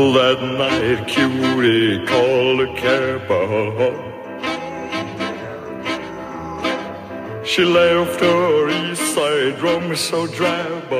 That 0.00 0.40
night 0.42 1.06
cutie 1.08 2.04
called 2.06 2.62
a 2.62 2.74
cab 2.74 3.28
She 7.44 7.64
left 7.66 8.18
her 8.20 8.70
east 8.70 9.14
side 9.14 9.60
room 9.60 9.94
so 9.94 10.26
drab 10.26 10.90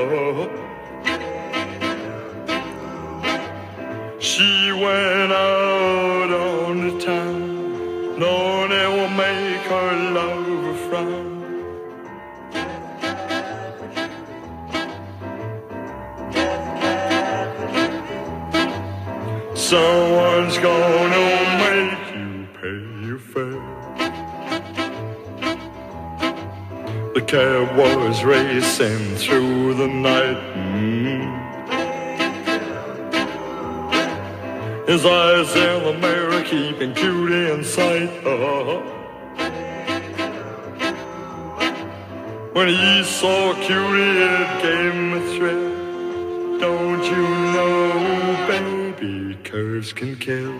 Someone's 19.71 20.57
gonna 20.57 21.27
make 21.63 22.03
you 22.13 22.29
pay 22.59 22.79
your 23.07 23.19
fare. 23.31 23.63
The 27.13 27.21
cab 27.25 27.77
was 27.77 28.21
racing 28.25 29.15
through 29.15 29.75
the 29.75 29.87
night. 29.87 30.39
Mm. 30.55 31.29
His 34.89 35.05
eyes 35.05 35.55
in 35.55 35.83
the 35.85 35.93
mirror 36.05 36.43
keeping 36.43 36.93
cutie 36.93 37.51
in 37.53 37.63
sight. 37.63 38.11
Uh-huh. 38.25 38.81
When 42.51 42.67
he 42.67 43.03
saw 43.05 43.53
cutie, 43.53 44.19
it 44.35 44.61
gave 44.61 44.93
him 44.93 45.13
a 45.13 45.21
thrill. 45.37 45.60
nerves 49.81 49.93
can 49.93 50.15
kill. 50.17 50.59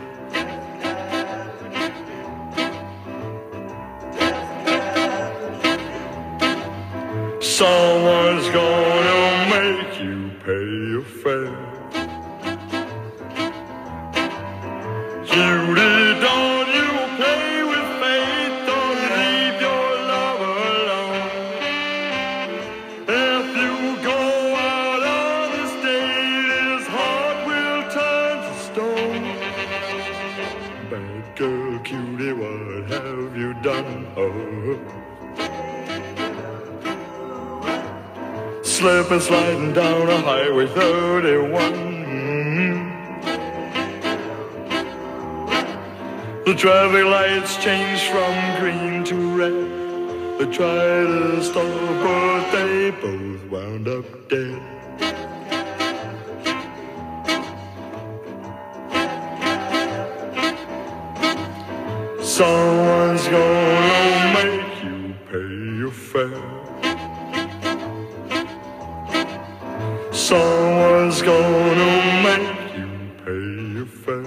Someone's 7.40 8.50
going. 8.50 9.01
31. 40.74 41.74
Mm. 41.74 42.86
The 46.46 46.56
traffic 46.56 47.06
lights 47.06 47.58
changed 47.58 48.04
from 48.04 48.60
green 48.60 49.04
to 49.06 49.16
red. 49.38 50.40
They 50.40 50.46
tried 50.52 51.08
to 51.08 51.44
stop, 51.44 51.66
but 52.04 52.52
they 52.52 52.92
both 52.92 53.44
wound 53.52 53.88
up 53.88 54.30
dead. 54.30 54.71
You 72.78 72.90
pay 73.26 73.74
your 73.76 73.86
fare. 73.86 74.21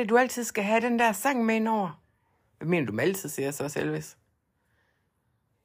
Det, 0.00 0.08
du 0.08 0.18
altid 0.18 0.44
skal 0.44 0.64
have 0.64 0.80
den 0.80 0.98
der 0.98 1.12
sang 1.12 1.44
med 1.44 1.54
indover? 1.54 2.02
Hvad 2.58 2.68
mener 2.68 2.86
du 2.86 2.92
med 2.92 3.04
altid, 3.04 3.28
siger 3.28 3.46
jeg 3.46 3.54
så 3.54 3.64
også 3.64 3.80
Elvis. 3.80 4.16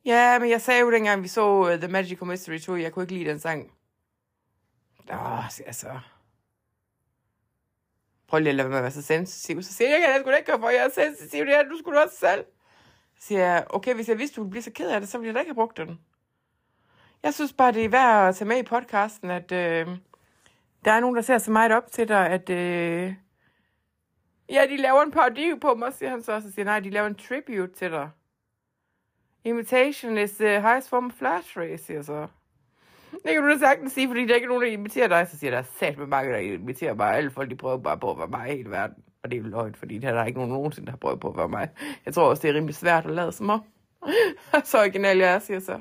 Ja, 0.06 0.40
men 0.40 0.50
jeg 0.50 0.62
sagde 0.62 0.82
jo 0.82 0.92
dengang, 0.92 1.24
vi 1.24 1.28
så 1.28 1.54
uh, 1.54 1.80
The 1.80 1.88
Magical 1.88 2.28
Mystery 2.28 2.60
Tour, 2.60 2.78
jeg 2.78 2.92
kunne 2.92 3.04
ikke 3.04 3.14
lide 3.14 3.30
den 3.30 3.40
sang. 3.40 3.72
Åh, 5.12 5.50
siger 5.50 5.68
jeg 5.68 5.76
så. 5.76 6.00
Prøv 8.28 8.40
lige 8.40 8.50
at 8.50 8.56
lade 8.56 8.70
mig 8.70 8.82
være 8.82 8.92
så 8.92 9.02
sensitiv. 9.02 9.64
Så 9.64 9.74
siger 9.74 9.90
jeg, 9.90 10.00
jeg 10.02 10.20
sgu 10.22 10.32
da 10.32 10.36
ikke 10.36 10.52
gøre 10.52 10.60
for, 10.60 10.70
jeg 10.70 10.86
er 10.86 10.90
sensitiv. 10.90 11.46
Det 11.46 11.56
er 11.56 11.64
du 11.64 11.78
skulle 11.78 12.04
også 12.04 12.18
selv. 12.18 12.46
Så 13.20 13.28
siger 13.28 13.42
jeg, 13.42 13.66
okay, 13.70 13.96
hvis 13.96 14.10
jeg 14.10 14.18
vidste, 14.18 14.36
du 14.36 14.42
ville 14.42 14.52
blive 14.52 14.64
så 14.64 14.72
ked 14.72 14.90
af 14.90 15.00
det, 15.00 15.10
så 15.10 15.18
ville 15.18 15.28
jeg 15.28 15.36
da 15.36 15.40
ikke 15.40 15.50
have 15.50 15.56
brugt 15.56 15.78
den. 15.78 16.00
Jeg 17.24 17.34
synes 17.34 17.54
bare, 17.54 17.72
det 17.72 17.86
er 17.86 17.90
værd 17.90 18.30
at 18.30 18.36
tage 18.36 18.48
med 18.48 18.58
i 18.58 18.64
podcasten, 18.64 19.32
at 19.32 19.52
øh, 19.52 19.88
der 20.86 20.92
er 20.92 21.00
nogen, 21.00 21.16
der 21.16 21.22
ser 21.22 21.38
så 21.38 21.52
meget 21.52 21.72
op 21.72 21.92
til 21.92 22.08
dig, 22.08 22.30
at 22.30 22.50
øh, 22.50 23.14
ja, 24.50 24.66
de 24.70 24.78
laver 24.78 25.02
en 25.02 25.12
parodi 25.12 25.52
på 25.62 25.76
mig, 25.76 25.94
siger 25.94 26.10
han 26.10 26.24
så. 26.24 26.42
Så 26.42 26.52
siger 26.52 26.66
nej, 26.66 26.80
de 26.80 26.90
laver 26.90 27.08
en 27.08 27.16
tribute 27.16 27.74
til 27.74 27.92
dig. 27.92 28.10
Imitation 29.44 30.18
is 30.18 30.32
the 30.32 30.62
highest 30.62 30.90
form 30.90 31.06
of 31.06 31.14
flattery, 31.14 31.76
siger 31.78 32.02
så. 32.02 32.28
Det 33.12 33.34
kan 33.34 33.42
du 33.42 33.50
da 33.50 33.58
sagtens 33.58 33.94
sige, 33.94 34.08
fordi 34.08 34.26
der 34.26 34.32
er 34.32 34.36
ikke 34.36 34.48
nogen, 34.48 34.64
der 34.64 34.70
imiterer 34.70 35.08
dig. 35.08 35.28
Så 35.28 35.38
siger 35.38 35.52
der 35.52 35.62
sat 35.62 35.98
med 35.98 36.08
mange, 36.08 36.34
der 36.34 36.38
imiterer 36.38 36.94
mig. 36.94 37.16
Alle 37.16 37.32
folk, 37.32 37.50
de 37.50 37.56
prøver 37.56 37.78
bare 37.78 37.98
på 37.98 38.12
at 38.12 38.18
være 38.18 38.28
mig 38.28 38.54
i 38.54 38.58
hele 38.58 38.70
verden. 38.70 39.04
Og 39.24 39.32
det 39.32 39.38
er 39.38 39.42
jo 39.42 39.48
løgn, 39.48 39.76
fordi 39.76 39.98
der 39.98 40.14
er 40.14 40.26
ikke 40.26 40.40
nogen 40.40 40.54
nogensinde, 40.54 40.86
der 40.86 40.92
har 40.92 40.98
prøvet 40.98 41.20
på 41.20 41.30
at 41.30 41.38
være 41.38 41.50
mig. 41.50 41.70
Jeg 42.06 42.14
tror 42.14 42.30
også, 42.30 42.42
det 42.42 42.50
er 42.50 42.54
rimelig 42.54 42.76
svært 42.76 43.06
at 43.06 43.12
lade 43.12 43.32
som 43.32 43.50
om. 43.50 43.64
så 44.64 44.80
original 44.80 45.18
jeg 45.18 45.34
er, 45.34 45.40
siger 45.40 45.60
så. 45.60 45.80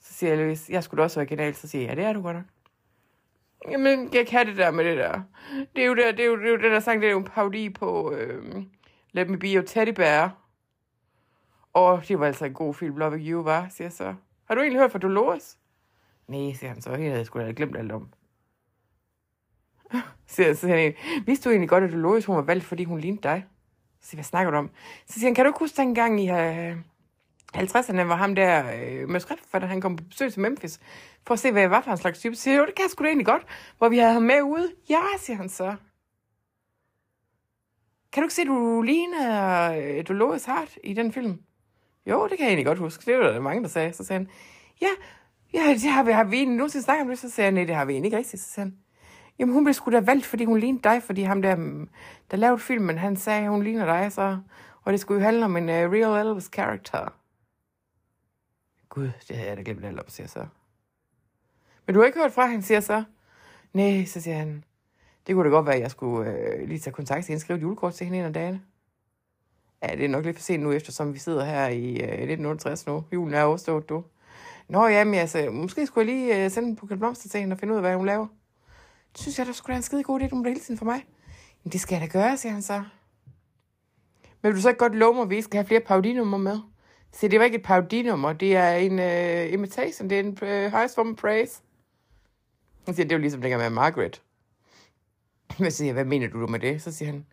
Så 0.00 0.14
siger 0.14 0.30
jeg, 0.30 0.38
Louise, 0.44 0.72
jeg 0.72 0.82
skulle 0.82 0.98
da 0.98 1.04
også 1.04 1.20
original. 1.20 1.54
Så 1.54 1.68
siger 1.68 1.82
jeg, 1.82 1.90
ja, 1.90 2.02
det 2.02 2.08
er 2.08 2.12
du 2.12 2.22
godt 2.22 2.36
nok. 2.36 2.44
Jamen, 3.70 4.14
jeg 4.14 4.26
kan 4.26 4.46
det 4.46 4.56
der 4.56 4.70
med 4.70 4.84
det 4.84 4.96
der. 4.96 5.22
Det 5.76 5.82
er 5.82 5.86
jo, 5.86 5.94
der, 5.94 6.12
det 6.12 6.20
er 6.20 6.26
jo, 6.26 6.36
det 6.36 6.46
er 6.46 6.50
jo 6.50 6.56
det 6.56 6.72
der 6.72 6.80
sang, 6.80 7.00
det 7.00 7.06
er 7.06 7.12
jo 7.12 7.18
en 7.18 7.24
parodi 7.24 7.70
på 7.70 8.12
øh, 8.12 8.62
Let 9.12 9.30
Me 9.30 9.38
Be 9.38 9.46
Your 9.46 9.62
Teddy 9.62 9.90
Bear. 9.90 10.36
Og 11.72 12.08
det 12.08 12.20
var 12.20 12.26
altså 12.26 12.44
en 12.44 12.54
god 12.54 12.74
film, 12.74 12.96
Love 12.96 13.18
You, 13.18 13.42
var, 13.42 13.68
siger 13.68 13.86
jeg 13.86 13.92
så. 13.92 14.14
Har 14.44 14.54
du 14.54 14.60
egentlig 14.60 14.80
hørt 14.80 14.92
fra 14.92 14.98
Dolores? 14.98 15.58
Nej, 16.28 16.52
siger 16.52 16.68
han 16.68 16.82
så. 16.82 16.90
Jeg 16.90 17.10
havde 17.10 17.24
sgu 17.24 17.38
da 17.38 17.52
glemt 17.56 17.76
alt 17.76 17.92
om. 17.92 18.08
siger, 20.26 20.54
så 20.54 20.60
siger 20.60 20.76
han, 20.76 20.94
vidste 21.26 21.48
du 21.48 21.50
egentlig 21.52 21.68
godt, 21.68 21.84
at 21.84 21.92
Dolores 21.92 22.24
hun 22.24 22.36
var 22.36 22.42
valgt, 22.42 22.64
fordi 22.64 22.84
hun 22.84 23.00
lignede 23.00 23.22
dig? 23.22 23.44
Så 24.00 24.08
siger 24.08 24.16
hvad 24.16 24.24
snakker 24.24 24.50
du 24.50 24.56
om? 24.56 24.70
Så 25.06 25.12
siger 25.12 25.26
han, 25.26 25.34
kan 25.34 25.44
du 25.44 25.48
ikke 25.48 25.58
huske 25.58 25.76
dengang 25.76 26.20
i 26.20 26.30
øh, 26.30 26.76
50'erne, 27.56 28.02
hvor 28.02 28.14
ham 28.14 28.34
der 28.34 28.64
øh, 28.76 29.08
manuskriptforfatter, 29.08 29.68
han 29.68 29.80
kom 29.80 29.96
på 29.96 30.04
besøg 30.04 30.32
til 30.32 30.42
Memphis, 30.42 30.80
for 31.26 31.34
at 31.34 31.40
se, 31.40 31.52
hvad 31.52 31.62
jeg 31.62 31.70
var 31.70 31.80
for 31.80 31.90
en 31.90 31.96
slags 31.96 32.18
type. 32.18 32.34
Så 32.34 32.42
siger 32.42 32.54
jeg, 32.54 32.60
jo, 32.60 32.66
det 32.66 32.74
kan 32.74 32.82
jeg 32.82 32.90
sgu 32.90 33.04
da 33.04 33.08
egentlig 33.08 33.26
godt. 33.26 33.46
Hvor 33.78 33.88
vi 33.88 33.98
havde 33.98 34.12
ham 34.12 34.22
med 34.22 34.42
ude. 34.42 34.72
Ja, 34.90 35.02
siger 35.18 35.36
han 35.36 35.48
så. 35.48 35.76
Kan 38.12 38.22
du 38.22 38.24
ikke 38.24 38.34
se, 38.34 38.42
at 38.42 38.48
du 38.48 38.82
ligner 38.82 39.72
øh, 39.72 40.08
Dolores 40.08 40.44
Hart 40.44 40.78
i 40.84 40.94
den 40.94 41.12
film? 41.12 41.40
Jo, 42.06 42.28
det 42.28 42.38
kan 42.38 42.44
jeg 42.44 42.50
egentlig 42.50 42.66
godt 42.66 42.78
huske. 42.78 43.06
Det 43.06 43.18
var 43.18 43.32
der 43.32 43.40
mange, 43.40 43.62
der 43.62 43.68
sagde. 43.68 43.92
Så 43.92 44.04
sagde 44.04 44.18
han, 44.18 44.28
ja, 44.80 44.90
ja 45.54 45.74
det 45.74 45.82
har 45.82 46.02
vi, 46.02 46.12
har 46.12 46.24
vi 46.24 46.36
egentlig 46.36 46.56
nogensinde 46.56 46.84
snakket 46.84 47.02
om 47.02 47.08
det? 47.08 47.18
Så 47.18 47.30
sagde 47.30 47.46
han, 47.46 47.54
nej, 47.54 47.64
det 47.64 47.74
har 47.74 47.84
vi 47.84 47.92
egentlig 47.92 48.08
ikke 48.08 48.18
rigtigt. 48.18 48.42
Så 48.42 48.50
sagde 48.50 48.70
han, 48.70 48.78
jamen 49.38 49.54
hun 49.54 49.64
blev 49.64 49.74
sgu 49.74 49.90
da 49.90 50.00
valgt, 50.00 50.26
fordi 50.26 50.44
hun 50.44 50.58
lignede 50.58 50.82
dig, 50.82 51.02
fordi 51.02 51.22
ham 51.22 51.42
der, 51.42 51.56
mm, 51.56 51.88
der 52.30 52.36
lavede 52.36 52.58
filmen, 52.58 52.98
han 52.98 53.16
sagde, 53.16 53.44
at 53.44 53.50
hun 53.50 53.62
ligner 53.62 53.84
dig, 53.84 54.12
så, 54.12 54.38
og 54.82 54.92
det 54.92 55.00
skulle 55.00 55.20
jo 55.20 55.24
handle 55.24 55.44
om 55.44 55.56
en 55.56 55.68
uh, 55.68 55.74
real 55.74 56.26
Elvis 56.26 56.50
character. 56.54 57.12
Gud, 58.96 59.10
det 59.28 59.36
havde 59.36 59.48
jeg 59.48 59.56
da 59.56 59.62
glemt 59.62 59.84
alt 59.84 60.00
om, 60.00 60.08
siger 60.08 60.26
så. 60.26 60.46
Men 61.86 61.94
du 61.94 62.00
har 62.00 62.06
ikke 62.06 62.18
hørt 62.18 62.32
fra, 62.32 62.46
han 62.46 62.62
siger 62.62 62.80
så. 62.80 63.04
Nej, 63.72 64.04
så 64.04 64.20
siger 64.20 64.36
han. 64.36 64.64
Det 65.26 65.34
kunne 65.34 65.44
da 65.44 65.54
godt 65.54 65.66
være, 65.66 65.74
at 65.74 65.80
jeg 65.80 65.90
skulle 65.90 66.30
øh, 66.30 66.68
lige 66.68 66.78
tage 66.78 66.94
kontakt 66.94 67.24
til 67.24 67.32
hende, 67.32 67.40
skrive 67.40 67.56
et 67.56 67.62
julekort 67.62 67.94
til 67.94 68.04
hende 68.04 68.18
en 68.18 68.24
af 68.24 68.32
dagene. 68.32 68.62
Ja, 69.82 69.96
det 69.96 70.04
er 70.04 70.08
nok 70.08 70.24
lidt 70.24 70.36
for 70.36 70.42
sent 70.42 70.62
nu, 70.62 70.72
eftersom 70.72 71.14
vi 71.14 71.18
sidder 71.18 71.44
her 71.44 71.68
i 71.68 71.88
øh, 71.88 72.08
1968 72.08 72.86
nu. 72.86 73.04
Julen 73.12 73.34
er 73.34 73.42
overstået, 73.42 73.88
du. 73.88 74.04
Nå 74.68 74.86
ja, 74.86 75.04
men 75.04 75.14
altså, 75.14 75.50
måske 75.50 75.86
skulle 75.86 76.12
jeg 76.12 76.16
lige 76.16 76.44
øh, 76.44 76.50
sende 76.50 76.68
en 76.68 76.76
buket 76.76 76.98
blomster 76.98 77.28
til 77.28 77.40
hende 77.40 77.54
og 77.54 77.58
finde 77.58 77.72
ud 77.72 77.76
af, 77.76 77.82
hvad 77.82 77.96
hun 77.96 78.06
laver. 78.06 78.26
Det 79.12 79.20
synes 79.20 79.38
jeg, 79.38 79.46
der 79.46 79.52
skulle 79.52 79.68
være 79.68 79.76
en 79.76 79.82
skide 79.82 80.02
god 80.02 80.20
idé, 80.20 80.28
du 80.28 80.36
må 80.36 80.44
hele 80.44 80.60
tiden 80.60 80.78
for 80.78 80.84
mig. 80.84 81.06
Men 81.64 81.72
det 81.72 81.80
skal 81.80 82.00
jeg 82.00 82.12
da 82.12 82.18
gøre, 82.18 82.36
siger 82.36 82.52
han 82.52 82.62
så. 82.62 82.82
men 84.42 84.48
vil 84.48 84.54
du 84.54 84.60
så 84.60 84.68
ikke 84.68 84.78
godt 84.78 84.94
love 84.94 85.14
mig, 85.14 85.22
at 85.22 85.30
vi 85.30 85.42
skal 85.42 85.58
have 85.58 85.66
flere 85.66 85.80
parodinummer 85.80 86.38
med? 86.38 86.60
Se, 87.16 87.28
det 87.28 87.38
var 87.38 87.44
ikke 87.44 87.56
et 87.56 87.62
parodinummer, 87.62 88.32
det 88.32 88.56
er 88.56 88.72
en 88.72 88.98
uh, 88.98 89.52
imitation, 89.52 90.10
det 90.10 90.16
er 90.16 90.20
en 90.20 90.38
uh, 90.42 90.72
highest 90.72 90.94
form 90.94 91.10
of 91.10 91.16
praise. 91.16 91.62
Han 92.84 92.94
siger, 92.94 93.04
det 93.04 93.12
er 93.12 93.16
jo 93.16 93.20
ligesom 93.20 93.40
dengang 93.40 93.62
med 93.62 93.70
Margaret. 93.70 94.22
Jeg 95.58 95.72
siger, 95.72 95.92
hvad 95.92 96.04
mener 96.04 96.28
du 96.28 96.46
med 96.46 96.60
det? 96.60 96.82
Så 96.82 96.92
siger 96.92 97.10
han, 97.10 97.26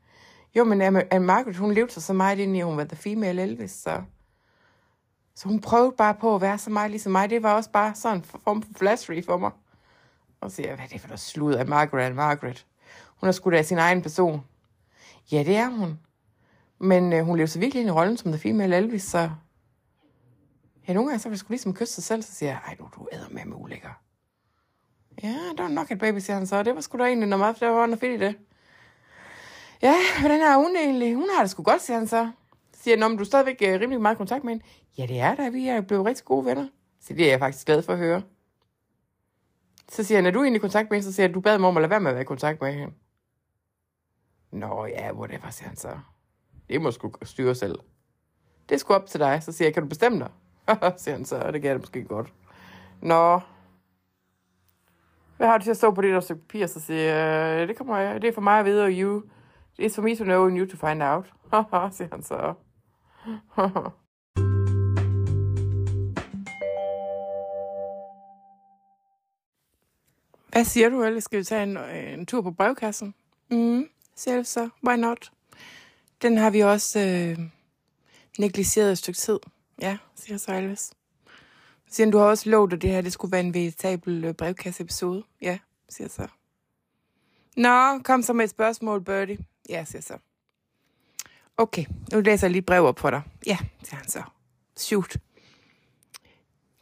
jo, 0.56 0.63
men 0.63 0.81
Anne 0.81 1.19
Margaret, 1.19 1.56
hun 1.57 1.74
levede 1.74 1.91
sig 1.91 2.03
så 2.03 2.13
meget 2.13 2.39
ind 2.39 2.56
i, 2.56 2.59
at 2.59 2.65
hun 2.65 2.77
var 2.77 2.83
the 2.83 2.95
female 2.95 3.41
Elvis, 3.41 3.71
så... 3.71 4.01
Så 5.35 5.47
hun 5.47 5.62
prøvede 5.62 5.94
bare 5.97 6.15
på 6.15 6.35
at 6.35 6.41
være 6.41 6.57
så 6.57 6.69
meget 6.69 6.91
ligesom 6.91 7.12
mig. 7.12 7.30
Det 7.30 7.44
var 7.44 7.53
også 7.53 7.71
bare 7.71 7.95
sådan 7.95 8.18
en 8.18 8.24
form 8.24 8.62
for 8.62 8.69
flattery 8.75 9.24
for 9.25 9.38
mig. 9.38 9.51
Og 10.41 10.50
så 10.51 10.56
siger 10.56 10.68
jeg, 10.68 10.75
hvad 10.75 10.85
er 10.85 10.89
det 10.89 11.01
for 11.01 11.07
noget 11.07 11.19
slud 11.19 11.53
af 11.53 11.68
Margaret 11.68 12.15
Margaret? 12.15 12.65
Hun 13.19 13.27
er 13.27 13.31
skudt 13.31 13.53
af 13.53 13.65
sin 13.65 13.77
egen 13.77 14.01
person. 14.01 14.44
Ja, 15.31 15.44
det 15.44 15.56
er 15.56 15.69
hun. 15.69 16.00
Men 16.80 17.13
øh, 17.13 17.25
hun 17.25 17.38
levede 17.38 17.51
så 17.51 17.59
virkelig 17.59 17.81
ind 17.81 17.89
i 17.89 17.91
rollen 17.91 18.18
som 18.18 18.31
the 18.31 18.41
female 18.41 18.77
Elvis, 18.77 19.03
så... 19.03 19.30
Ja, 20.88 20.94
nogle 20.94 21.09
gange 21.09 21.19
så 21.19 21.30
vil 21.30 21.33
jeg 21.33 21.39
skulle 21.39 21.56
ligesom 21.56 21.74
kysse 21.74 21.94
sig 21.94 22.03
selv, 22.03 22.21
så 22.21 22.33
siger 22.33 22.50
jeg, 22.50 22.62
ej, 22.68 22.75
du, 22.80 22.89
du 22.95 23.07
æder 23.12 23.30
med 23.30 23.45
med 23.45 23.57
ulækker. 23.59 23.89
Ja, 25.24 25.35
det 25.51 25.59
var 25.59 25.68
nok 25.68 25.91
et 25.91 26.00
baby, 26.00 26.18
siger 26.18 26.38
han 26.38 26.47
så. 26.47 26.63
Det 26.63 26.75
var 26.75 26.81
sgu 26.81 26.97
da 26.97 27.03
egentlig 27.03 27.30
noget 27.30 27.39
meget, 27.39 27.57
for 27.57 27.65
der 27.65 27.71
var 27.71 27.85
noget 27.85 28.00
fedt 28.00 28.21
i 28.21 28.25
det. 28.25 28.35
Ja, 29.81 29.95
hvordan 30.19 30.41
er 30.41 30.57
hun 30.57 30.75
egentlig? 30.75 31.15
Hun 31.15 31.30
har 31.35 31.44
det 31.44 31.51
sgu 31.51 31.63
godt, 31.63 31.81
siger 31.81 31.97
han 31.97 32.07
så. 32.07 32.31
Siger 32.74 33.07
han, 33.07 33.15
du 33.18 33.21
er 33.21 33.25
stadigvæk 33.25 33.57
øh, 33.62 33.80
rimelig 33.80 34.01
meget 34.01 34.18
kontakt 34.18 34.44
med 34.44 34.53
hende. 34.53 34.65
Ja, 34.97 35.06
det 35.06 35.19
er 35.19 35.35
der. 35.35 35.50
Vi 35.50 35.68
er 35.68 35.81
blevet 35.81 36.06
rigtig 36.06 36.25
gode 36.25 36.45
venner. 36.45 36.68
Så 37.01 37.13
det 37.13 37.25
er 37.25 37.30
jeg 37.30 37.39
faktisk 37.39 37.65
glad 37.65 37.81
for 37.81 37.94
at 37.94 38.00
høre. 38.00 38.21
Så 39.89 40.03
siger 40.03 40.18
han, 40.18 40.25
er 40.25 40.31
du 40.31 40.41
egentlig 40.41 40.59
i 40.59 40.62
kontakt 40.62 40.89
med 40.89 40.97
hende? 40.97 41.06
Så 41.06 41.15
siger 41.15 41.27
han, 41.27 41.33
du 41.33 41.41
bad 41.41 41.57
mig 41.57 41.69
om 41.69 41.77
at 41.77 41.81
lade 41.81 41.89
være 41.89 42.00
med 42.00 42.12
at 42.12 42.15
være 42.15 42.21
i 42.24 42.25
kontakt 42.25 42.62
med 42.62 42.74
hende. 42.74 42.94
Nå 44.51 44.85
ja, 44.85 45.13
whatever, 45.13 45.50
siger 45.50 45.68
han 45.68 45.77
så. 45.77 46.00
Det 46.69 46.81
må 46.81 46.91
sgu 46.91 47.12
styre 47.24 47.56
selv. 47.56 47.80
Det 48.69 48.75
er 48.75 48.80
sgu 48.80 48.94
op 48.94 49.06
til 49.06 49.19
dig. 49.19 49.44
Så 49.44 49.51
siger 49.51 49.68
jeg, 49.68 49.74
kan 49.74 49.83
du 49.83 49.89
bestemme 49.89 50.19
dig? 50.19 50.30
siger 50.98 51.15
han 51.15 51.25
så, 51.25 51.51
det 51.51 51.62
kan 51.62 51.71
jeg 51.71 51.80
måske 51.80 52.04
godt. 52.04 52.33
Nå. 53.01 53.39
Hvad 55.38 55.48
har 55.48 55.57
du 55.57 55.63
til 55.63 55.71
at 55.71 55.77
stå 55.77 55.92
på 55.92 56.01
det 56.01 56.13
der 56.13 56.19
stykke 56.19 56.42
papir? 56.42 56.68
Så 56.68 56.80
siger 56.80 57.00
jeg, 57.00 57.62
øh, 57.62 57.68
det, 57.68 57.77
kommer 57.77 57.98
jeg, 57.98 58.21
det 58.21 58.27
er 58.27 58.33
for 58.33 58.42
mig 58.42 58.60
at 58.60 58.65
vide, 58.65 58.83
og 58.83 58.92
you. 58.92 59.21
It's 59.81 59.95
for 59.95 60.01
me 60.01 60.15
to 60.15 60.24
know 60.24 60.48
and 60.48 60.57
you 60.57 60.65
to 60.65 60.88
find 60.88 61.04
out. 61.04 61.33
siger 61.95 62.07
han 62.12 62.24
så. 62.24 62.54
Hvad 70.51 70.66
siger 70.66 70.89
du, 70.89 71.04
eller 71.04 71.19
skal 71.19 71.39
vi 71.39 71.44
tage 71.44 71.63
en, 71.63 71.77
øh, 71.77 72.13
en 72.13 72.25
tur 72.25 72.42
på 72.42 72.51
brevkassen? 72.51 73.13
Mm-hmm. 73.50 73.75
Mm, 73.75 73.89
selv 74.16 74.45
så. 74.45 74.69
Why 74.88 74.95
not? 74.95 75.31
Den 76.21 76.38
har 76.38 76.50
vi 76.50 76.59
også 76.59 77.00
øh, 77.00 77.39
negligeret 78.39 78.92
et 78.92 78.98
stykke 78.98 79.18
tid. 79.18 79.39
Ja, 79.81 79.97
siger 80.15 80.37
så 80.37 80.93
Siger 81.87 82.11
du 82.11 82.17
har 82.17 82.25
også 82.25 82.49
lovet, 82.49 82.73
at 82.73 82.81
det 82.81 82.89
her 82.89 83.01
det 83.01 83.13
skulle 83.13 83.31
være 83.31 83.41
en 83.41 83.53
veritabel 83.53 84.23
øh, 84.23 84.33
brevkasse-episode. 84.33 85.23
Ja, 85.41 85.57
siger 85.89 86.07
så. 86.07 86.27
Nå, 87.57 87.99
kom 88.03 88.21
så 88.21 88.33
med 88.33 88.43
et 88.43 88.49
spørgsmål, 88.49 89.03
Birdie. 89.03 89.37
Ja, 89.69 89.85
siger 89.85 90.01
så. 90.01 90.17
Okay, 91.57 91.85
nu 92.11 92.21
læser 92.21 92.47
jeg 92.47 92.51
lige 92.51 92.61
brev 92.61 92.83
op 92.83 92.99
for 92.99 93.09
dig. 93.09 93.21
Ja, 93.45 93.57
siger 93.83 93.95
han 93.95 94.09
så. 94.09 94.23
Shoot. 94.77 95.17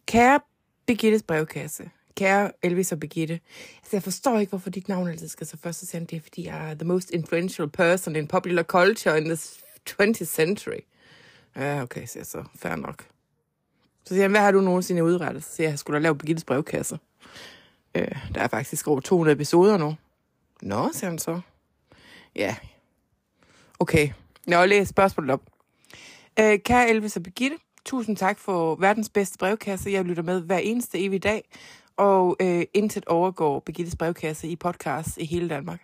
Kære 0.06 0.40
Birgittes 0.86 1.24
brevkasse. 1.24 1.90
Kære 2.16 2.52
Elvis 2.64 2.92
og 2.92 3.00
Birgitte. 3.00 3.40
Altså, 3.78 3.90
jeg 3.96 4.04
forstår 4.04 4.40
ikke, 4.40 4.50
hvorfor 4.50 4.70
dit 4.70 4.88
navn 4.88 5.08
altid 5.08 5.28
skal 5.28 5.48
så 5.48 5.58
først. 5.58 5.80
Så 5.80 5.86
siger 5.86 6.00
han, 6.00 6.06
det 6.06 6.18
er, 6.18 6.22
fordi 6.22 6.46
jeg 6.46 6.70
er 6.72 6.74
the 6.74 6.88
most 6.88 7.10
influential 7.10 7.70
person 7.70 8.16
in 8.16 8.28
popular 8.28 8.64
culture 8.64 9.18
in 9.18 9.26
the 9.26 9.38
20th 9.90 10.26
century. 10.26 10.80
Ja, 11.56 11.82
okay, 11.82 12.06
siger 12.06 12.22
jeg 12.22 12.26
så. 12.26 12.44
Fair 12.56 12.76
nok. 12.76 13.08
Så 14.04 14.14
siger 14.14 14.22
han, 14.22 14.32
hvad 14.32 14.42
har 14.42 14.52
du 14.52 14.62
nogensinde 14.62 15.04
udrettet? 15.04 15.44
Så 15.44 15.56
siger 15.56 15.68
jeg, 15.68 15.72
jeg 15.72 15.80
skulle 15.80 15.96
da 15.96 16.02
lave 16.04 16.18
Birgittes 16.18 16.44
brevkasse. 16.44 17.00
Øh, 17.96 18.16
der 18.36 18.42
er 18.42 18.48
faktisk 18.48 18.88
over 18.88 19.00
200 19.00 19.36
episoder 19.36 19.78
nu. 19.78 19.96
Nå, 20.62 20.90
siger 20.94 21.10
han 21.10 21.20
så. 21.20 21.42
Ja. 22.36 22.56
Okay. 23.80 24.10
Nå, 24.48 24.66
læs 24.66 24.88
spørgsmålet 24.88 25.32
op. 25.32 25.42
Øh, 26.40 26.60
kære 26.60 26.90
Elvis 26.90 27.18
og 27.18 27.24
Birgitte, 27.24 27.58
tusind 27.86 28.18
tak 28.18 28.40
for 28.40 28.76
verdens 28.76 29.10
bedste 29.10 29.38
brevkasse. 29.38 29.92
Jeg 29.92 30.06
lytter 30.06 30.24
med 30.24 30.42
hver 30.42 30.58
eneste 30.58 31.00
evig 31.00 31.24
dag, 31.24 31.50
og 31.98 32.38
øh, 32.40 32.64
intet 32.74 33.06
overgår 33.06 33.60
Birgittes 33.60 33.96
brevkasse 33.96 34.48
i 34.48 34.56
podcast 34.56 35.18
i 35.18 35.26
hele 35.26 35.50
Danmark. 35.50 35.82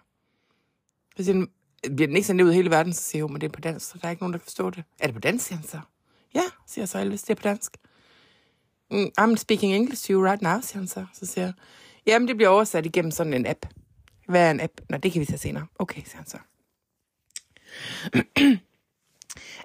Så 1.17 1.23
siger 1.23 1.35
han, 1.37 1.47
bliver 1.81 2.07
den 2.07 2.15
ikke 2.15 2.27
sendt 2.27 2.41
ud 2.41 2.51
i 2.51 2.55
hele 2.55 2.69
verden, 2.69 2.93
så 2.93 3.01
siger 3.01 3.23
hun, 3.23 3.33
men 3.33 3.41
det 3.41 3.47
er 3.47 3.51
på 3.51 3.61
dansk, 3.61 3.89
så 3.89 3.97
der 4.01 4.07
er 4.07 4.11
ikke 4.11 4.23
nogen, 4.23 4.33
der 4.33 4.39
kan 4.39 4.43
forstå 4.43 4.69
det. 4.69 4.83
Er 4.99 5.07
det 5.07 5.13
på 5.13 5.19
dansk, 5.19 5.45
siger 5.45 5.57
han 5.57 5.67
så? 5.67 5.79
Ja, 6.35 6.43
siger 6.67 6.85
så 6.85 6.99
Elvis, 6.99 7.21
det 7.23 7.29
er 7.29 7.35
på 7.35 7.43
dansk. 7.43 7.77
Mm, 8.91 9.09
I'm 9.21 9.35
speaking 9.35 9.75
English 9.75 10.07
to 10.07 10.13
you 10.13 10.25
right 10.25 10.41
now, 10.41 10.61
siger 10.61 10.79
han 10.79 10.87
så. 10.87 11.05
Så 11.13 11.25
siger 11.25 11.45
jeg, 11.45 11.53
jamen 12.05 12.27
det 12.27 12.35
bliver 12.35 12.49
oversat 12.49 12.85
igennem 12.85 13.11
sådan 13.11 13.33
en 13.33 13.45
app. 13.45 13.65
Hvad 14.27 14.47
er 14.47 14.51
en 14.51 14.61
app? 14.61 14.73
Nå, 14.89 14.97
det 14.97 15.11
kan 15.11 15.19
vi 15.19 15.25
tage 15.25 15.37
senere. 15.37 15.67
Okay, 15.79 16.01
siger 16.05 16.17
han 16.17 16.25
så. 16.25 16.37
uh, 18.15 18.51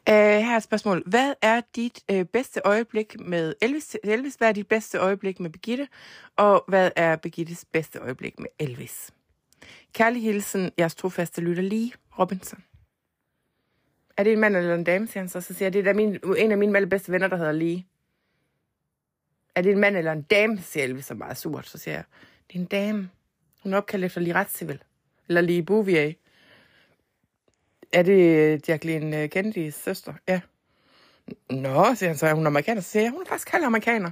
her 0.47 0.53
er 0.53 0.57
et 0.57 0.63
spørgsmål. 0.63 1.03
Hvad 1.07 1.35
er 1.43 1.61
dit 1.77 2.01
uh, 2.13 2.23
bedste 2.23 2.61
øjeblik 2.65 3.21
med 3.21 3.55
Elvis? 3.63 3.97
Elvis? 4.05 4.35
Hvad 4.35 4.49
er 4.49 4.53
dit 4.53 4.69
bedste 4.69 4.99
øjeblik 4.99 5.41
med 5.41 5.51
Birgitte? 5.51 5.89
Og 6.37 6.65
hvad 6.69 6.91
er 6.97 7.17
Birgittes 7.17 7.65
bedste 7.73 7.99
øjeblik 7.99 8.39
med 8.39 8.49
Elvis? 8.59 9.11
Kærlig 9.93 10.23
hilsen, 10.23 10.73
jeres 10.79 10.95
trofaste 10.95 11.41
lytter 11.41 11.63
lige, 11.63 11.93
Robinson. 12.19 12.65
Er 14.17 14.25
det 14.25 14.33
en 14.33 14.41
mand 14.41 14.57
eller 14.57 14.75
en 14.75 14.85
dame, 14.85 15.07
siger 15.07 15.21
han 15.21 15.29
så. 15.29 15.41
Så 15.41 15.55
siger 15.55 15.67
jeg, 15.67 15.73
det 15.73 15.87
er 15.87 15.93
min, 15.93 16.19
en 16.37 16.53
af 16.53 16.59
mine 16.59 16.77
allerbedste 16.77 17.13
venner, 17.13 17.29
der 17.29 17.37
hedder 17.37 17.53
Lee. 17.53 17.85
Er 19.55 19.63
det 19.63 19.73
en 19.73 19.79
mand 19.79 19.97
eller 19.97 20.13
en 20.13 20.23
dame, 20.23 20.59
siger 20.59 20.85
Elvis 20.85 21.05
så 21.05 21.15
meget 21.15 21.37
surt. 21.37 21.67
Så 21.67 21.79
siger 21.79 21.95
jeg, 21.95 22.05
det 22.49 22.57
er 22.57 22.61
en 22.61 22.67
dame. 22.67 23.11
Hun 23.63 23.73
er 23.73 23.77
opkaldt 23.77 24.05
efter 24.05 24.21
Lee 24.21 24.35
Retscivil. 24.35 24.83
Eller 25.29 25.41
Lee 25.41 25.63
Bouvier. 25.63 26.13
Er 27.93 28.03
det 28.03 28.69
Jacqueline 28.69 29.23
øh, 29.23 29.29
Kennedys 29.29 29.75
søster? 29.75 30.15
Ja. 30.29 30.41
Nå, 31.51 31.95
siger 31.95 32.09
han 32.09 32.17
så, 32.17 32.27
er 32.27 32.35
hun 32.35 32.47
amerikaner? 32.47 32.81
Så 32.81 32.91
siger 32.91 33.03
jeg, 33.03 33.11
hun 33.11 33.23
er 33.23 33.27
faktisk 33.27 33.49
kaldt 33.49 33.65
amerikaner. 33.65 34.11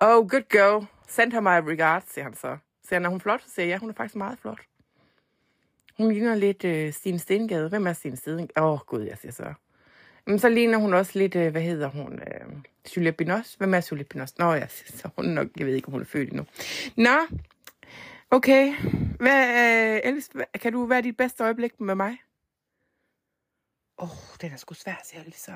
Oh, 0.00 0.28
good 0.28 0.48
girl. 0.48 0.86
Send 1.08 1.32
her 1.32 1.40
my 1.40 1.68
regards, 1.68 2.12
siger 2.12 2.24
han 2.24 2.34
så. 2.34 2.56
Så 2.82 2.88
siger 2.88 2.98
han, 2.98 3.04
er 3.04 3.10
hun 3.10 3.20
flot? 3.20 3.42
Så 3.42 3.50
siger 3.54 3.66
jeg, 3.66 3.72
ja, 3.72 3.78
hun 3.78 3.90
er 3.90 3.94
faktisk 3.94 4.16
meget 4.16 4.38
flot. 4.38 4.60
Hun 5.98 6.12
ligner 6.12 6.34
lidt 6.34 6.64
øh, 6.64 6.92
Stine 6.92 7.18
Stengade. 7.18 7.68
Hvem 7.68 7.86
er 7.86 7.92
Stine 7.92 8.16
Stengade? 8.16 8.52
Åh, 8.56 8.72
oh, 8.72 8.78
gud, 8.78 9.02
jeg 9.02 9.18
siger 9.18 9.32
så. 9.32 9.54
Men 10.26 10.38
så 10.38 10.48
ligner 10.48 10.78
hun 10.78 10.94
også 10.94 11.18
lidt, 11.18 11.36
øh, 11.36 11.50
hvad 11.52 11.62
hedder 11.62 11.88
hun? 11.88 12.12
Øh, 12.12 12.56
Julia 12.96 13.10
Binoche. 13.10 13.58
Hvem 13.58 13.74
er 13.74 13.88
Julia 13.90 14.04
Binoche? 14.04 14.34
Nå, 14.38 14.52
jeg 14.52 14.70
siger 14.70 14.98
så. 14.98 15.08
Hun 15.16 15.24
nok, 15.24 15.46
jeg 15.56 15.66
ved 15.66 15.74
ikke, 15.74 15.88
om 15.88 15.92
hun 15.92 16.00
er 16.00 16.06
født 16.06 16.28
endnu. 16.28 16.46
Nå, 16.96 17.36
okay. 18.30 18.74
Hvad, 19.20 19.48
øh, 19.48 20.00
Elvis, 20.04 20.30
kan 20.60 20.72
du 20.72 20.86
være 20.86 21.02
dit 21.02 21.16
bedste 21.16 21.44
øjeblik 21.44 21.80
med 21.80 21.94
mig? 21.94 22.16
Åh, 23.98 24.10
oh, 24.10 24.16
den 24.40 24.52
er 24.52 24.56
sgu 24.56 24.74
svær, 24.74 25.00
siger 25.04 25.20
Elvis 25.20 25.40
så. 25.40 25.52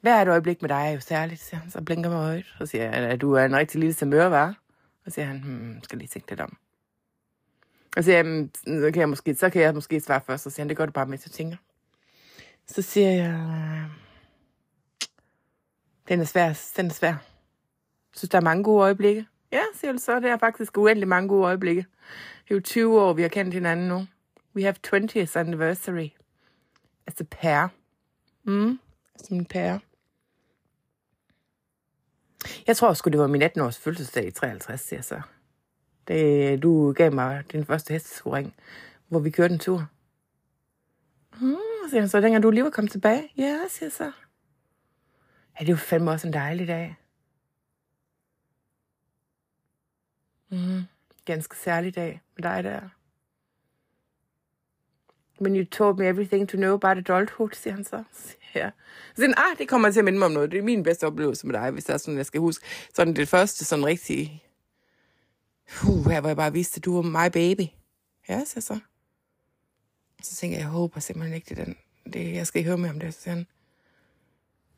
Hvad 0.00 0.12
er 0.12 0.22
et 0.22 0.28
øjeblik 0.28 0.62
med 0.62 0.68
dig 0.68 0.86
er 0.86 0.90
jo 0.90 1.00
særligt, 1.00 1.40
siger 1.40 1.60
han. 1.60 1.70
Så 1.70 1.82
blinker 1.82 2.10
med 2.10 2.18
øjet. 2.18 2.56
og 2.60 2.68
siger 2.68 2.84
jeg, 2.84 2.94
at 2.94 3.20
du 3.20 3.32
er 3.32 3.44
en 3.44 3.56
rigtig 3.56 3.80
lille 3.80 3.94
samør, 3.94 4.26
var. 4.26 4.58
Og 5.06 5.12
siger 5.12 5.26
han, 5.26 5.38
hmm, 5.42 5.82
skal 5.82 5.98
lige 5.98 6.08
tænke 6.08 6.30
lidt 6.30 6.40
om. 6.40 6.56
Og 7.96 8.02
så 8.02 8.06
siger 8.06 8.16
jeg, 8.16 8.26
mm, 8.26 8.50
så 8.66 8.90
kan 8.92 9.00
jeg 9.00 9.08
måske, 9.08 9.34
så 9.34 9.50
kan 9.50 9.62
jeg 9.62 9.74
måske 9.74 10.00
svare 10.00 10.20
først. 10.26 10.44
Så 10.44 10.50
siger 10.50 10.64
han, 10.64 10.68
det 10.68 10.76
gør 10.76 10.86
du 10.86 10.92
bare 10.92 11.06
med, 11.06 11.18
til 11.18 11.30
tænker. 11.30 11.56
Så 12.66 12.82
siger 12.82 13.10
jeg, 13.10 13.86
den 16.08 16.20
er 16.20 16.24
svær, 16.24 16.72
den 16.76 16.86
er 16.86 16.90
svær. 16.90 17.08
Jeg 17.08 18.16
synes, 18.16 18.30
der 18.30 18.38
er 18.38 18.42
mange 18.42 18.64
gode 18.64 18.82
øjeblikke. 18.82 19.26
Ja, 19.52 19.62
siger 19.74 19.92
du 19.92 19.98
så, 19.98 20.20
det 20.20 20.30
er 20.30 20.38
faktisk 20.38 20.78
uendelig 20.78 21.08
mange 21.08 21.28
gode 21.28 21.44
øjeblikke. 21.44 21.80
Det 22.44 22.50
er 22.50 22.54
jo 22.54 22.60
20 22.60 23.00
år, 23.00 23.12
vi 23.12 23.22
har 23.22 23.28
kendt 23.28 23.54
hinanden 23.54 23.88
nu. 23.88 24.06
We 24.56 24.62
have 24.62 24.74
20th 24.86 25.38
anniversary. 25.38 26.08
Altså 27.06 27.24
pair. 27.30 27.68
Mm, 28.44 28.78
som 29.16 29.36
en 29.36 29.44
pair. 29.44 29.78
Jeg 32.66 32.76
tror 32.76 32.92
sgu, 32.92 33.10
det 33.10 33.20
var 33.20 33.26
min 33.26 33.42
18-års 33.42 33.78
fødselsdag 33.78 34.26
i 34.26 34.30
53, 34.30 34.80
siger 34.80 34.98
jeg 34.98 35.04
så 35.04 35.20
da 36.10 36.56
du 36.56 36.92
gav 36.92 37.12
mig 37.12 37.44
din 37.52 37.64
første 37.64 37.92
hesteskoring, 37.92 38.54
hvor 39.08 39.18
vi 39.18 39.30
kørte 39.30 39.54
en 39.54 39.60
tur. 39.60 39.86
Hmm, 41.38 41.56
siger 41.90 42.00
han 42.00 42.08
så, 42.08 42.20
dengang 42.20 42.42
du 42.42 42.50
lige 42.50 42.64
var 42.64 42.70
kommet 42.70 42.92
tilbage. 42.92 43.32
Ja, 43.36 43.58
siger 43.68 43.86
jeg 43.86 43.92
så. 43.92 44.12
Ja, 45.60 45.64
det 45.64 45.72
var 45.72 45.78
fandme 45.78 46.10
også 46.10 46.26
en 46.26 46.32
dejlig 46.32 46.68
dag. 46.68 46.96
Mm, 50.50 50.82
ganske 51.24 51.56
særlig 51.56 51.94
dag 51.94 52.20
med 52.36 52.42
dig 52.42 52.64
der. 52.64 52.80
When 55.40 55.56
you 55.56 55.64
told 55.64 55.96
me 55.96 56.06
everything 56.06 56.48
to 56.48 56.56
know 56.56 56.74
about 56.74 56.98
adulthood, 56.98 57.50
siger 57.52 57.74
han 57.74 57.84
så. 57.84 58.04
Ja. 58.54 58.70
Så 59.14 59.22
siger 59.22 59.34
ah, 59.36 59.58
det 59.58 59.68
kommer 59.68 59.90
til 59.90 59.98
at 59.98 60.04
minde 60.04 60.18
mig 60.18 60.26
om 60.26 60.32
noget. 60.32 60.50
Det 60.50 60.58
er 60.58 60.62
min 60.62 60.82
bedste 60.82 61.06
oplevelse 61.06 61.46
med 61.46 61.54
dig, 61.54 61.70
hvis 61.70 61.84
det 61.84 61.92
er 61.92 61.96
sådan, 61.98 62.16
jeg 62.16 62.26
skal 62.26 62.40
huske. 62.40 62.66
Sådan 62.94 63.16
det 63.16 63.28
første 63.28 63.64
sådan 63.64 63.86
rigtig... 63.86 64.49
Uh, 65.88 66.10
her, 66.10 66.20
hvor 66.20 66.28
jeg 66.28 66.36
bare 66.36 66.52
vidste, 66.52 66.78
at 66.78 66.84
du 66.84 66.94
var 66.94 67.02
my 67.02 67.30
baby. 67.32 67.68
Ja, 68.28 68.44
så 68.44 68.60
så. 68.60 68.78
Så 70.22 70.34
tænker 70.34 70.56
jeg, 70.56 70.62
jeg 70.62 70.70
håber 70.70 71.00
simpelthen 71.00 71.34
ikke, 71.34 71.48
det 71.48 71.58
er 71.58 71.64
den, 71.64 71.76
det, 72.12 72.34
jeg 72.34 72.46
skal 72.46 72.58
ikke 72.58 72.68
høre 72.68 72.78
mere 72.78 72.90
om 72.90 73.00
det. 73.00 73.14
Så 73.14 73.20
siger 73.20 73.34
han, 73.34 73.46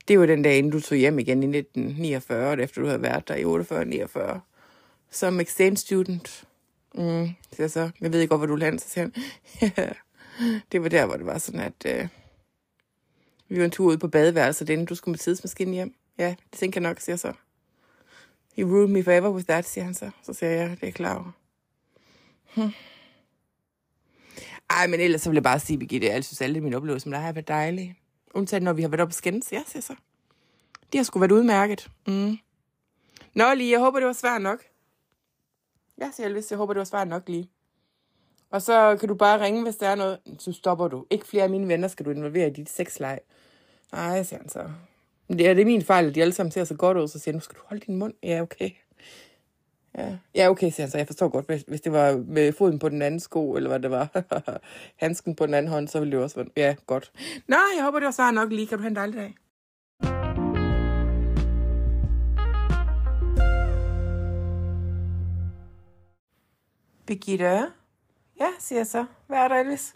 det 0.08 0.18
var 0.18 0.26
den 0.26 0.42
dag, 0.42 0.58
inden 0.58 0.72
du 0.72 0.80
tog 0.80 0.99
hjem 0.99 1.18
igen 1.18 1.42
i 1.42 1.58
1949, 1.58 2.62
efter 2.62 2.80
du 2.80 2.87
havde 2.87 3.02
været 3.02 3.28
der 3.28 3.34
i 3.34 3.44
48-49, 3.44 4.38
som 5.11 5.40
exchange 5.40 5.76
student. 5.76 6.44
Mm, 6.94 7.28
siger 7.52 7.68
så, 7.68 7.90
jeg 8.00 8.12
ved 8.12 8.20
ikke 8.20 8.30
godt, 8.30 8.40
hvor 8.40 8.46
du 8.46 8.56
lander, 8.56 8.80
så 8.80 8.88
siger 8.88 9.11
han, 9.58 9.94
det 10.72 10.82
var 10.82 10.88
der, 10.88 11.06
hvor 11.06 11.16
det 11.16 11.26
var 11.26 11.38
sådan, 11.38 11.61
at 11.61 11.87
øh, 11.87 12.08
vi 13.49 13.58
var 13.58 13.64
en 13.64 13.70
tur 13.70 13.92
ud 13.92 13.96
på 13.96 14.08
badeværelset, 14.08 14.68
inden 14.68 14.87
du 14.87 14.94
skulle 14.94 15.12
med 15.12 15.18
tidsmaskinen 15.18 15.75
hjem. 15.75 15.94
Ja, 16.18 16.34
det 16.50 16.58
tænker 16.58 16.80
jeg 16.80 16.88
nok, 16.88 17.00
siger 17.00 17.12
jeg 17.12 17.18
så. 17.18 17.32
You 18.59 18.68
ruined 18.68 18.92
me 18.92 19.04
forever 19.04 19.30
with 19.30 19.47
that, 19.47 19.64
siger 19.64 19.85
han 19.85 19.94
så. 19.94 20.11
Så 20.23 20.32
siger 20.32 20.50
jeg, 20.50 20.76
det 20.80 20.88
er 20.88 20.92
klar 20.92 21.14
over. 21.14 21.32
Hm. 22.54 22.73
Ej, 24.71 24.87
men 24.87 25.00
ellers 25.00 25.21
så 25.21 25.30
vil 25.30 25.37
jeg 25.37 25.42
bare 25.42 25.61
sige, 25.61 25.78
Birgitte, 25.78 26.06
jeg 26.06 26.25
synes 26.25 26.40
alle 26.40 26.61
mine 26.61 26.76
oplevelser 26.76 27.11
med 27.11 27.18
dig 27.18 27.25
har 27.25 27.32
været 27.32 27.49
dejlige. 27.49 27.99
Undtagen, 28.35 28.62
når 28.62 28.73
vi 28.73 28.82
har 28.82 28.88
været 28.88 29.00
oppe 29.00 29.11
og 29.11 29.14
skændes. 29.14 29.52
Ja, 29.52 29.62
siger 29.66 29.82
så. 29.82 29.94
Det 30.92 30.99
har 30.99 31.04
sgu 31.04 31.18
været 31.18 31.32
udmærket. 31.32 31.90
Mm. 32.06 32.38
Nå, 33.35 33.54
lige, 33.54 33.71
jeg 33.71 33.80
håber, 33.80 33.99
det 33.99 34.06
var 34.06 34.12
svært 34.12 34.42
nok. 34.42 34.64
Ja, 36.00 36.11
siger 36.12 36.26
Elvis, 36.26 36.50
jeg 36.50 36.56
håber, 36.56 36.73
det 36.73 36.78
var 36.78 36.85
svært 36.85 37.09
nok 37.09 37.28
lige. 37.28 37.50
Og 38.50 38.62
så 38.62 38.97
kan 39.00 39.09
du 39.09 39.14
bare 39.14 39.40
ringe, 39.40 39.62
hvis 39.62 39.76
der 39.76 39.88
er 39.88 39.94
noget. 39.94 40.18
Så 40.38 40.52
stopper 40.52 40.88
du. 40.88 41.06
Ikke 41.11 41.26
flere 41.26 41.44
af 41.44 41.50
mine 41.50 41.68
venner 41.68 41.88
skal 41.88 42.06
du 42.06 42.11
involvere 42.11 42.49
i 42.49 42.52
dit 42.52 42.71
sexleg. 42.71 43.21
Nej, 43.92 44.23
siger 44.23 44.40
han 44.40 44.49
så. 44.49 44.71
Det 45.32 45.48
er, 45.48 45.54
det 45.54 45.60
er 45.60 45.66
min 45.66 45.82
fejl, 45.82 46.06
at 46.06 46.14
de 46.14 46.22
alle 46.22 46.34
sammen 46.34 46.50
ser 46.50 46.64
så 46.64 46.74
godt 46.74 46.96
ud, 46.98 47.08
så 47.08 47.18
siger 47.18 47.32
jeg, 47.32 47.36
nu 47.36 47.40
skal 47.40 47.56
du 47.56 47.62
holde 47.66 47.86
din 47.86 47.96
mund. 47.96 48.14
Ja, 48.22 48.42
okay. 48.42 48.70
Ja, 49.98 50.16
ja 50.34 50.50
okay, 50.50 50.70
siger 50.70 50.82
han 50.82 50.90
så. 50.90 50.98
Jeg 50.98 51.06
forstår 51.06 51.28
godt, 51.28 51.46
hvis, 51.46 51.64
hvis 51.68 51.80
det 51.80 51.92
var 51.92 52.16
med 52.26 52.52
foden 52.52 52.78
på 52.78 52.88
den 52.88 53.02
anden 53.02 53.20
sko, 53.20 53.52
eller 53.52 53.68
hvad 53.68 53.80
det 53.80 53.90
var. 53.90 54.08
Handsken 55.02 55.34
på 55.34 55.46
den 55.46 55.54
anden 55.54 55.72
hånd, 55.72 55.88
så 55.88 55.98
ville 55.98 56.12
det 56.12 56.22
også 56.24 56.36
være... 56.36 56.46
Ja, 56.56 56.74
godt. 56.86 57.12
Nå, 57.48 57.56
jeg 57.76 57.84
håber, 57.84 57.98
det 57.98 58.06
var 58.06 58.12
så 58.12 58.30
nok 58.30 58.52
lige. 58.52 58.66
Kan 58.66 58.78
du 58.78 58.82
have 58.82 58.90
en 58.90 58.96
dejlig 58.96 59.16
dag? 59.16 59.34
Birgitte? 67.06 67.44
Ja, 68.40 68.48
siger 68.58 68.78
jeg 68.78 68.86
så. 68.86 69.04
Hvad 69.26 69.38
er 69.38 69.48
der, 69.48 69.56
Elvis? 69.56 69.94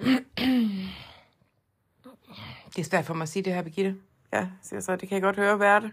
Det 2.78 2.84
er 2.84 2.88
svært 2.88 3.04
for 3.04 3.14
mig 3.14 3.22
at 3.22 3.28
sige 3.28 3.42
det 3.42 3.54
her, 3.54 3.62
Birgitte. 3.62 3.96
Ja, 4.32 4.48
siger 4.62 4.80
så. 4.80 4.96
Det 4.96 5.08
kan 5.08 5.14
jeg 5.14 5.22
godt 5.22 5.36
høre. 5.36 5.56
Hvad 5.56 5.68
er 5.68 5.80
det? 5.80 5.92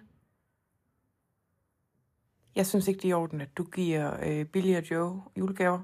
Jeg 2.56 2.68
synes 2.68 2.88
ikke, 2.88 2.98
det 2.98 3.06
er 3.06 3.10
i 3.10 3.14
orden, 3.14 3.42
at 3.42 3.58
du 3.58 3.64
giver 3.64 4.18
øh, 4.24 4.46
Billy 4.46 4.78
og 4.78 4.92
Joe 4.92 5.24
julegaver. 5.38 5.80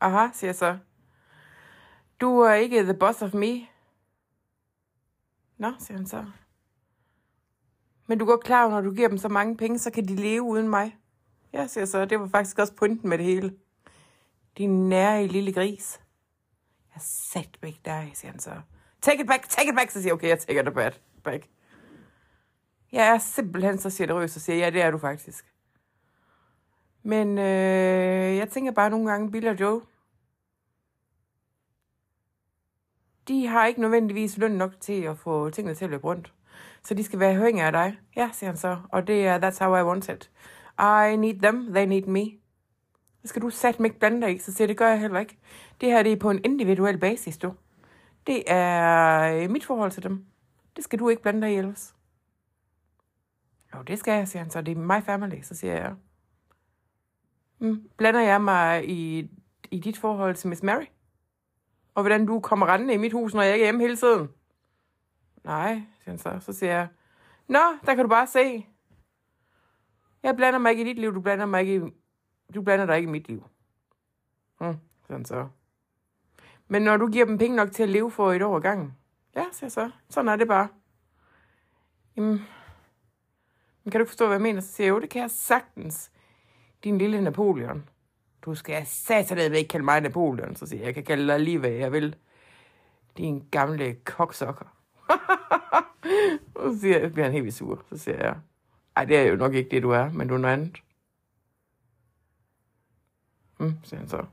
Aha, 0.00 0.28
siger 0.32 0.48
jeg 0.48 0.54
så. 0.54 0.78
Du 2.20 2.38
er 2.38 2.52
ikke 2.52 2.82
the 2.82 2.94
boss 2.94 3.22
of 3.22 3.34
me. 3.34 3.66
Nå, 5.58 5.72
siger 5.78 5.96
han 5.96 6.06
så. 6.06 6.24
Men 8.06 8.18
du 8.18 8.24
går 8.24 8.36
klar, 8.36 8.68
når 8.68 8.80
du 8.80 8.94
giver 8.94 9.08
dem 9.08 9.18
så 9.18 9.28
mange 9.28 9.56
penge, 9.56 9.78
så 9.78 9.90
kan 9.90 10.08
de 10.08 10.16
leve 10.16 10.42
uden 10.42 10.68
mig. 10.68 10.96
Ja, 11.52 11.66
siger 11.66 11.82
jeg 11.82 11.88
så. 11.88 12.04
Det 12.04 12.20
var 12.20 12.28
faktisk 12.28 12.58
også 12.58 12.74
pointen 12.74 13.08
med 13.08 13.18
det 13.18 13.26
hele. 13.26 13.56
Din 14.58 14.88
nære 14.88 15.26
lille 15.26 15.52
gris. 15.52 16.00
Jeg 16.94 17.02
sat 17.02 17.58
væk 17.62 17.84
dig, 17.84 18.10
siger 18.14 18.30
han 18.30 18.40
så. 18.40 18.60
Take 19.02 19.20
it 19.20 19.26
back, 19.26 19.48
take 19.48 19.68
it 19.68 19.76
back, 19.76 19.90
så 19.90 20.02
siger 20.02 20.08
jeg, 20.08 20.14
okay, 20.14 20.28
jeg 20.28 20.38
tager 20.38 20.62
det 20.62 20.74
back. 20.74 21.00
back. 21.24 21.48
Jeg 22.92 23.06
er 23.06 23.18
simpelthen 23.18 23.78
så 23.78 23.90
generøs 23.98 24.36
og 24.36 24.42
siger, 24.42 24.56
ja, 24.56 24.70
det 24.70 24.82
er 24.82 24.90
du 24.90 24.98
faktisk. 24.98 25.44
Men 27.02 27.38
øh, 27.38 28.36
jeg 28.36 28.48
tænker 28.48 28.72
bare 28.72 28.90
nogle 28.90 29.10
gange, 29.10 29.30
Bill 29.30 29.48
og 29.48 29.60
Joe, 29.60 29.80
de 33.28 33.46
har 33.46 33.66
ikke 33.66 33.80
nødvendigvis 33.80 34.38
løn 34.38 34.50
nok 34.50 34.80
til 34.80 35.02
at 35.02 35.18
få 35.18 35.50
tingene 35.50 35.74
til 35.74 35.84
at 35.84 35.90
løbe 35.90 36.04
rundt. 36.04 36.32
Så 36.84 36.94
de 36.94 37.04
skal 37.04 37.18
være 37.18 37.34
høringer 37.34 37.66
af 37.66 37.72
dig. 37.72 37.98
Ja, 38.16 38.30
siger 38.32 38.50
han 38.50 38.56
så. 38.56 38.78
Og 38.88 39.06
det 39.06 39.26
er, 39.26 39.38
that's 39.50 39.64
how 39.64 39.76
I 39.76 39.82
want 39.82 40.08
it. 40.08 40.30
I 40.78 41.16
need 41.16 41.40
them, 41.40 41.74
they 41.74 41.86
need 41.86 42.02
me. 42.02 42.24
Det 43.22 43.30
skal 43.30 43.42
du 43.42 43.50
satme 43.50 43.86
ikke 43.86 43.98
blande 43.98 44.20
dig 44.20 44.34
i, 44.34 44.38
så 44.38 44.52
siger 44.52 44.66
det 44.66 44.76
gør 44.76 44.88
jeg 44.88 45.00
heller 45.00 45.20
ikke. 45.20 45.38
Det 45.80 45.88
her 45.88 46.02
det 46.02 46.12
er 46.12 46.16
på 46.16 46.30
en 46.30 46.40
individuel 46.44 46.98
basis, 46.98 47.38
du. 47.38 47.54
Det 48.26 48.42
er 48.46 49.42
øh, 49.42 49.50
mit 49.50 49.64
forhold 49.64 49.90
til 49.90 50.02
dem. 50.02 50.26
Det 50.76 50.84
skal 50.84 50.98
du 50.98 51.08
ikke 51.08 51.22
blande 51.22 51.40
dig 51.40 51.54
i 51.54 51.56
ellers. 51.56 51.94
Jo, 53.74 53.82
det 53.82 53.98
skal 53.98 54.12
jeg, 54.12 54.28
siger 54.28 54.42
han 54.42 54.50
så. 54.50 54.60
Det 54.60 54.76
er 54.76 54.98
my 54.98 55.02
family, 55.04 55.42
så 55.42 55.54
siger 55.54 55.74
jeg. 55.74 55.94
Mm, 57.58 57.90
blander 57.96 58.20
jeg 58.20 58.42
mig 58.42 58.88
i, 58.88 59.30
i 59.70 59.78
dit 59.78 59.98
forhold 59.98 60.34
til 60.34 60.48
Miss 60.48 60.62
Mary? 60.62 60.84
Og 61.94 62.02
hvordan 62.02 62.26
du 62.26 62.40
kommer 62.40 62.66
rendende 62.66 62.94
i 62.94 62.96
mit 62.96 63.12
hus, 63.12 63.34
når 63.34 63.42
jeg 63.42 63.54
ikke 63.54 63.64
er 63.64 63.66
hjemme 63.66 63.80
hele 63.80 63.96
tiden? 63.96 64.28
Nej, 65.44 65.74
siger 65.74 66.10
han 66.10 66.18
så. 66.18 66.38
Så 66.40 66.52
siger 66.52 66.72
jeg, 66.72 66.88
Nå, 67.48 67.58
der 67.86 67.94
kan 67.94 68.04
du 68.04 68.08
bare 68.08 68.26
se. 68.26 68.66
Jeg 70.22 70.36
blander 70.36 70.58
mig 70.58 70.70
ikke 70.70 70.82
i 70.82 70.86
dit 70.86 70.98
liv, 70.98 71.14
du 71.14 71.20
blander 71.20 71.46
mig 71.46 71.60
ikke 71.60 71.76
i, 71.76 71.90
du 72.54 72.62
blander 72.62 72.86
dig 72.86 72.96
ikke 72.96 73.08
i 73.08 73.12
mit 73.12 73.28
liv. 73.28 73.44
Hmm, 74.60 74.76
sådan 75.06 75.24
så. 75.24 75.48
Men 76.70 76.82
når 76.82 76.96
du 76.96 77.06
giver 77.06 77.24
dem 77.24 77.38
penge 77.38 77.56
nok 77.56 77.72
til 77.72 77.82
at 77.82 77.88
leve 77.88 78.10
for 78.10 78.32
et 78.32 78.42
år 78.42 78.56
ad 78.56 78.60
gangen, 78.60 78.94
ja, 79.36 79.44
siger 79.52 79.70
så. 79.70 79.90
Sådan 80.08 80.28
er 80.28 80.36
det 80.36 80.48
bare. 80.48 80.68
Jamen, 82.16 82.46
men 83.84 83.90
kan 83.90 83.98
du 83.98 84.02
ikke 84.02 84.10
forstå, 84.10 84.26
hvad 84.26 84.34
jeg 84.34 84.42
mener? 84.42 84.60
Så 84.60 84.72
siger 84.72 84.86
jeg, 84.86 84.94
jo, 84.94 85.00
det 85.00 85.10
kan 85.10 85.22
jeg 85.22 85.30
sagtens. 85.30 86.10
Din 86.84 86.98
lille 86.98 87.20
Napoleon. 87.20 87.88
Du 88.42 88.54
skal 88.54 88.86
satanet 88.86 89.54
ikke 89.56 89.68
kalde 89.68 89.84
mig 89.84 90.00
Napoleon. 90.00 90.56
Så 90.56 90.66
siger 90.66 90.80
jeg, 90.80 90.86
jeg 90.86 90.94
kan 90.94 91.04
kalde 91.04 91.32
dig 91.32 91.40
lige, 91.40 91.58
hvad 91.58 91.70
jeg 91.70 91.92
vil. 91.92 92.16
Din 93.16 93.48
gamle 93.50 93.94
koksokker. 93.94 94.76
så 96.56 96.78
siger 96.80 96.98
jeg, 96.98 97.12
bliver 97.12 97.24
han 97.24 97.32
helt 97.32 97.44
vildt 97.44 97.56
sur. 97.56 97.84
Så 97.88 97.98
siger 97.98 98.16
jeg, 98.16 98.36
ej, 98.96 99.04
det 99.04 99.16
er 99.16 99.22
jo 99.22 99.36
nok 99.36 99.54
ikke 99.54 99.70
det, 99.70 99.82
du 99.82 99.90
er, 99.90 100.10
men 100.10 100.28
du 100.28 100.34
er 100.34 100.38
noget 100.38 100.54
andet. 100.54 100.82
Mm, 103.58 103.74
siger 103.84 104.00
han 104.00 104.08
så. 104.08 104.24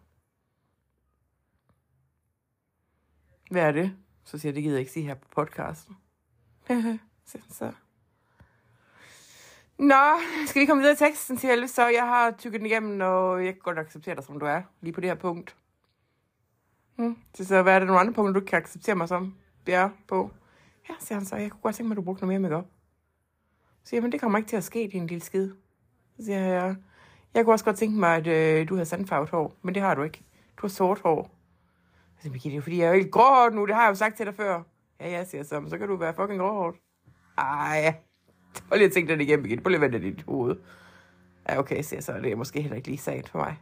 Hvad 3.50 3.62
er 3.62 3.72
det? 3.72 3.94
Så 4.24 4.38
siger 4.38 4.50
jeg, 4.50 4.56
det 4.56 4.64
gider 4.64 4.76
jeg 4.76 4.80
ikke 4.80 4.92
sige 4.92 5.06
her 5.06 5.14
på 5.16 5.28
podcasten. 5.36 5.98
så. 7.50 7.72
Nå, 9.78 10.20
skal 10.46 10.62
vi 10.62 10.66
komme 10.66 10.82
videre 10.82 10.94
i 10.94 10.98
teksten, 10.98 11.38
siger 11.38 11.54
Elvis, 11.54 11.72
så 11.72 11.88
jeg 11.88 12.04
har 12.04 12.32
tykket 12.32 12.60
den 12.60 12.66
igennem, 12.66 13.02
og 13.02 13.46
jeg 13.46 13.54
kan 13.54 13.62
godt 13.64 13.80
acceptere 13.80 14.16
dig, 14.16 14.24
som 14.24 14.40
du 14.40 14.46
er, 14.46 14.62
lige 14.82 14.94
på 14.94 15.02
det 15.02 15.10
her 15.10 15.16
punkt. 15.16 15.56
Hmm. 16.96 17.18
Så, 17.34 17.46
så 17.46 17.62
hvad 17.62 17.76
er 17.76 17.80
det 17.80 17.88
nogle 17.88 18.00
andre 18.00 18.14
punkter, 18.14 18.40
du 18.40 18.46
kan 18.46 18.58
acceptere 18.58 18.96
mig 18.96 19.08
som? 19.08 19.36
Ja, 19.68 19.90
på. 20.08 20.32
Ja, 20.90 20.94
siger 21.00 21.18
han 21.18 21.26
så, 21.26 21.36
jeg 21.36 21.52
kunne 21.52 21.62
godt 21.62 21.76
tænke 21.76 21.88
mig, 21.88 21.94
at 21.94 21.98
du 21.98 22.02
brugte 22.02 22.26
noget 22.26 22.42
mere 22.42 22.50
makeup. 22.50 22.66
Så 23.84 23.90
siger 23.90 24.02
men 24.02 24.12
det 24.12 24.22
kommer 24.22 24.38
ikke 24.38 24.50
til 24.50 24.58
at 24.58 24.64
ske, 24.64 24.90
din 24.92 25.08
lille 25.08 25.24
skid. 25.24 25.52
Så 26.18 26.26
siger 26.26 26.40
jeg, 26.40 26.76
jeg 27.34 27.46
kunne 27.46 27.54
også 27.54 27.66
godt 27.66 27.78
tænke 27.78 28.00
mig, 28.00 28.16
at 28.16 28.28
øh, 28.28 28.70
du 28.70 28.76
havde 28.76 28.86
sandfarvet 28.86 29.30
hår, 29.30 29.56
men 29.62 29.76
det 29.76 29.82
har 29.82 29.96
du 29.96 30.04
ikke. 30.04 30.24
Du 30.58 30.62
har 30.62 30.68
sort 30.68 31.00
hår. 31.00 31.37
Så 32.24 32.30
Birgitte, 32.32 32.50
det 32.50 32.58
er 32.58 32.62
fordi, 32.62 32.78
jeg 32.78 32.86
er 32.86 32.90
jo 32.90 32.96
helt 32.96 33.12
gråhård 33.12 33.54
nu, 33.54 33.66
det 33.66 33.76
har 33.76 33.82
jeg 33.82 33.90
jo 33.90 33.96
sagt 33.96 34.18
til 34.18 34.26
dig 34.26 34.36
før. 34.36 34.62
Ja, 35.00 35.10
ja, 35.10 35.24
siger 35.24 35.40
jeg 35.40 35.46
så, 35.46 35.60
men 35.60 35.70
så 35.70 35.78
kan 35.78 35.88
du 35.88 35.96
være 35.96 36.14
fucking 36.14 36.40
gråhård. 36.40 36.76
Ej, 37.38 37.96
Prøv 38.70 38.78
lige 38.78 38.88
at 38.88 38.94
tænke 38.94 39.12
den 39.12 39.22
igennem 39.22 39.46
igen. 39.46 39.64
Prøv 39.64 39.70
lige 39.70 39.76
at 39.78 39.82
vende 39.82 40.00
det 40.00 40.08
i 40.08 40.12
dit 40.12 40.26
hoved. 40.28 40.56
Ja, 41.50 41.60
okay, 41.60 41.82
siger 41.82 42.02
så. 42.02 42.14
Det 42.14 42.32
er 42.32 42.36
måske 42.36 42.62
heller 42.62 42.76
ikke 42.76 42.88
lige 42.88 42.98
sagt 42.98 43.30
for 43.30 43.40
mig. 43.40 43.58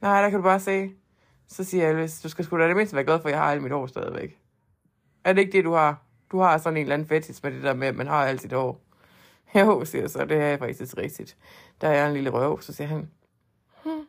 Nej, 0.00 0.22
der 0.22 0.30
kan 0.30 0.38
du 0.38 0.42
bare 0.42 0.60
se. 0.60 0.94
Så 1.48 1.64
siger 1.64 1.86
jeg, 1.86 1.94
hvis 1.94 2.20
du 2.20 2.28
skal 2.28 2.44
sgu 2.44 2.58
da 2.58 2.68
det 2.68 2.76
mindste 2.76 2.96
være 2.96 3.04
glad 3.04 3.20
for, 3.20 3.28
at 3.28 3.32
jeg 3.32 3.40
har 3.40 3.52
alt 3.52 3.62
mit 3.62 3.72
hår 3.72 3.86
stadigvæk. 3.86 4.38
Er 5.24 5.32
det 5.32 5.40
ikke 5.40 5.52
det, 5.52 5.64
du 5.64 5.72
har? 5.72 6.02
Du 6.32 6.38
har 6.38 6.58
sådan 6.58 6.76
en 6.76 6.82
eller 6.82 6.94
anden 6.94 7.08
fetish 7.08 7.40
med 7.44 7.52
det 7.52 7.62
der 7.62 7.74
med, 7.74 7.88
at 7.88 7.94
man 7.94 8.06
har 8.06 8.26
alt 8.26 8.40
sit 8.40 8.52
hår. 8.52 8.80
Jo, 9.54 9.84
siger 9.84 10.02
jeg 10.02 10.10
så. 10.10 10.24
Det 10.24 10.36
er 10.36 10.58
faktisk 10.58 10.96
rigtigt. 10.96 11.36
Der 11.80 11.88
er 11.88 12.06
en 12.06 12.14
lille 12.14 12.30
røv, 12.30 12.60
så 12.60 12.72
siger 12.72 12.88
han. 12.88 13.10
Hmm. 13.84 14.06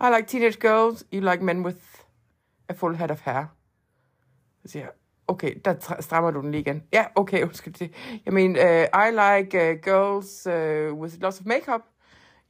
I 0.00 0.16
like 0.16 0.28
teenage 0.28 0.60
girls. 0.60 1.04
You 1.12 1.30
like 1.30 1.44
men 1.44 1.66
with 1.66 1.78
a 2.68 2.72
full 2.72 2.96
head 2.96 3.10
of 3.10 3.20
hair. 3.20 3.44
Så 4.62 4.68
siger 4.68 4.82
jeg, 4.82 4.92
Okay, 5.26 5.54
der 5.64 5.96
strammer 6.00 6.30
du 6.30 6.40
den 6.40 6.50
lige 6.50 6.60
igen. 6.60 6.82
Ja, 6.92 7.04
okay, 7.14 7.42
undskyld 7.42 7.74
det. 7.74 7.94
Jeg 8.24 8.34
mener, 8.34 8.60
uh, 8.60 9.06
I 9.06 9.10
like 9.10 9.70
uh, 9.70 9.80
girls 9.82 10.46
uh, 10.46 10.98
with 11.00 11.20
lots 11.20 11.40
of 11.40 11.46
makeup. 11.46 11.80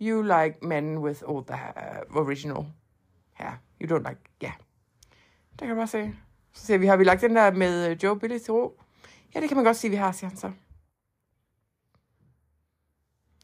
You 0.00 0.22
like 0.22 0.58
men 0.62 0.98
with 0.98 1.22
all 1.28 1.44
the 1.46 1.58
uh, 1.76 2.26
original 2.26 2.66
hair. 3.32 3.60
You 3.80 3.96
don't 3.96 4.08
like, 4.08 4.20
ja. 4.42 4.46
Yeah. 4.46 4.54
Det 5.52 5.58
kan 5.58 5.68
man 5.68 5.76
bare 5.76 5.86
se. 5.86 6.14
Så 6.52 6.66
siger 6.66 6.78
vi, 6.78 6.86
har 6.86 6.96
vi 6.96 7.04
lagt 7.04 7.20
den 7.20 7.36
der 7.36 7.50
med 7.50 7.96
Joe 7.96 8.18
Billy 8.18 8.38
til 8.38 8.52
ro? 8.52 8.80
Ja, 9.34 9.40
det 9.40 9.48
kan 9.48 9.56
man 9.56 9.64
godt 9.64 9.76
sige, 9.76 9.90
vi 9.90 9.96
har, 9.96 10.12
siger 10.12 10.28
han 10.28 10.36
så. 10.36 10.50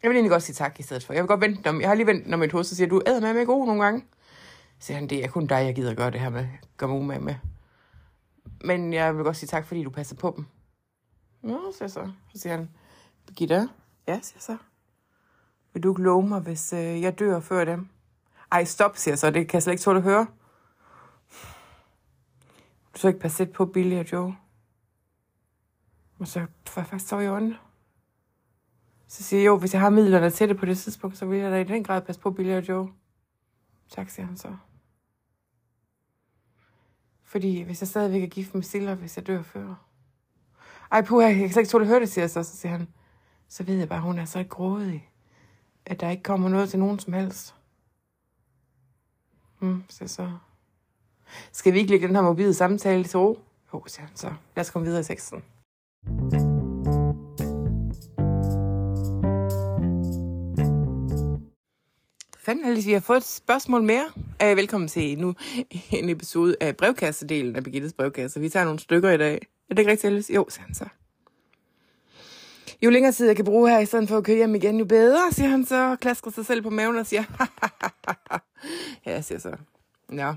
Jeg 0.02 0.10
vil 0.10 0.16
egentlig 0.16 0.30
godt 0.30 0.42
sige 0.42 0.54
tak 0.54 0.80
i 0.80 0.82
stedet 0.82 1.04
for. 1.04 1.12
Jeg 1.12 1.22
vil 1.22 1.28
godt 1.28 1.40
vente 1.40 1.68
om, 1.68 1.80
jeg 1.80 1.88
har 1.88 1.94
lige 1.94 2.06
ventet 2.06 2.34
om 2.34 2.42
et 2.42 2.52
hoved, 2.52 2.64
så 2.64 2.76
siger 2.76 2.88
du, 2.88 3.02
æder 3.06 3.20
med 3.20 3.34
mig 3.34 3.46
god 3.46 3.66
nogle 3.66 3.84
gange. 3.84 4.04
Så 4.80 4.86
siger 4.86 4.98
han, 4.98 5.08
det 5.08 5.24
er 5.24 5.28
kun 5.28 5.46
dig, 5.46 5.54
jeg 5.54 5.74
gider 5.74 5.94
gøre 5.94 6.10
det 6.10 6.20
her 6.20 6.30
med, 6.30 6.48
gør 6.76 6.86
mig 6.86 6.96
umage 6.96 7.20
med. 7.20 7.34
Men 8.64 8.92
jeg 8.92 9.16
vil 9.16 9.24
godt 9.24 9.36
sige 9.36 9.46
tak, 9.46 9.66
fordi 9.66 9.84
du 9.84 9.90
passer 9.90 10.16
på 10.16 10.32
dem. 10.36 10.46
Nå, 11.42 11.72
siger 11.72 11.88
så. 11.88 12.10
Så 12.32 12.40
siger 12.40 12.56
han, 12.56 12.70
Birgitta, 13.26 13.66
ja, 14.06 14.20
siger 14.22 14.40
så. 14.40 14.56
Vil 15.72 15.82
du 15.82 15.92
ikke 15.92 16.02
love 16.02 16.28
mig, 16.28 16.40
hvis 16.40 16.72
øh, 16.72 17.02
jeg 17.02 17.18
dør 17.18 17.40
før 17.40 17.64
dem? 17.64 17.88
Ej, 18.52 18.64
stop, 18.64 18.96
siger 18.96 19.16
så. 19.16 19.30
Det 19.30 19.48
kan 19.48 19.56
jeg 19.56 19.62
slet 19.62 19.72
ikke 19.72 19.82
tåle 19.82 19.98
at 19.98 20.02
høre. 20.02 20.26
du 22.94 22.98
så 22.98 23.08
ikke 23.08 23.20
passe 23.20 23.46
på 23.46 23.66
Billy 23.66 23.98
og 23.98 24.12
Joe? 24.12 24.36
Og 26.18 26.28
så 26.28 26.46
får 26.66 26.80
jeg 26.80 26.86
faktisk 26.86 27.08
så 27.08 27.18
i 27.18 27.28
ånden. 27.28 27.54
Så 29.08 29.22
siger 29.22 29.40
jeg, 29.40 29.46
jo, 29.46 29.56
hvis 29.56 29.74
jeg 29.74 29.80
har 29.80 29.90
midlerne 29.90 30.30
til 30.30 30.48
det 30.48 30.56
på 30.58 30.66
det 30.66 30.78
tidspunkt, 30.78 31.18
så 31.18 31.26
vil 31.26 31.38
jeg 31.38 31.50
da 31.50 31.60
i 31.60 31.64
den 31.64 31.84
grad 31.84 32.02
passe 32.02 32.20
på 32.20 32.30
Billy 32.30 32.56
og 32.56 32.68
Joe. 32.68 32.88
Tak, 33.88 34.10
siger 34.10 34.26
han 34.26 34.36
så. 34.36 34.56
Fordi 37.30 37.62
hvis 37.62 37.82
jeg 37.82 37.88
stadigvæk 37.88 38.22
er 38.22 38.26
gift 38.26 38.54
med 38.54 38.62
Silla, 38.62 38.94
hvis 38.94 39.16
jeg 39.16 39.26
dør 39.26 39.42
før. 39.42 39.74
Ej, 40.92 41.02
puha, 41.02 41.26
jeg 41.26 41.36
kan 41.36 41.50
slet 41.50 41.60
ikke 41.60 41.70
tåle 41.70 41.84
at 41.84 41.88
høre 41.88 42.00
det, 42.00 42.08
siger 42.08 42.22
jeg 42.22 42.30
så. 42.30 42.42
Så 42.42 42.56
siger 42.56 42.72
han, 42.72 42.88
så 43.48 43.62
ved 43.62 43.78
jeg 43.78 43.88
bare, 43.88 43.96
at 43.96 44.02
hun 44.02 44.18
er 44.18 44.24
så 44.24 44.44
grådig, 44.48 45.10
at 45.86 46.00
der 46.00 46.10
ikke 46.10 46.22
kommer 46.22 46.48
noget 46.48 46.70
til 46.70 46.78
nogen 46.78 46.98
som 46.98 47.12
helst. 47.12 47.54
Hmm, 49.58 49.84
så 49.88 50.08
så. 50.08 50.32
Skal 51.52 51.72
vi 51.72 51.78
ikke 51.78 51.90
lægge 51.90 52.06
den 52.06 52.16
her 52.16 52.22
mobile 52.22 52.54
samtale 52.54 53.04
til 53.04 53.18
ro? 53.18 53.38
Jo, 53.74 53.84
siger 53.86 54.06
han 54.06 54.16
så. 54.16 54.32
Lad 54.56 54.64
os 54.64 54.70
komme 54.70 54.86
videre 54.86 55.00
i 55.00 55.04
teksten. 55.04 55.42
Fanden 62.50 62.66
Alice, 62.66 62.86
vi 62.86 62.92
har 62.92 63.00
fået 63.00 63.16
et 63.16 63.24
spørgsmål 63.24 63.82
mere. 63.82 64.04
Uh, 64.16 64.56
velkommen 64.56 64.88
til 64.88 65.18
nu 65.18 65.34
en 65.90 66.08
episode 66.08 66.56
af 66.60 66.76
brevkassedelen 66.76 67.56
af 67.56 67.64
Birgittes 67.64 67.92
brevkasse. 67.92 68.40
Vi 68.40 68.48
tager 68.48 68.64
nogle 68.64 68.80
stykker 68.80 69.10
i 69.10 69.16
dag. 69.16 69.34
Er 69.34 69.74
det 69.74 69.78
ikke 69.78 69.90
rigtigt, 69.90 70.12
Alice? 70.12 70.34
Jo, 70.34 70.46
siger 70.48 70.64
han 70.64 70.74
så. 70.74 70.84
Jo 72.82 72.90
længere 72.90 73.12
tid 73.12 73.26
jeg 73.26 73.36
kan 73.36 73.44
bruge 73.44 73.70
her, 73.70 73.78
i 73.78 73.86
stedet 73.86 74.08
for 74.08 74.18
at 74.18 74.24
køre 74.24 74.36
hjem 74.36 74.54
igen, 74.54 74.78
jo 74.78 74.84
bedre, 74.84 75.32
siger 75.32 75.48
han 75.48 75.66
så, 75.66 75.96
klasker 76.00 76.30
sig 76.30 76.46
selv 76.46 76.62
på 76.62 76.70
maven 76.70 76.96
og 76.96 77.06
siger, 77.06 77.24
ja, 79.06 79.12
jeg 79.12 79.24
siger 79.24 79.38
så, 79.38 79.56
ja. 80.12 80.34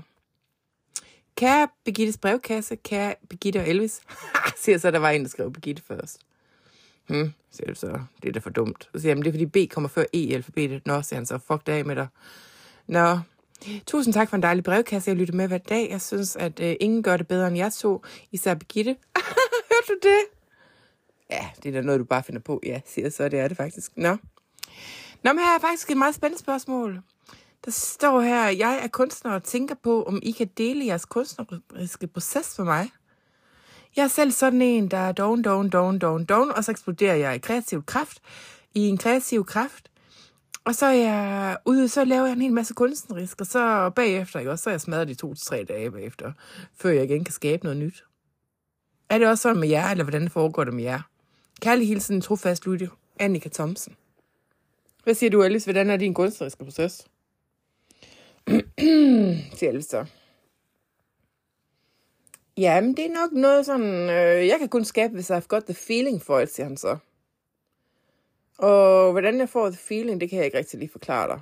Kære 1.36 1.68
Birgittes 1.84 2.18
brevkasse, 2.18 2.76
kære 2.76 3.14
Birgitte 3.28 3.58
og 3.58 3.68
Elvis, 3.68 4.00
siger 4.64 4.78
så, 4.78 4.90
der 4.90 4.98
var 4.98 5.10
en, 5.10 5.22
der 5.22 5.28
skrev 5.28 5.52
Birgitte 5.52 5.82
først. 5.82 6.18
Hmm, 7.06 7.32
siger 7.50 7.68
du 7.68 7.74
så, 7.74 8.00
det 8.22 8.28
er 8.28 8.32
da 8.32 8.38
for 8.38 8.50
dumt. 8.50 8.88
Så 8.94 9.00
siger 9.00 9.14
jeg, 9.14 9.24
det 9.24 9.26
er 9.26 9.32
fordi 9.32 9.66
B 9.66 9.72
kommer 9.72 9.88
før 9.88 10.04
E 10.12 10.18
i 10.18 10.32
alfabetet. 10.32 10.86
Nå, 10.86 11.02
siger 11.02 11.16
han 11.16 11.26
så, 11.26 11.38
fuck 11.38 11.66
det 11.66 11.72
af 11.72 11.84
med 11.84 11.96
dig. 11.96 12.06
Nå, 12.86 13.18
tusind 13.86 14.14
tak 14.14 14.28
for 14.28 14.36
en 14.36 14.42
dejlig 14.42 14.64
brevkasse. 14.64 15.10
Jeg 15.10 15.16
lytter 15.16 15.34
med 15.34 15.48
hver 15.48 15.58
dag. 15.58 15.90
Jeg 15.90 16.00
synes, 16.00 16.36
at 16.36 16.60
øh, 16.60 16.76
ingen 16.80 17.02
gør 17.02 17.16
det 17.16 17.28
bedre 17.28 17.48
end 17.48 17.56
jeg 17.56 17.72
to, 17.72 18.04
især 18.32 18.54
Birgitte. 18.54 18.96
Hørte 19.70 19.88
du 19.88 19.94
det? 20.02 20.18
Ja, 21.30 21.48
det 21.62 21.68
er 21.68 21.72
da 21.72 21.80
noget, 21.80 22.00
du 22.00 22.04
bare 22.04 22.22
finder 22.22 22.40
på. 22.40 22.60
Ja, 22.66 22.80
siger 22.86 23.10
så, 23.10 23.28
det 23.28 23.38
er 23.38 23.48
det 23.48 23.56
faktisk. 23.56 23.92
Nå. 23.96 24.16
Nå, 25.22 25.32
men 25.32 25.38
her 25.38 25.54
er 25.54 25.60
faktisk 25.60 25.90
et 25.90 25.96
meget 25.96 26.14
spændende 26.14 26.40
spørgsmål. 26.40 27.00
Der 27.64 27.70
står 27.70 28.20
her, 28.20 28.48
jeg 28.48 28.80
er 28.82 28.88
kunstner 28.88 29.32
og 29.32 29.42
tænker 29.42 29.74
på, 29.82 30.02
om 30.02 30.20
I 30.22 30.30
kan 30.30 30.50
dele 30.58 30.86
jeres 30.86 31.04
kunstneriske 31.04 32.06
proces 32.06 32.56
for 32.56 32.64
mig. 32.64 32.90
Jeg 33.96 34.04
er 34.04 34.08
selv 34.08 34.30
sådan 34.30 34.62
en, 34.62 34.88
der 34.88 34.96
er 34.96 35.12
don, 35.12 35.42
don, 35.42 35.68
don, 35.68 35.98
don, 35.98 36.24
down, 36.24 36.50
og 36.50 36.64
så 36.64 36.70
eksploderer 36.70 37.14
jeg 37.14 37.34
i 37.34 37.38
kreativ 37.38 37.84
kraft, 37.84 38.18
i 38.74 38.80
en 38.80 38.98
kreativ 38.98 39.44
kraft. 39.44 39.90
Og 40.64 40.74
så 40.74 40.86
er 40.86 40.92
jeg 40.92 41.56
ude, 41.64 41.88
så 41.88 42.04
laver 42.04 42.26
jeg 42.26 42.32
en 42.32 42.42
hel 42.42 42.52
masse 42.52 42.74
kunstnerisk, 42.74 43.40
og 43.40 43.46
så 43.46 43.90
bagefter, 43.90 44.38
ikke, 44.38 44.50
også, 44.50 44.62
så 44.62 44.70
er 44.70 44.74
jeg 44.74 44.80
smadret 44.80 45.08
de 45.08 45.14
to 45.14 45.34
til 45.34 45.46
tre 45.46 45.64
dage 45.64 45.90
bagefter, 45.90 46.32
før 46.76 46.90
jeg 46.90 47.04
igen 47.04 47.24
kan 47.24 47.32
skabe 47.32 47.64
noget 47.64 47.78
nyt. 47.78 48.04
Er 49.10 49.18
det 49.18 49.28
også 49.28 49.42
sådan 49.42 49.60
med 49.60 49.68
jer, 49.68 49.90
eller 49.90 50.04
hvordan 50.04 50.30
foregår 50.30 50.64
det 50.64 50.74
med 50.74 50.84
jer? 50.84 51.00
Kærlig 51.60 51.88
hilsen, 51.88 52.20
trofast 52.20 52.66
lytte, 52.66 52.90
Annika 53.18 53.48
Thomsen. 53.48 53.96
Hvad 55.04 55.14
siger 55.14 55.30
du, 55.30 55.42
Alice? 55.42 55.66
Hvordan 55.66 55.90
er 55.90 55.96
din 55.96 56.14
kunstneriske 56.14 56.64
proces? 56.64 57.06
siger 59.58 59.68
Alice 59.68 59.88
så. 59.88 60.06
Ja, 62.56 62.80
men 62.80 62.96
det 62.96 63.06
er 63.06 63.14
nok 63.14 63.32
noget 63.32 63.66
sådan, 63.66 64.10
øh, 64.10 64.46
jeg 64.46 64.58
kan 64.58 64.68
kun 64.68 64.84
skabe, 64.84 65.14
hvis 65.14 65.30
jeg 65.30 65.36
har 65.36 65.46
got 65.48 65.64
the 65.64 65.74
feeling 65.74 66.22
for 66.22 66.40
it, 66.40 66.54
siger 66.54 66.66
han 66.66 66.76
så. 66.76 66.98
Og 68.58 69.12
hvordan 69.12 69.38
jeg 69.38 69.48
får 69.48 69.70
the 69.70 69.78
feeling, 69.78 70.20
det 70.20 70.30
kan 70.30 70.36
jeg 70.36 70.44
ikke 70.44 70.58
rigtig 70.58 70.78
lige 70.78 70.90
forklare 70.90 71.28
dig. 71.28 71.40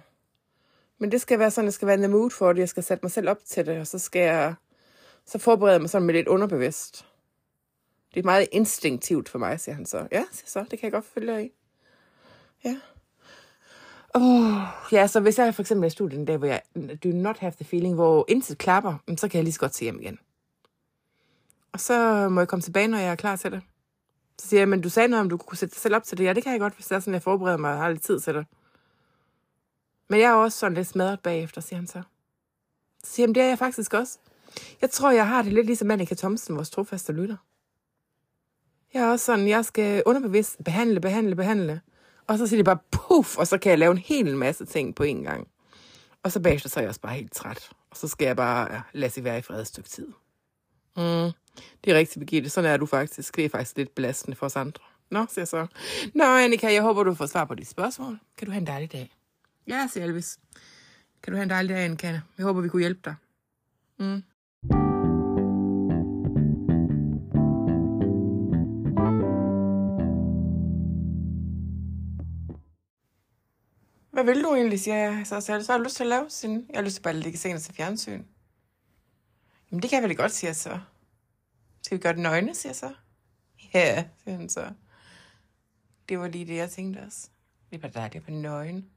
Men 0.99 1.13
det 1.13 1.21
skal 1.21 1.39
være 1.39 1.51
sådan, 1.51 1.67
jeg 1.67 1.73
skal 1.73 1.87
være 1.87 1.95
in 1.95 2.03
the 2.03 2.09
mood 2.09 2.31
for 2.31 2.53
det, 2.53 2.61
jeg 2.61 2.69
skal 2.69 2.83
sætte 2.83 3.05
mig 3.05 3.11
selv 3.11 3.29
op 3.29 3.39
til 3.45 3.67
det, 3.67 3.81
og 3.81 3.87
så 3.87 3.99
skal 3.99 4.23
jeg 4.23 4.55
så 5.27 5.39
forberede 5.39 5.79
mig 5.79 5.91
sådan 5.91 6.07
med 6.07 6.15
lidt 6.15 6.29
underbevidst. 6.29 7.07
Det 8.15 8.21
er 8.21 8.25
meget 8.25 8.49
instinktivt 8.53 9.29
for 9.29 9.39
mig, 9.39 9.61
siger 9.61 9.75
han 9.75 9.87
så. 9.87 10.07
Ja, 10.13 10.25
siger 10.33 10.47
så, 10.47 10.65
det 10.71 10.79
kan 10.79 10.83
jeg 10.83 10.93
godt 10.93 11.05
følge 11.05 11.33
dig 11.33 11.45
i. 11.45 11.53
Ja. 12.65 12.77
Oh, 14.15 14.53
ja, 14.93 15.07
så 15.07 15.21
hvis 15.21 15.39
jeg 15.39 15.55
for 15.55 15.63
eksempel 15.63 15.85
er 15.85 15.87
i 15.87 15.91
studiet 15.91 16.19
en 16.19 16.25
dag, 16.25 16.37
hvor 16.37 16.47
jeg 16.47 16.63
do 17.05 17.09
not 17.09 17.39
have 17.39 17.53
the 17.53 17.65
feeling, 17.65 17.95
hvor 17.95 18.25
intet 18.29 18.59
klapper, 18.59 18.95
så 19.17 19.29
kan 19.29 19.39
jeg 19.39 19.45
lige 19.45 19.53
så 19.53 19.61
godt 19.61 19.75
se 19.75 19.85
hjem 19.85 20.01
igen. 20.01 20.19
Og 21.73 21.81
så 21.81 22.29
må 22.29 22.41
jeg 22.41 22.49
komme 22.49 22.63
tilbage, 22.63 22.89
når 22.89 22.99
jeg 22.99 23.11
er 23.11 23.15
klar 23.15 23.37
til 23.37 23.53
det. 23.53 23.63
Så 24.39 24.49
siger 24.49 24.61
jeg, 24.61 24.69
men 24.69 24.81
du 24.81 24.89
sagde 24.89 25.09
noget 25.09 25.21
om, 25.21 25.29
du 25.29 25.37
kunne 25.37 25.59
sætte 25.59 25.75
dig 25.75 25.81
selv 25.81 25.95
op 25.95 26.05
til 26.05 26.19
det. 26.19 26.25
Ja, 26.25 26.33
det 26.33 26.43
kan 26.43 26.53
jeg 26.53 26.61
godt, 26.61 26.75
hvis 26.75 26.87
det 26.87 26.95
er 26.95 27.01
sådan, 27.01 27.15
jeg 27.15 27.23
forbereder 27.23 27.57
mig 27.57 27.73
og 27.73 27.79
har 27.79 27.91
lidt 27.91 28.03
tid 28.03 28.21
til 28.21 28.35
det. 28.35 28.47
Men 30.09 30.21
jeg 30.21 30.31
er 30.31 30.35
også 30.35 30.59
sådan 30.59 30.75
lidt 30.75 30.89
smadret 30.89 31.21
bagefter, 31.21 31.61
siger 31.61 31.79
han 31.79 31.87
så. 31.87 32.03
Så 33.05 33.13
siger 33.13 33.27
han, 33.27 33.35
det 33.35 33.43
er 33.43 33.49
jeg 33.49 33.59
faktisk 33.59 33.95
også. 33.95 34.19
Jeg 34.81 34.91
tror, 34.91 35.11
jeg 35.11 35.29
har 35.29 35.43
det 35.43 35.53
lidt 35.53 35.67
ligesom 35.67 35.91
Annika 35.91 36.15
Thomsen, 36.15 36.57
vores 36.57 36.71
trofaste 36.71 37.13
lytter. 37.13 37.37
Jeg 38.95 39.03
er 39.03 39.11
også 39.11 39.25
sådan, 39.25 39.49
jeg 39.49 39.65
skal 39.65 40.03
underbevidst 40.07 40.65
behandle, 40.65 41.01
behandle, 41.01 41.37
behandle. 41.37 41.81
Og 42.27 42.39
så 42.39 42.47
siger 42.47 42.59
det 42.59 42.65
bare 42.65 42.79
puff, 42.91 43.39
og 43.39 43.47
så 43.47 43.59
kan 43.59 43.71
jeg 43.71 43.79
lave 43.79 43.93
en 43.93 43.99
hel 43.99 44.37
masse 44.37 44.65
ting 44.65 44.95
på 44.95 45.03
en 45.03 45.23
gang. 45.23 45.49
Og 46.23 46.33
så 46.33 46.41
bagefter 46.41 46.69
så 46.69 46.81
er 46.81 46.83
jeg 46.83 46.89
også 46.89 47.01
bare 47.01 47.15
helt 47.15 47.33
træt. 47.33 47.71
Og 47.91 47.97
så 47.97 48.09
skal 48.09 48.27
jeg 48.27 48.37
bare 48.37 48.73
ja, 48.75 48.81
lade 48.93 49.13
sig 49.13 49.25
være 49.25 49.39
i 49.39 49.43
fred 49.43 49.61
et 49.61 49.67
stykke 49.67 49.89
tid. 49.89 50.07
Mm. 50.97 51.31
Det 51.85 51.93
er 51.93 51.99
rigtigt, 51.99 52.19
Birgitte. 52.19 52.51
Sådan 52.51 52.71
er 52.71 52.77
du 52.77 52.87
faktisk. 52.87 53.37
Det 53.37 53.45
er 53.45 53.49
faktisk 53.49 53.77
lidt 53.77 53.95
belastende 53.95 54.37
for 54.37 54.47
os 54.47 54.57
andre. 54.57 54.85
Nå, 55.11 55.27
siger 55.31 55.43
jeg 55.43 55.49
så. 55.49 55.67
Nå, 56.15 56.25
Annika, 56.25 56.73
jeg 56.73 56.83
håber, 56.83 57.03
du 57.03 57.15
får 57.15 57.27
svar 57.27 57.45
på 57.45 57.55
de 57.55 57.65
spørgsmål. 57.65 58.19
Kan 58.37 58.47
du 58.47 58.53
have 58.53 58.61
en 58.61 58.67
dejlig 58.67 58.93
dag? 58.93 59.13
Ja, 59.69 59.89
siger 59.93 60.05
Elvis. 60.05 60.39
Kan 61.23 61.33
du 61.33 61.37
have 61.37 61.43
en 61.43 61.51
dejlig 61.51 61.77
dag, 61.77 61.85
Annika? 61.85 62.21
Jeg 62.39 62.45
håber, 62.47 62.61
vi 62.61 62.69
kunne 62.69 62.83
hjælpe 62.83 63.01
dig. 63.05 63.15
Mm. 63.99 64.23
Hvad 74.13 74.25
vil 74.25 74.43
du 74.43 74.55
egentlig, 74.55 74.81
siger 74.81 74.97
jeg. 74.97 75.23
Så, 75.27 75.41
så, 75.41 75.63
så 75.63 75.73
har 75.73 75.79
du 75.79 75.85
lyst 75.85 75.97
til 75.97 76.03
at 76.03 76.09
lave 76.09 76.25
sin... 76.29 76.53
Jeg 76.53 76.79
har 76.79 76.83
lyst 76.83 76.95
til 76.95 77.03
bare 77.03 77.15
at 77.15 77.21
ligge 77.21 77.39
senere 77.39 77.61
til 77.61 77.75
fjernsyn. 77.75 78.23
Jamen, 79.71 79.83
det 79.83 79.91
kan 79.91 80.03
jeg 80.03 80.09
vel 80.09 80.17
godt, 80.17 80.33
siger 80.33 80.49
jeg 80.49 80.57
så. 80.57 80.79
Skal 81.93 81.99
vi 81.99 82.03
gøre 82.03 82.13
det 82.13 82.23
nøgne, 82.23 82.55
siger 82.55 82.71
jeg 82.71 82.77
så. 82.77 82.93
Ja, 83.75 84.05
siger 84.25 84.37
han 84.37 84.49
så. 84.49 84.71
Det 86.09 86.19
var 86.19 86.29
lige 86.29 86.47
det, 86.47 86.57
jeg 86.57 86.71
tænkte 86.71 86.99
også. 86.99 87.29
Det 87.71 87.83
var 87.83 87.89
der, 87.89 88.09
det 88.09 88.29
være 88.29 88.37
nøgen. 88.37 88.91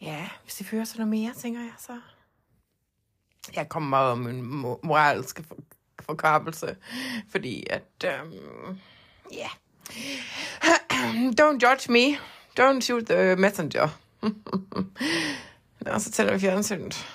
Ja, 0.00 0.28
hvis 0.42 0.54
det 0.54 0.66
fører 0.66 0.84
sig 0.84 0.98
noget 0.98 1.10
mere, 1.10 1.34
tænker 1.34 1.60
jeg 1.60 1.72
så. 1.78 2.00
Jeg 3.54 3.68
kommer 3.68 3.88
meget 3.88 4.12
om 4.12 4.26
en 4.26 4.42
moralsk 4.82 5.40
forkabelse, 6.00 6.76
fordi 7.28 7.66
at, 7.70 8.04
um, 8.22 8.32
ja. 9.32 9.48
Yeah. 9.96 11.30
Don't 11.40 11.58
judge 11.62 11.92
me. 11.92 12.16
Don't 12.60 12.80
shoot 12.80 13.06
the 13.06 13.36
messenger. 13.36 13.88
Nå, 15.86 15.98
så 15.98 16.10
tænder 16.12 16.32
vi 16.32 16.40
fjernsynet. 16.40 17.06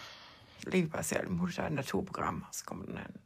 Lige 0.68 0.88
bare 0.88 1.04
se 1.04 1.18
alt 1.18 1.30
muligt. 1.30 1.58
Der 1.58 1.64
er 1.64 1.70
naturprogrammer, 1.70 2.46
så 2.52 2.66
kommer 2.66 2.86
den 2.86 2.98
anden. 2.98 3.22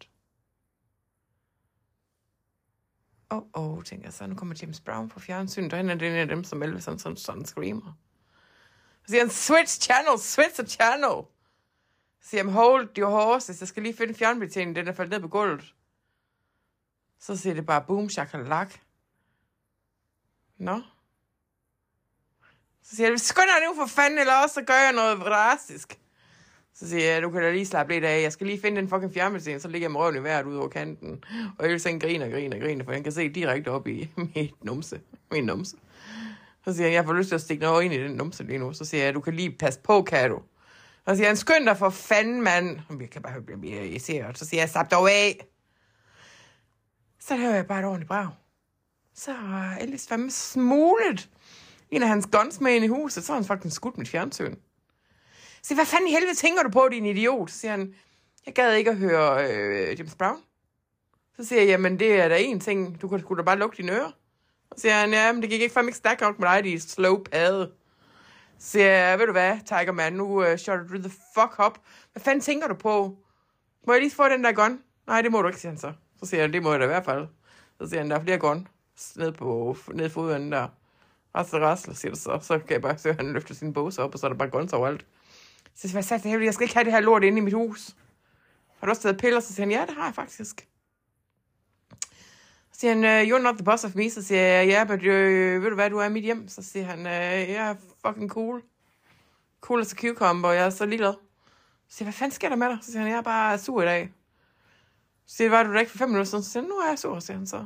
Åh, 3.31 3.41
oh, 3.53 3.77
oh, 3.77 3.83
tænker 3.83 4.05
jeg 4.05 4.13
så. 4.13 4.27
Nu 4.27 4.35
kommer 4.35 4.55
James 4.61 4.79
Brown 4.79 5.09
på 5.09 5.19
fjernsynet, 5.19 5.73
og 5.73 5.79
han 5.79 5.89
er 5.89 5.95
den 5.95 6.15
af 6.15 6.27
dem, 6.27 6.43
som 6.43 6.63
Elvis 6.63 6.83
sådan, 6.83 6.99
sådan, 6.99 7.17
sådan 7.17 7.45
screamer. 7.45 7.93
Så 9.05 9.11
siger 9.11 9.21
han, 9.21 9.29
switch 9.29 9.81
channel, 9.81 10.19
switch 10.19 10.59
a 10.59 10.65
channel. 10.65 11.25
Så 12.21 12.29
siger 12.29 12.43
han, 12.43 12.53
hold 12.53 12.97
your 12.97 13.09
horses, 13.09 13.59
jeg 13.59 13.67
skal 13.67 13.83
lige 13.83 13.95
finde 13.97 14.13
fjernbetjeningen, 14.13 14.75
den 14.75 14.87
er 14.87 14.93
faldet 14.93 15.11
ned 15.11 15.19
på 15.19 15.27
gulvet. 15.27 15.75
Så 17.19 17.37
siger 17.37 17.53
det 17.53 17.65
bare, 17.65 17.83
boom, 17.87 18.09
shakalak. 18.09 18.79
Nå. 20.57 20.81
Så 22.83 22.95
siger 22.95 23.09
jeg, 23.09 23.19
skynd 23.19 23.45
dig 23.45 23.67
nu 23.67 23.75
for 23.75 23.85
fanden, 23.85 24.19
eller 24.19 24.33
også 24.33 24.53
så 24.53 24.61
gør 24.61 24.73
jeg 24.73 24.93
noget 24.93 25.19
drastisk. 25.19 25.99
Så 26.75 26.89
siger 26.89 27.13
jeg, 27.13 27.21
du 27.21 27.29
kan 27.29 27.41
da 27.41 27.51
lige 27.51 27.65
slappe 27.65 27.93
lidt 27.93 28.05
af. 28.05 28.21
Jeg 28.21 28.34
skal 28.34 28.47
lige 28.47 28.62
finde 28.62 28.82
den 28.82 28.89
fucking 28.89 29.13
fjernbetjening, 29.13 29.62
så 29.62 29.67
ligger 29.67 29.86
jeg 29.86 29.91
med 29.91 29.99
røven 29.99 30.15
i 30.15 30.23
vejret 30.23 30.45
ud 30.45 30.55
over 30.55 30.67
kanten. 30.67 31.23
Og 31.58 31.65
jeg 31.65 31.71
vil 31.71 31.79
sådan 31.79 31.99
griner 31.99 32.25
og 32.25 32.32
griner 32.32 32.58
og 32.58 32.63
griner, 32.63 32.86
for 32.86 32.91
jeg 32.91 33.03
kan 33.03 33.12
se 33.12 33.29
direkte 33.29 33.69
op 33.69 33.88
i 33.88 34.10
mit 34.36 34.63
numse. 34.63 35.01
Min 35.32 35.43
numse. 35.43 35.77
Så 36.65 36.73
siger 36.73 36.88
jeg, 36.88 36.93
jeg 36.93 37.05
får 37.05 37.13
lyst 37.13 37.27
til 37.27 37.36
at 37.36 37.41
stikke 37.41 37.63
noget 37.63 37.84
ind 37.84 37.93
i 37.93 38.03
den 38.03 38.12
numse 38.12 38.43
lige 38.43 38.60
nu. 38.60 38.73
Så 38.73 38.86
siger 38.86 39.03
jeg, 39.03 39.13
du 39.13 39.21
kan 39.21 39.34
lige 39.34 39.51
passe 39.51 39.79
på, 39.79 40.01
kan 40.01 40.29
du? 40.29 40.39
Så 41.08 41.15
siger 41.15 41.27
han, 41.27 41.38
skynd 41.38 41.65
dig 41.65 41.77
for 41.77 41.89
fanden, 41.89 42.41
mand. 42.41 42.79
Jeg 42.99 43.10
kan 43.10 43.21
bare 43.21 43.41
blive 43.41 43.60
mere 43.60 43.88
irriteret. 43.88 44.38
Så 44.38 44.45
siger 44.45 44.62
jeg, 44.62 44.69
slap 44.69 44.91
dog 44.91 45.12
af. 45.12 45.47
Så 47.19 47.38
hører 47.38 47.55
jeg 47.55 47.67
bare 47.67 47.79
et 47.79 47.86
ordentligt 47.86 48.08
brag. 48.08 48.27
Så 49.15 49.32
er 49.32 49.77
Elvis 49.82 50.08
fandme 50.08 50.32
smuglet 50.32 51.29
en 51.91 52.03
af 52.03 52.10
hans 52.10 52.27
guns 52.32 52.62
med 52.62 52.75
ind 52.75 52.86
i 52.86 52.88
huset, 52.88 53.23
så 53.23 53.32
har 53.32 53.39
han 53.39 53.45
faktisk 53.45 53.75
skudt 53.75 53.97
mit 53.97 54.10
fjernsyn. 54.10 54.55
Så 55.62 55.76
hvad 55.76 55.86
fanden 55.86 56.08
i 56.08 56.12
helvede 56.12 56.36
tænker 56.36 56.63
du 56.63 56.69
på, 56.69 56.88
din 56.91 57.06
idiot? 57.06 57.52
Så 57.52 57.60
siger 57.60 57.72
han, 57.72 57.95
jeg 58.45 58.54
gad 58.54 58.74
ikke 58.74 58.91
at 58.91 58.98
høre 58.98 59.52
øh, 59.52 60.00
James 60.00 60.15
Brown. 60.15 60.38
Så 61.36 61.45
siger 61.45 61.62
jeg, 61.62 61.69
jamen 61.69 62.00
det 62.00 62.22
er 62.22 62.28
da 62.28 62.38
en 62.39 62.60
ting, 62.60 63.02
du 63.02 63.08
kan 63.08 63.19
sgu 63.19 63.36
da 63.36 63.41
bare 63.41 63.58
lukke 63.58 63.78
dine 63.78 63.91
ører. 63.91 64.12
Så 64.76 64.82
siger 64.82 64.93
han, 64.93 65.12
ja, 65.12 65.32
men 65.32 65.41
det 65.41 65.50
gik 65.50 65.62
ikke 65.62 65.74
fandme 65.74 65.89
ikke 65.89 65.98
stærkt 65.98 66.22
nok 66.22 66.39
med 66.39 66.48
dig, 66.48 66.63
de 66.63 66.80
slow 66.80 67.24
pade. 67.24 67.72
Så 68.60 68.69
siger 68.69 68.86
jeg, 68.86 69.19
ved 69.19 69.26
du 69.26 69.32
hvad, 69.32 69.58
Tiger 69.65 69.91
Man, 69.91 70.13
nu 70.13 70.52
uh, 70.52 70.56
shut 70.58 70.80
du 70.89 70.98
the 70.98 71.12
fuck 71.34 71.60
up. 71.65 71.78
Hvad 72.13 72.22
fanden 72.22 72.41
tænker 72.41 72.67
du 72.67 72.74
på? 72.74 73.17
Må 73.88 73.93
jeg 73.93 74.02
lige 74.02 74.12
få 74.12 74.30
den 74.30 74.43
der 74.43 74.52
gun? 74.52 74.80
Nej, 75.08 75.22
det 75.22 75.32
må 75.32 75.41
du 75.41 75.48
ikke, 75.48 75.60
siger 75.60 75.72
han 75.72 75.78
så. 75.78 75.93
Så 76.19 76.26
siger 76.26 76.41
han, 76.41 76.54
det 76.54 76.63
må 76.63 76.72
jeg 76.72 76.80
da 76.80 76.86
i 76.86 76.88
hvert 76.88 77.06
fald. 77.06 77.28
Så 77.82 77.89
siger 77.89 78.02
han, 78.02 78.10
der 78.10 78.15
er 78.15 78.24
flere 78.24 78.38
gun 78.38 78.67
ned 79.15 79.32
på 79.32 79.78
ned 79.93 80.10
fodenden 80.10 80.52
der. 80.52 80.67
Rasle, 81.36 81.60
rasle, 81.60 81.95
siger 81.95 82.12
det 82.12 82.22
så. 82.22 82.39
Så 82.41 82.60
kan 82.60 82.72
jeg 82.72 82.82
bare 82.82 82.98
se, 82.98 83.10
at 83.10 83.15
han 83.15 83.34
løfter 83.34 83.56
sine 83.56 83.74
bukser 83.74 84.04
op, 84.04 84.13
og 84.13 84.19
så 84.19 84.28
er 84.28 84.30
der 84.30 84.38
bare 84.38 84.50
guns 84.50 84.74
overalt. 84.74 85.06
Så 85.81 85.87
jeg 85.93 86.05
sagde 86.05 86.21
til 86.23 86.31
sagde 86.31 86.45
jeg 86.45 86.53
skal 86.53 86.63
ikke 86.63 86.73
have 86.73 86.83
det 86.83 86.93
her 86.93 86.99
lort 86.99 87.23
inde 87.23 87.37
i 87.37 87.41
mit 87.41 87.53
hus. 87.53 87.95
Har 88.79 88.87
du 88.87 88.89
også 88.89 89.01
taget 89.01 89.17
piller? 89.17 89.39
Så 89.39 89.53
siger 89.53 89.65
han, 89.65 89.71
ja, 89.71 89.85
det 89.85 89.95
har 89.95 90.05
jeg 90.05 90.15
faktisk. 90.15 90.49
Så 92.71 92.79
siger 92.79 92.93
han, 92.93 93.03
øh, 93.03 93.35
you're 93.35 93.41
not 93.41 93.55
the 93.55 93.65
boss 93.65 93.83
of 93.83 93.95
me. 93.95 94.09
Så 94.09 94.21
siger 94.23 94.41
jeg, 94.41 94.67
ja, 94.67 94.73
yeah, 94.73 94.87
but 94.87 94.99
uh, 94.99 95.63
ved 95.63 95.69
du 95.69 95.75
hvad, 95.75 95.89
du 95.89 95.97
er 95.97 96.05
i 96.05 96.09
mit 96.09 96.23
hjem. 96.23 96.47
Så 96.47 96.63
siger 96.63 96.85
han, 96.85 96.99
uh, 96.99 97.49
jeg 97.51 97.69
er 97.69 97.75
fucking 98.05 98.29
cool. 98.29 98.63
Cool 99.61 99.81
as 99.81 99.93
a 99.93 99.95
cucumber, 99.95 100.51
jeg 100.51 100.65
er 100.65 100.69
så 100.69 100.85
ligeglad. 100.85 101.13
Så 101.87 101.97
siger 101.97 102.05
jeg, 102.05 102.11
hvad 102.11 102.13
fanden 102.13 102.35
sker 102.35 102.49
der 102.49 102.55
med 102.55 102.69
dig? 102.69 102.77
Så 102.81 102.91
siger 102.91 103.01
han, 103.01 103.11
jeg 103.11 103.17
er 103.17 103.21
bare 103.21 103.59
sur 103.59 103.81
i 103.81 103.85
dag. 103.85 104.13
Så 105.25 105.35
siger 105.35 105.45
jeg, 105.45 105.57
var 105.57 105.63
du 105.63 105.73
der 105.73 105.79
ikke 105.79 105.91
for 105.91 105.97
fem 105.97 106.09
minutter 106.09 106.29
siden? 106.29 106.43
Så 106.43 106.49
siger 106.49 106.63
han, 106.63 106.69
nu 106.69 106.75
er 106.75 106.89
jeg 106.89 106.99
sur, 106.99 107.19
siger 107.19 107.37
han 107.37 107.47
så. 107.47 107.65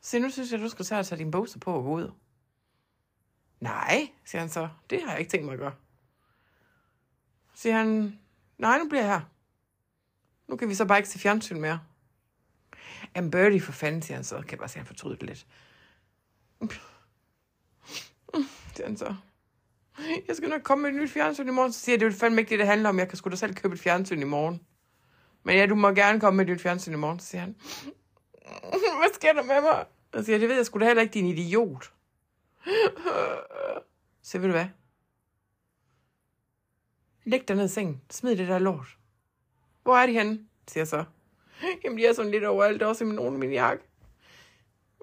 Så 0.00 0.18
nu 0.18 0.30
synes 0.30 0.52
jeg, 0.52 0.60
du 0.60 0.68
skal 0.68 0.84
tage 0.84 0.98
og 0.98 1.06
tage 1.06 1.18
dine 1.18 1.30
bukser 1.30 1.58
på 1.58 1.72
og 1.72 1.82
gå 1.82 1.90
ud. 1.90 2.10
Nej, 3.64 4.08
siger 4.24 4.40
han 4.40 4.48
så. 4.48 4.68
Det 4.90 5.02
har 5.02 5.10
jeg 5.10 5.18
ikke 5.20 5.30
tænkt 5.30 5.44
mig 5.44 5.52
at 5.52 5.58
gøre. 5.58 5.74
Så 7.54 7.62
siger 7.62 7.76
han, 7.76 8.18
nej, 8.58 8.78
nu 8.78 8.88
bliver 8.88 9.02
jeg 9.02 9.12
her. 9.12 9.20
Nu 10.48 10.56
kan 10.56 10.68
vi 10.68 10.74
så 10.74 10.84
bare 10.84 10.98
ikke 10.98 11.08
se 11.08 11.18
fjernsyn 11.18 11.60
mere. 11.60 11.80
Jamen 13.16 13.30
Birdie 13.30 13.60
for 13.60 13.72
fanden, 13.72 14.02
siger 14.02 14.16
han 14.16 14.24
så. 14.24 14.36
Kan 14.36 14.50
jeg 14.50 14.58
bare 14.58 14.68
se, 14.68 14.78
han 14.78 14.86
fortryder 14.86 15.16
det 15.16 15.28
lidt. 15.28 15.46
Siger 18.74 18.86
han 18.86 18.96
så. 18.96 19.14
Jeg 20.28 20.36
skal 20.36 20.48
nok 20.48 20.62
komme 20.62 20.82
med 20.82 20.90
et 20.90 20.96
nyt 20.96 21.10
fjernsyn 21.10 21.48
i 21.48 21.50
morgen. 21.50 21.72
Så 21.72 21.80
siger 21.80 21.94
jeg, 21.94 22.00
det 22.00 22.06
er 22.06 22.10
jo 22.10 22.16
fandme 22.16 22.40
ikke 22.40 22.50
det, 22.50 22.58
det 22.58 22.66
handler 22.66 22.88
om. 22.88 22.98
Jeg 22.98 23.08
kan 23.08 23.18
sgu 23.18 23.30
da 23.30 23.36
selv 23.36 23.54
købe 23.54 23.74
et 23.74 23.80
fjernsyn 23.80 24.20
i 24.20 24.24
morgen. 24.24 24.60
Men 25.42 25.56
ja, 25.56 25.66
du 25.66 25.74
må 25.74 25.90
gerne 25.90 26.20
komme 26.20 26.36
med 26.36 26.44
et 26.44 26.50
nyt 26.50 26.60
fjernsyn 26.60 26.92
i 26.92 26.96
morgen. 26.96 27.20
Så 27.20 27.26
siger 27.26 27.40
han, 27.40 27.56
hvad 29.00 29.14
sker 29.14 29.32
der 29.32 29.42
med 29.42 29.60
mig? 29.60 29.84
Så 30.14 30.24
siger 30.24 30.34
jeg, 30.34 30.40
det 30.40 30.48
ved 30.48 30.56
jeg 30.56 30.66
sgu 30.66 30.78
da 30.78 30.84
heller 30.84 31.02
ikke, 31.02 31.14
din 31.14 31.26
idiot. 31.26 31.92
Så 34.24 34.38
ved 34.38 34.48
du 34.48 34.52
hvad? 34.52 34.66
Læg 37.24 37.48
dig 37.48 37.56
ned 37.56 37.64
i 37.64 37.68
sengen. 37.68 38.00
Smid 38.10 38.36
det 38.36 38.48
der 38.48 38.58
lort. 38.58 38.98
Hvor 39.82 39.96
er 39.96 40.06
de 40.06 40.12
henne? 40.12 40.40
Siger 40.68 40.80
jeg 40.80 40.88
så. 40.88 41.04
Jamen, 41.84 41.98
de 41.98 42.06
er 42.06 42.12
sådan 42.12 42.30
lidt 42.30 42.44
overalt. 42.44 42.82
Også 42.82 43.04
i 43.04 43.06
min, 43.06 43.38
min 43.38 43.52
jakke. 43.52 43.84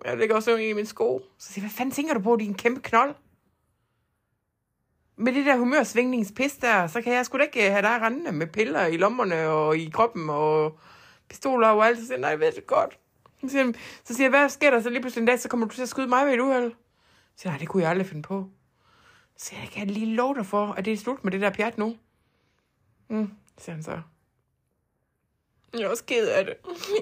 Jeg 0.05 0.17
lægger 0.17 0.35
også 0.35 0.55
i 0.55 0.73
min 0.73 0.85
sko. 0.85 1.21
Så 1.37 1.53
siger 1.53 1.63
jeg, 1.63 1.69
hvad 1.69 1.75
fanden 1.75 1.95
tænker 1.95 2.13
du 2.13 2.19
på, 2.19 2.35
din 2.35 2.53
kæmpe 2.53 2.81
knold? 2.81 3.15
Med 5.15 5.33
det 5.33 5.45
der 5.45 5.57
humørsvingningspis 5.57 6.57
der, 6.57 6.87
så 6.87 7.01
kan 7.01 7.13
jeg 7.13 7.25
sgu 7.25 7.37
da 7.37 7.43
ikke 7.43 7.65
øh, 7.65 7.71
have 7.71 7.81
dig 7.81 8.01
rendende 8.01 8.31
med 8.31 8.47
piller 8.47 8.85
i 8.85 8.97
lommerne 8.97 9.47
og 9.47 9.77
i 9.77 9.89
kroppen 9.89 10.29
og 10.29 10.79
pistoler 11.29 11.67
og 11.67 11.85
alt. 11.85 11.97
Så 11.97 12.05
siger 12.05 12.15
jeg, 12.15 12.21
nej, 12.21 12.29
jeg 12.29 12.39
ved 12.39 12.51
det 12.51 12.67
godt. 12.67 12.99
Så 13.41 13.49
siger, 13.49 13.73
så 14.03 14.13
siger 14.13 14.25
jeg, 14.25 14.29
hvad 14.29 14.49
sker 14.49 14.69
der 14.69 14.81
så 14.81 14.89
lige 14.89 15.01
pludselig 15.01 15.21
en 15.21 15.27
dag, 15.27 15.39
så 15.39 15.49
kommer 15.49 15.67
du 15.67 15.75
til 15.75 15.81
at 15.81 15.89
skyde 15.89 16.07
mig 16.07 16.25
med 16.25 16.33
et 16.33 16.39
uheld. 16.39 16.71
Så 16.71 16.77
siger 17.35 17.51
jeg, 17.51 17.53
nej, 17.53 17.59
det 17.59 17.67
kunne 17.67 17.83
jeg 17.83 17.89
aldrig 17.89 18.07
finde 18.07 18.21
på. 18.21 18.49
Så 19.41 19.55
jeg, 19.55 19.69
kan 19.71 19.87
lige 19.87 20.15
love 20.15 20.35
dig 20.35 20.45
for, 20.45 20.67
at 20.67 20.85
det 20.85 20.93
er 20.93 20.97
slut 20.97 21.23
med 21.23 21.31
det 21.31 21.41
der 21.41 21.49
pjat 21.49 21.77
nu. 21.77 21.97
Mm, 23.07 23.31
siger 23.57 23.73
han 23.73 23.83
så. 23.83 24.01
Jeg 25.73 25.81
er 25.81 25.89
også 25.89 26.05
ked 26.05 26.27
af 26.27 26.45
det. 26.45 26.55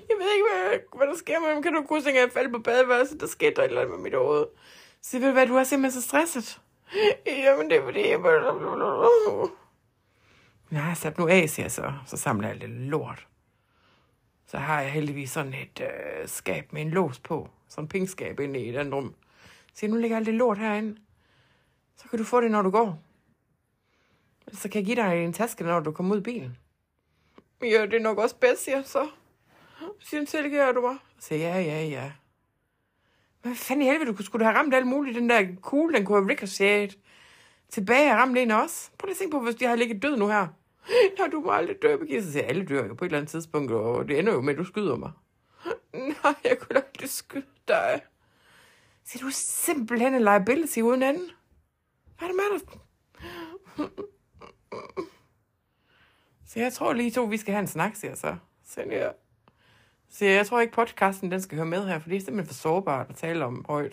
Jeg 0.10 0.18
ved 0.20 0.34
ikke, 0.34 0.46
hvad, 0.52 0.98
hvad 0.98 1.08
der 1.08 1.16
sker 1.16 1.40
med 1.40 1.54
mig. 1.54 1.64
Kan 1.64 1.74
du 1.74 1.84
kunne 1.84 2.10
at 2.10 2.16
jeg 2.16 2.32
faldt 2.34 2.52
på 2.52 2.60
badeværelset? 2.60 3.22
Der 3.22 3.28
skete 3.28 3.56
der 3.56 3.62
et 3.62 3.68
eller 3.68 3.82
andet 3.82 3.96
med 3.96 4.04
mit 4.04 4.14
hoved. 4.14 4.46
Så 5.02 5.20
ved 5.20 5.28
du 5.28 5.34
hvad, 5.34 5.48
du 5.48 5.56
er 5.56 5.64
simpelthen 5.64 6.02
så 6.02 6.08
stresset. 6.08 6.62
Jamen, 7.28 7.70
det 7.70 7.78
er 7.78 7.84
fordi, 7.84 8.10
jeg 8.10 8.22
bare... 8.22 9.50
Nej, 10.70 10.94
sat 10.94 11.18
nu 11.18 11.28
af, 11.28 11.50
siger 11.50 11.64
jeg 11.64 11.72
så. 11.72 11.94
Så 12.06 12.18
samler 12.18 12.48
jeg 12.48 12.58
lidt 12.58 12.72
lort. 12.72 13.28
Så 14.46 14.58
har 14.58 14.82
jeg 14.82 14.92
heldigvis 14.92 15.32
sådan 15.32 15.54
et 15.54 15.82
øh, 15.82 16.28
skab 16.28 16.74
med 16.74 16.82
en 16.82 16.90
lås 16.90 17.20
på. 17.20 17.50
Sådan 17.68 17.84
en 17.84 17.90
pinkskab 17.90 18.40
inde 18.40 18.60
i 18.60 18.72
den 18.72 18.94
rum. 18.96 19.16
Så 19.74 19.88
nu 19.88 19.96
ligger 19.96 20.18
alt 20.18 20.26
det 20.26 20.34
lort 20.34 20.58
herinde. 20.58 20.98
Så 22.02 22.08
kan 22.10 22.20
du 22.20 22.26
få 22.26 22.42
det, 22.42 22.52
når 22.52 22.62
du 22.62 22.70
går. 22.70 23.04
Så 24.54 24.70
kan 24.70 24.80
jeg 24.80 24.86
give 24.86 24.96
dig 24.96 25.24
en 25.24 25.34
taske, 25.34 25.64
når 25.64 25.80
du 25.80 25.92
kommer 25.92 26.16
ud 26.16 26.20
i 26.20 26.24
bilen. 26.24 26.58
Ja, 27.62 27.86
det 27.86 27.94
er 27.94 28.00
nok 28.00 28.18
også 28.18 28.36
bedst, 28.36 28.64
siger 28.64 28.84
så. 28.84 29.08
Siger 30.00 30.26
tilgiver 30.26 30.72
du 30.72 30.82
mig? 30.82 30.98
Så 31.20 31.36
ja, 31.36 31.60
ja, 31.60 31.84
ja. 31.86 32.12
Hvad 33.42 33.56
fanden 33.56 33.86
i 33.86 33.90
helvede, 33.90 34.14
du 34.14 34.24
skulle 34.24 34.46
have 34.46 34.58
ramt 34.58 34.74
alt 34.74 34.88
muligt. 34.88 35.16
Den 35.16 35.30
der 35.30 35.48
kugle, 35.62 35.98
den 35.98 36.06
kunne 36.06 36.22
have 36.22 36.30
ricochetet 36.30 36.98
tilbage 37.70 38.12
og 38.12 38.18
ramt 38.18 38.38
en 38.38 38.52
også. 38.52 38.92
Prøv 38.98 39.08
lige 39.08 39.14
at 39.14 39.18
tænke 39.18 39.32
på, 39.32 39.40
hvis 39.40 39.62
jeg 39.62 39.70
har 39.70 39.76
ligget 39.76 40.02
død 40.02 40.18
nu 40.18 40.28
her. 40.28 40.48
Ja, 41.20 41.28
du 41.32 41.42
må 41.42 41.52
aldrig 41.52 41.82
dø, 41.82 41.98
Birgitte. 41.98 42.26
Så 42.26 42.32
siger 42.32 42.46
alle 42.46 42.66
dør 42.66 42.88
jo 42.88 42.94
på 42.94 43.06
et 43.06 43.10
eller 43.10 43.18
andet 43.18 43.32
tidspunkt, 43.32 43.72
og 43.72 44.08
det 44.08 44.20
ender 44.20 44.34
jo 44.34 44.42
med, 44.42 44.54
at 44.54 44.60
du 44.60 44.66
skyder 44.66 44.96
mig. 44.96 45.12
Nej, 45.94 46.36
jeg 46.44 46.58
kunne 46.60 46.84
aldrig 46.86 47.10
skyde 47.10 47.46
dig. 47.68 48.02
Så 49.06 49.18
du 49.22 49.28
er 49.28 49.32
simpelthen 49.34 50.14
en 50.14 50.22
liability 50.22 50.80
uden 50.80 51.04
anden. 51.04 51.30
Hvad 52.20 52.30
er 52.30 52.32
det 52.32 52.42
med 52.42 52.60
dig? 52.60 52.62
Så 56.46 56.60
jeg 56.60 56.74
tror 56.74 56.94
lige 56.94 57.12
to, 57.12 57.24
vi 57.24 57.38
skal 57.38 57.54
have 57.54 57.62
en 57.62 57.68
snak, 57.68 57.96
siger 57.96 58.12
jeg 58.12 58.18
så. 58.18 58.36
Så 58.66 58.82
jeg, 58.82 59.14
så 60.10 60.26
jeg 60.26 60.48
tror 60.48 60.60
ikke, 60.60 60.74
podcasten 60.74 61.32
den 61.32 61.42
skal 61.42 61.56
høre 61.56 61.66
med 61.66 61.88
her, 61.88 62.00
for 62.00 62.10
det 62.10 62.16
er 62.16 62.20
simpelthen 62.20 62.48
for 62.48 62.54
sårbart 62.54 63.10
at 63.10 63.16
tale 63.16 63.46
om 63.46 63.66
højt. 63.70 63.92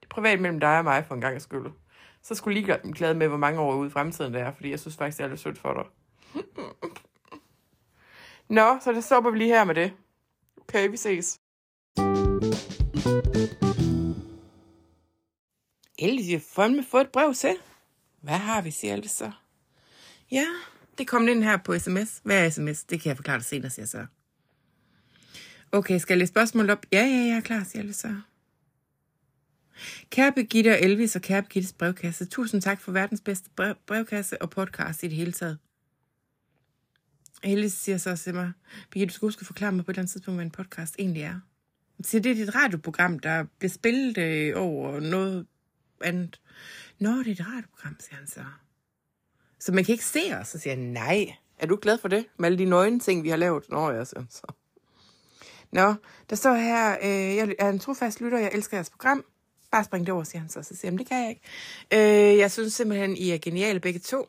Det 0.00 0.04
er 0.04 0.08
privat 0.08 0.40
mellem 0.40 0.60
dig 0.60 0.78
og 0.78 0.84
mig 0.84 1.04
for 1.06 1.14
en 1.14 1.20
gang 1.20 1.42
skyld. 1.42 1.66
Så 2.22 2.34
skulle 2.34 2.60
lige 2.60 2.92
glad 2.92 3.14
med, 3.14 3.28
hvor 3.28 3.36
mange 3.36 3.60
år 3.60 3.74
ude 3.74 3.86
i 3.86 3.90
fremtiden 3.90 4.34
det 4.34 4.40
er, 4.40 4.52
fordi 4.52 4.70
jeg 4.70 4.80
synes 4.80 4.96
faktisk, 4.96 5.18
det 5.18 5.24
er 5.24 5.28
lidt 5.28 5.40
sødt 5.40 5.58
for 5.58 5.72
dig. 5.72 5.84
Nå, 8.48 8.78
så 8.80 8.92
det 8.92 9.04
stopper 9.04 9.30
vi 9.30 9.38
lige 9.38 9.50
her 9.50 9.64
med 9.64 9.74
det. 9.74 9.92
Okay, 10.60 10.90
vi 10.90 10.96
ses. 10.96 11.40
Elvis, 15.98 16.28
jeg 16.28 16.42
fandme 16.42 16.84
få 16.84 16.98
et 16.98 17.08
brev 17.08 17.34
til. 17.34 17.56
Hvad 18.20 18.38
har 18.38 18.62
vi, 18.62 18.70
siger 18.70 18.94
Elvis 18.94 19.10
så? 19.10 19.30
Ja, 20.30 20.46
det 20.98 21.08
kom 21.08 21.26
den 21.26 21.42
her 21.42 21.56
på 21.56 21.78
sms. 21.78 22.20
Hvad 22.24 22.46
er 22.46 22.50
sms? 22.50 22.84
Det 22.84 23.00
kan 23.00 23.08
jeg 23.08 23.16
forklare 23.16 23.38
dig 23.38 23.44
senere, 23.44 23.70
siger 23.70 23.82
jeg 23.82 23.88
så. 23.88 24.06
Okay, 25.72 25.98
skal 25.98 26.14
jeg 26.14 26.18
læse 26.18 26.30
spørgsmålet 26.30 26.70
op? 26.70 26.86
Ja, 26.92 27.00
ja, 27.00 27.26
jeg 27.26 27.36
er 27.36 27.40
klar, 27.40 27.64
siger 27.64 27.82
Elvis 27.82 27.96
så. 27.96 28.14
Kære 30.10 30.32
Birgitte 30.32 30.68
og 30.68 30.80
Elvis 30.82 31.16
og 31.16 31.22
kære 31.22 31.42
Birgittes 31.42 31.72
brevkasse, 31.72 32.24
tusind 32.24 32.62
tak 32.62 32.80
for 32.80 32.92
verdens 32.92 33.20
bedste 33.20 33.50
brev, 33.56 33.74
brevkasse 33.86 34.42
og 34.42 34.50
podcast 34.50 35.02
i 35.02 35.08
det 35.08 35.16
hele 35.16 35.32
taget. 35.32 35.58
Elvis 37.42 37.72
siger 37.72 37.98
så 37.98 38.16
til 38.16 38.34
mig, 38.34 38.52
Birgitte, 38.90 39.12
du 39.12 39.14
skal 39.14 39.26
huske 39.26 39.40
at 39.40 39.46
forklare 39.46 39.72
mig 39.72 39.84
på 39.84 39.90
et 39.90 39.94
eller 39.94 40.02
andet 40.02 40.12
tidspunkt, 40.12 40.36
hvad 40.36 40.44
en 40.44 40.50
podcast 40.50 40.96
egentlig 40.98 41.22
er. 41.22 41.40
Så 42.02 42.18
det 42.18 42.30
er 42.30 42.34
dit 42.34 42.54
radioprogram, 42.54 43.18
der 43.18 43.44
bliver 43.58 43.70
spillet 43.70 44.18
øh, 44.18 44.52
over 44.56 45.00
noget 45.00 45.46
andet. 46.04 46.40
Nå, 46.98 47.10
det 47.10 47.26
er 47.26 47.32
et 47.32 47.46
radioprogram, 47.46 47.96
siger 48.00 48.16
han 48.16 48.26
så. 48.26 48.44
Så 49.60 49.72
man 49.72 49.84
kan 49.84 49.92
ikke 49.92 50.04
se 50.04 50.20
os. 50.40 50.48
Så 50.48 50.58
siger 50.58 50.74
jeg, 50.74 50.82
nej. 50.82 51.34
Er 51.58 51.66
du 51.66 51.78
glad 51.82 51.98
for 51.98 52.08
det? 52.08 52.26
Med 52.38 52.46
alle 52.46 52.58
de 52.58 52.64
nøgne 52.64 53.00
ting, 53.00 53.24
vi 53.24 53.28
har 53.28 53.36
lavet? 53.36 53.64
Nå, 53.70 53.90
jeg 53.90 54.06
siger 54.06 54.24
så. 54.30 54.52
Nå, 55.72 55.94
der 56.30 56.36
står 56.36 56.54
her, 56.54 56.96
øh, 57.02 57.36
jeg 57.36 57.54
er 57.58 57.68
en 57.68 57.78
trofast 57.78 58.20
lytter, 58.20 58.38
jeg 58.38 58.50
elsker 58.52 58.76
jeres 58.76 58.90
program. 58.90 59.24
Bare 59.72 59.84
spring 59.84 60.06
det 60.06 60.14
over, 60.14 60.24
siger 60.24 60.40
han 60.40 60.48
så. 60.48 60.62
Så 60.62 60.76
siger 60.76 60.90
han, 60.90 60.98
det 60.98 61.08
kan 61.08 61.22
jeg 61.22 61.28
ikke. 61.28 61.42
Øh, 62.32 62.38
jeg 62.38 62.50
synes 62.50 62.72
simpelthen, 62.72 63.16
I 63.16 63.30
er 63.30 63.38
geniale 63.38 63.80
begge 63.80 64.00
to. 64.00 64.28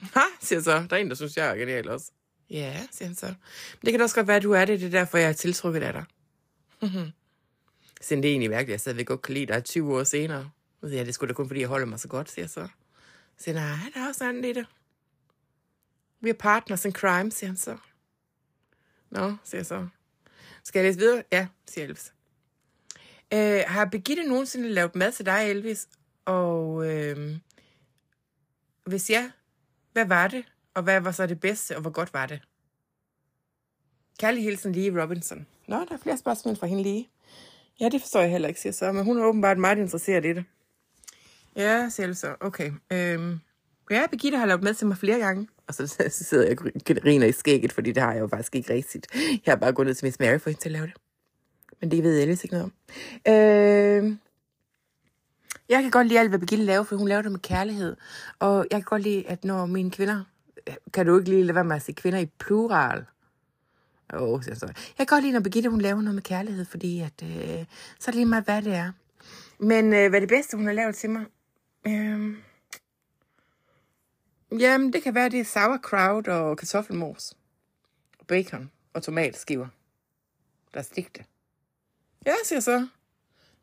Ha, 0.00 0.20
siger 0.40 0.60
så. 0.60 0.86
Der 0.90 0.96
er 0.96 1.00
en, 1.00 1.08
der 1.08 1.14
synes, 1.14 1.36
jeg 1.36 1.50
er 1.50 1.54
genial 1.54 1.88
også. 1.88 2.10
Ja, 2.50 2.86
siger 2.90 3.06
han 3.06 3.16
så. 3.16 3.26
Men 3.26 3.36
det 3.84 3.92
kan 3.92 4.00
også 4.00 4.14
godt 4.14 4.26
være, 4.26 4.36
at 4.36 4.42
du 4.42 4.52
er 4.52 4.64
det. 4.64 4.80
Det 4.80 4.86
er 4.86 4.90
derfor, 4.90 5.18
jeg 5.18 5.28
er 5.28 5.32
tiltrukket 5.32 5.82
af 5.82 5.92
dig. 5.92 6.04
så 8.02 8.14
det 8.14 8.24
er 8.24 8.30
egentlig 8.30 8.50
mærkeligt, 8.50 8.70
jeg 8.70 8.80
stadigvæk 8.80 9.06
godt 9.06 9.22
kan 9.22 9.34
lide 9.34 9.46
dig 9.46 9.64
20 9.64 9.98
år 9.98 10.04
senere. 10.04 10.50
Så 10.80 10.88
siger 10.88 10.96
jeg, 10.96 11.06
det 11.06 11.14
skulle 11.14 11.28
da 11.28 11.34
kun, 11.34 11.46
fordi 11.48 11.60
jeg 11.60 11.68
holder 11.68 11.86
mig 11.86 12.00
så 12.00 12.08
godt, 12.08 12.30
siger 12.30 12.42
jeg 12.42 12.50
så. 12.50 12.68
Så 13.36 13.44
siger 13.44 13.54
nej, 13.54 13.76
der 13.94 14.00
er 14.00 14.08
også 14.08 14.24
andet 14.24 14.44
i 14.44 14.52
det. 14.52 14.66
Vi 16.20 16.30
er 16.30 16.34
partners 16.34 16.84
in 16.84 16.92
crime, 16.92 17.30
siger 17.30 17.48
han 17.48 17.56
så. 17.56 17.76
Nå, 19.10 19.36
siger 19.44 19.58
jeg 19.58 19.66
så. 19.66 19.88
Skal 20.64 20.80
jeg 20.80 20.88
læse 20.88 20.98
videre? 20.98 21.22
Ja, 21.32 21.46
siger 21.66 21.84
Elvis. 21.84 22.14
Øh, 23.32 23.62
har 23.66 23.84
Birgitte 23.84 24.22
nogensinde 24.22 24.68
lavet 24.68 24.94
mad 24.94 25.12
til 25.12 25.26
dig, 25.26 25.50
Elvis? 25.50 25.88
Og 26.24 26.86
øh, 26.86 27.36
hvis 28.86 29.10
ja, 29.10 29.30
hvad 29.92 30.04
var 30.04 30.28
det? 30.28 30.44
Og 30.74 30.82
hvad 30.82 31.00
var 31.00 31.12
så 31.12 31.26
det 31.26 31.40
bedste, 31.40 31.76
og 31.76 31.82
hvor 31.82 31.90
godt 31.90 32.14
var 32.14 32.26
det? 32.26 32.40
Kærlig 34.18 34.44
hilsen 34.44 34.72
lige 34.72 35.02
Robinson. 35.02 35.46
Nå, 35.66 35.76
der 35.76 35.94
er 35.94 35.98
flere 36.02 36.16
spørgsmål 36.16 36.56
fra 36.56 36.66
hende 36.66 36.82
lige. 36.82 37.10
Ja, 37.80 37.88
det 37.88 38.00
forstår 38.00 38.20
jeg 38.20 38.30
heller 38.30 38.48
ikke, 38.48 38.60
siger 38.60 38.72
så, 38.72 38.92
men 38.92 39.04
hun 39.04 39.18
er 39.18 39.24
åbenbart 39.24 39.58
meget 39.58 39.78
interesseret 39.78 40.24
i 40.24 40.32
det. 40.32 40.44
Ja, 41.56 41.88
siger 41.88 42.12
så. 42.12 42.34
Okay. 42.40 42.72
Øhm, 42.92 43.40
ja, 43.90 44.06
Birgitte 44.10 44.38
har 44.38 44.46
lavet 44.46 44.62
med 44.62 44.74
til 44.74 44.86
mig 44.86 44.96
flere 44.96 45.18
gange, 45.18 45.48
Og 45.66 45.74
så, 45.74 45.86
så 45.86 46.24
sidder 46.24 46.46
jeg 46.48 46.58
og 46.60 46.96
griner 47.02 47.26
i 47.26 47.32
skægget, 47.32 47.72
fordi 47.72 47.92
det 47.92 48.02
har 48.02 48.12
jeg 48.12 48.20
jo 48.20 48.28
faktisk 48.28 48.56
ikke 48.56 48.74
rigtigt. 48.74 49.06
Jeg 49.14 49.52
har 49.52 49.56
bare 49.56 49.72
gået 49.72 49.86
ned 49.86 49.94
til 49.94 50.06
Miss 50.06 50.18
Mary 50.20 50.38
for 50.38 50.50
hende 50.50 50.60
til 50.62 50.68
at 50.68 50.72
lave 50.72 50.86
det. 50.86 50.94
Men 51.80 51.90
det 51.90 52.02
ved 52.02 52.12
jeg 52.12 52.22
ellers 52.22 52.44
ikke 52.44 52.54
noget 52.54 52.64
om. 52.64 52.72
Øh, 53.32 54.16
jeg 55.68 55.82
kan 55.82 55.90
godt 55.90 56.06
lide 56.06 56.20
alt, 56.20 56.28
hvad 56.28 56.38
Birgitte 56.38 56.64
laver, 56.64 56.84
for 56.84 56.96
hun 56.96 57.08
laver 57.08 57.22
det 57.22 57.32
med 57.32 57.40
kærlighed. 57.40 57.96
Og 58.38 58.66
jeg 58.70 58.76
kan 58.76 58.82
godt 58.82 59.02
lide, 59.02 59.28
at 59.28 59.44
når 59.44 59.66
mine 59.66 59.90
kvinder... 59.90 60.24
Kan 60.92 61.06
du 61.06 61.18
ikke 61.18 61.30
lige 61.30 61.44
lade 61.44 61.54
være 61.54 61.64
med 61.64 61.76
at 61.76 61.82
sige 61.82 61.94
kvinder 61.94 62.18
i 62.18 62.26
plural? 62.26 63.04
Åh, 64.14 64.22
oh, 64.22 64.42
så. 64.42 64.66
Jeg 64.66 64.74
kan 64.96 65.06
godt 65.06 65.22
lide, 65.22 65.32
når 65.32 65.40
Birgitte 65.40 65.70
hun 65.70 65.80
laver 65.80 66.00
noget 66.00 66.14
med 66.14 66.22
kærlighed, 66.22 66.64
fordi 66.64 67.00
at, 67.00 67.22
øh, 67.22 67.64
så 67.98 68.10
er 68.10 68.10
det 68.10 68.14
lige 68.14 68.26
meget, 68.26 68.44
hvad 68.44 68.62
det 68.62 68.74
er. 68.74 68.92
Men 69.58 69.92
øh, 69.92 70.10
hvad 70.10 70.20
det 70.20 70.28
bedste, 70.28 70.56
hun 70.56 70.66
har 70.66 70.72
lavet 70.72 70.94
til 70.94 71.10
mig? 71.10 71.24
Øhm. 71.86 72.36
jamen, 74.58 74.92
det 74.92 75.02
kan 75.02 75.14
være, 75.14 75.28
det 75.28 75.40
er 75.40 75.44
sauerkraut 75.44 76.28
og 76.28 76.58
kartoffelmos. 76.58 77.36
Og 78.18 78.26
bacon 78.26 78.70
og 78.94 79.02
tomatskiver. 79.02 79.68
Der 80.74 80.78
er 80.78 80.82
stigte. 80.84 81.24
Ja, 82.26 82.32
siger 82.44 82.60
så. 82.60 82.88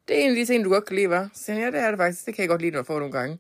Det 0.08 0.16
er 0.18 0.24
en 0.24 0.30
af 0.30 0.36
de 0.36 0.46
ting, 0.46 0.66
du 0.66 0.70
godt 0.70 0.86
kan 0.86 0.96
lide, 0.96 1.08
hva'? 1.08 1.30
Siger 1.34 1.60
jeg, 1.60 1.74
ja, 1.74 1.78
det 1.78 1.86
er 1.86 1.92
det 1.92 1.98
faktisk. 1.98 2.26
Det 2.26 2.36
kan 2.36 2.42
jeg 2.42 2.50
godt 2.50 2.62
lide, 2.62 2.72
når 2.72 2.80
jeg 2.80 2.86
får 2.86 3.00
nogle 3.00 3.12
gange. 3.12 3.40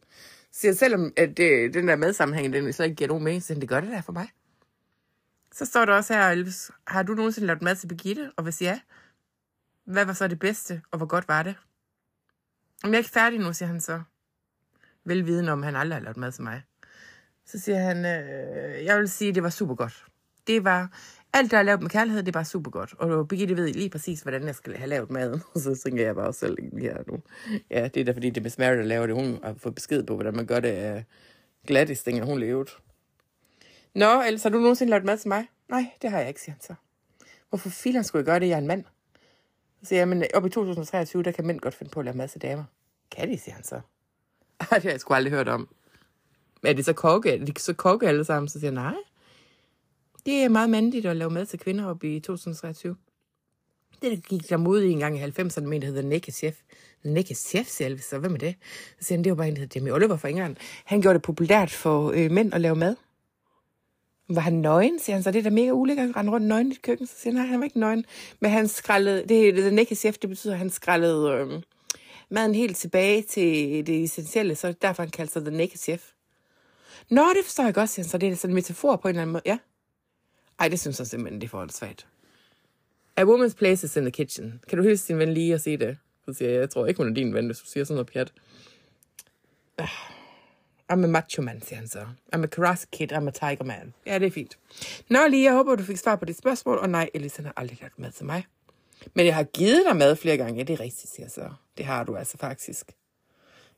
Siger 0.51 0.73
selvom 0.73 1.13
at 1.17 1.37
det, 1.37 1.73
den 1.73 1.87
der 1.87 1.95
madsammenhæng, 1.95 2.53
den 2.53 2.73
slet 2.73 2.85
ikke 2.85 2.95
giver 2.95 3.07
nogen 3.07 3.23
mening, 3.23 3.43
siger 3.43 3.59
det 3.59 3.69
gør 3.69 3.79
det 3.79 3.91
der 3.91 4.01
for 4.01 4.13
mig. 4.13 4.29
Så 5.51 5.65
står 5.65 5.85
der 5.85 5.93
også 5.93 6.13
her, 6.13 6.29
Elvis, 6.29 6.71
har 6.87 7.03
du 7.03 7.13
nogensinde 7.13 7.47
lavet 7.47 7.61
mad 7.61 7.75
til 7.75 7.87
Birgitte? 7.87 8.31
Og 8.35 8.43
hvis 8.43 8.61
ja, 8.61 8.79
hvad 9.85 10.05
var 10.05 10.13
så 10.13 10.27
det 10.27 10.39
bedste, 10.39 10.81
og 10.91 10.97
hvor 10.97 11.07
godt 11.07 11.27
var 11.27 11.43
det? 11.43 11.55
Men 12.83 12.91
jeg 12.91 12.97
er 12.97 12.99
ikke 12.99 13.09
færdig 13.09 13.39
nu, 13.39 13.53
siger 13.53 13.69
han 13.69 13.81
så. 13.81 14.01
Velviden 15.07 15.49
om, 15.49 15.63
han 15.63 15.75
aldrig 15.75 15.95
har 15.95 16.03
lavet 16.03 16.17
mad 16.17 16.31
til 16.31 16.43
mig. 16.43 16.61
Så 17.45 17.59
siger 17.59 17.77
han, 17.79 17.97
øh, 17.97 18.85
jeg 18.85 18.97
vil 18.97 19.09
sige, 19.09 19.29
at 19.29 19.35
det 19.35 19.43
var 19.43 19.49
super 19.49 19.75
godt. 19.75 20.05
Det 20.47 20.63
var 20.63 20.89
alt, 21.33 21.51
der 21.51 21.57
er 21.57 21.63
lavet 21.63 21.81
med 21.81 21.89
kærlighed, 21.89 22.23
det 22.23 22.27
er 22.27 22.31
bare 22.31 22.45
super 22.45 22.71
godt. 22.71 22.93
Og 22.93 23.27
Birgitte 23.27 23.57
ved 23.57 23.73
lige 23.73 23.89
præcis, 23.89 24.21
hvordan 24.21 24.43
jeg 24.43 24.55
skal 24.55 24.77
have 24.77 24.89
lavet 24.89 25.11
maden. 25.11 25.41
Og 25.53 25.61
så 25.65 25.75
tænker 25.85 26.05
jeg 26.05 26.15
bare 26.15 26.33
selv 26.33 26.57
ja, 26.81 26.93
nu. 27.07 27.19
Ja, 27.69 27.87
det 27.87 28.01
er 28.01 28.05
da 28.05 28.11
fordi, 28.11 28.29
det 28.29 28.37
er 28.37 28.43
Miss 28.43 28.57
Mary, 28.57 28.75
der 28.75 28.83
laver 28.83 29.07
det. 29.07 29.15
Hun 29.15 29.39
har 29.43 29.55
fået 29.57 29.75
besked 29.75 30.03
på, 30.03 30.13
hvordan 30.15 30.35
man 30.35 30.45
gør 30.45 30.59
det 30.59 30.69
af 30.69 31.05
glattest, 31.67 32.05
tænker 32.05 32.25
hun 32.25 32.39
levede. 32.39 32.69
Nå, 33.95 34.21
ellers 34.21 34.43
har 34.43 34.49
du 34.49 34.59
nogensinde 34.59 34.89
lavet 34.89 35.05
mad 35.05 35.17
til 35.17 35.27
mig? 35.27 35.47
Nej, 35.69 35.85
det 36.01 36.09
har 36.09 36.19
jeg 36.19 36.27
ikke, 36.27 36.41
siger 36.41 36.53
han 36.53 36.61
så. 36.61 36.73
Hvorfor 37.49 37.69
filen 37.69 38.03
skulle 38.03 38.19
jeg 38.19 38.25
gøre 38.25 38.39
det? 38.39 38.47
Jeg 38.47 38.53
er 38.53 38.57
en 38.57 38.67
mand. 38.67 38.83
Så 39.81 39.85
siger 39.87 39.99
jeg, 39.99 40.07
men 40.07 40.23
op 40.33 40.45
i 40.45 40.49
2023, 40.49 41.23
der 41.23 41.31
kan 41.31 41.47
mænd 41.47 41.59
godt 41.59 41.73
finde 41.73 41.91
på 41.91 41.99
at 41.99 42.05
lave 42.05 42.17
mad 42.17 42.27
til 42.27 42.41
damer. 42.41 42.63
Kan 43.11 43.29
de, 43.29 43.37
siger 43.37 43.55
han 43.55 43.63
så. 43.63 43.81
Det 44.69 44.83
har 44.83 44.89
jeg 44.89 44.99
sgu 44.99 45.13
aldrig 45.13 45.33
hørt 45.33 45.47
om. 45.47 45.67
Er 46.63 46.73
det 46.73 46.85
så 46.85 46.93
kokke? 46.93 47.31
Er 47.31 47.45
det 47.45 47.59
så 47.59 47.73
kokke 47.73 48.07
alle 48.07 48.25
sammen? 48.25 48.49
Så 48.49 48.59
siger 48.59 48.71
jeg, 48.71 48.83
nej. 48.83 48.95
Det 50.25 50.33
er 50.33 50.49
meget 50.49 50.69
mandligt 50.69 51.05
at 51.05 51.17
lave 51.17 51.31
mad 51.31 51.45
til 51.45 51.59
kvinder 51.59 51.85
op 51.85 52.03
i 52.03 52.19
2023. 52.19 52.95
Det, 54.01 54.11
der 54.11 54.17
gik 54.17 54.49
der 54.49 54.57
mod 54.57 54.81
i 54.81 54.91
en 54.91 54.99
gang 54.99 55.17
i 55.17 55.23
90'erne, 55.23 55.61
men 55.61 55.83
hedder 55.83 56.01
Naked 56.01 56.33
Chef. 56.33 56.57
Naked 57.03 57.35
Chef, 57.35 57.67
selv, 57.67 57.99
så 57.99 58.17
hvem 58.17 58.33
er 58.33 58.37
det? 58.37 58.55
Så 58.99 59.07
siger 59.07 59.17
han, 59.17 59.23
det 59.23 59.29
var 59.29 59.35
bare 59.35 59.47
en, 59.47 59.55
der 59.55 59.59
hedder 59.59 59.79
Jamie 59.79 59.93
Oliver 59.93 60.17
fra 60.17 60.29
England. 60.29 60.55
Han 60.85 61.01
gjorde 61.01 61.13
det 61.13 61.21
populært 61.21 61.71
for 61.71 62.11
øh, 62.15 62.31
mænd 62.31 62.53
at 62.53 62.61
lave 62.61 62.75
mad. 62.75 62.95
Var 64.29 64.41
han 64.41 64.53
nøgen, 64.53 64.99
siger 64.99 65.15
han 65.15 65.23
så. 65.23 65.31
Det 65.31 65.39
er 65.39 65.43
da 65.43 65.49
mega 65.49 65.71
ulækkert 65.71 66.09
at 66.09 66.15
rende 66.15 66.31
rundt 66.31 66.47
nøgen 66.47 66.71
i 66.71 66.75
køkkenet. 66.75 67.09
Så 67.09 67.15
siger 67.19 67.33
han, 67.33 67.41
nej, 67.41 67.49
han 67.49 67.59
var 67.59 67.63
ikke 67.63 67.79
nøgen. 67.79 68.05
Men 68.39 68.51
han 68.51 68.67
skrællede, 68.67 69.27
det, 69.27 69.49
er 69.49 69.69
det 69.69 69.97
Chef, 69.97 70.17
det 70.17 70.29
betyder, 70.29 70.53
at 70.53 70.59
han 70.59 70.69
skrællede 70.69 71.31
øh, 71.31 71.61
maden 72.29 72.55
helt 72.55 72.77
tilbage 72.77 73.21
til 73.21 73.87
det 73.87 74.03
essentielle, 74.03 74.55
så 74.55 74.73
derfor 74.81 75.03
han 75.03 75.09
kaldte 75.09 75.33
sig 75.33 75.41
The 75.41 75.57
Naked 75.57 75.77
Chef. 75.77 76.11
Nå, 77.09 77.21
det 77.21 77.43
forstår 77.43 77.63
jeg 77.63 77.73
godt, 77.73 77.89
siger 77.89 78.03
han 78.03 78.09
så. 78.09 78.17
Det 78.17 78.29
er 78.29 78.35
sådan 78.35 78.51
en 78.51 78.55
metafor 78.55 78.95
på 78.95 79.07
en 79.07 79.09
eller 79.09 79.21
anden 79.21 79.33
måde. 79.33 79.43
Ja, 79.45 79.57
ej, 80.59 80.67
det 80.67 80.79
synes 80.79 80.99
jeg 80.99 81.07
simpelthen, 81.07 81.41
det 81.41 81.47
er 81.47 81.49
for 81.49 81.67
svært. 81.69 82.07
A 83.15 83.23
woman's 83.23 83.55
place 83.55 83.85
is 83.85 83.95
in 83.95 84.03
the 84.03 84.11
kitchen. 84.11 84.61
Kan 84.69 84.77
du 84.77 84.83
hilse 84.83 85.07
din 85.07 85.19
ven 85.19 85.33
lige 85.33 85.53
og 85.53 85.61
sige 85.61 85.77
det? 85.77 85.97
Så 86.25 86.33
siger 86.33 86.51
jeg, 86.51 86.59
jeg 86.59 86.69
tror 86.69 86.85
ikke, 86.85 86.97
hun 86.97 87.09
er 87.09 87.13
din 87.13 87.33
ven, 87.33 87.45
hvis 87.45 87.59
du 87.59 87.65
siger 87.65 87.83
sådan 87.83 87.95
noget 87.95 88.07
pjat. 88.07 88.33
Ah. 89.77 89.87
I'm 90.93 91.03
a 91.03 91.07
macho 91.07 91.41
man, 91.41 91.61
siger 91.61 91.77
han 91.77 91.87
så. 91.87 92.05
I'm 92.35 92.43
a 92.43 92.45
karate 92.45 92.87
kid, 92.91 93.11
I'm 93.11 93.27
a 93.27 93.31
tiger 93.31 93.63
man. 93.63 93.93
Ja, 94.05 94.19
det 94.19 94.27
er 94.27 94.31
fint. 94.31 94.57
Nå, 95.09 95.19
lige, 95.29 95.43
jeg 95.43 95.53
håber, 95.53 95.75
du 95.75 95.83
fik 95.83 95.97
svar 95.97 96.15
på 96.15 96.25
dit 96.25 96.37
spørgsmål. 96.37 96.77
Og 96.77 96.89
nej, 96.89 97.09
Elisa 97.13 97.41
har 97.41 97.53
aldrig 97.57 97.77
lagt 97.81 97.99
med 97.99 98.11
til 98.11 98.25
mig. 98.25 98.45
Men 99.13 99.25
jeg 99.25 99.35
har 99.35 99.43
givet 99.43 99.83
dig 99.89 99.95
mad 99.95 100.15
flere 100.15 100.37
gange. 100.37 100.57
Ja, 100.57 100.63
det 100.63 100.73
er 100.73 100.79
rigtigt, 100.79 101.11
siger 101.11 101.25
jeg 101.25 101.31
så. 101.31 101.49
Det 101.77 101.85
har 101.85 102.03
du 102.03 102.15
altså 102.15 102.37
faktisk. 102.37 102.91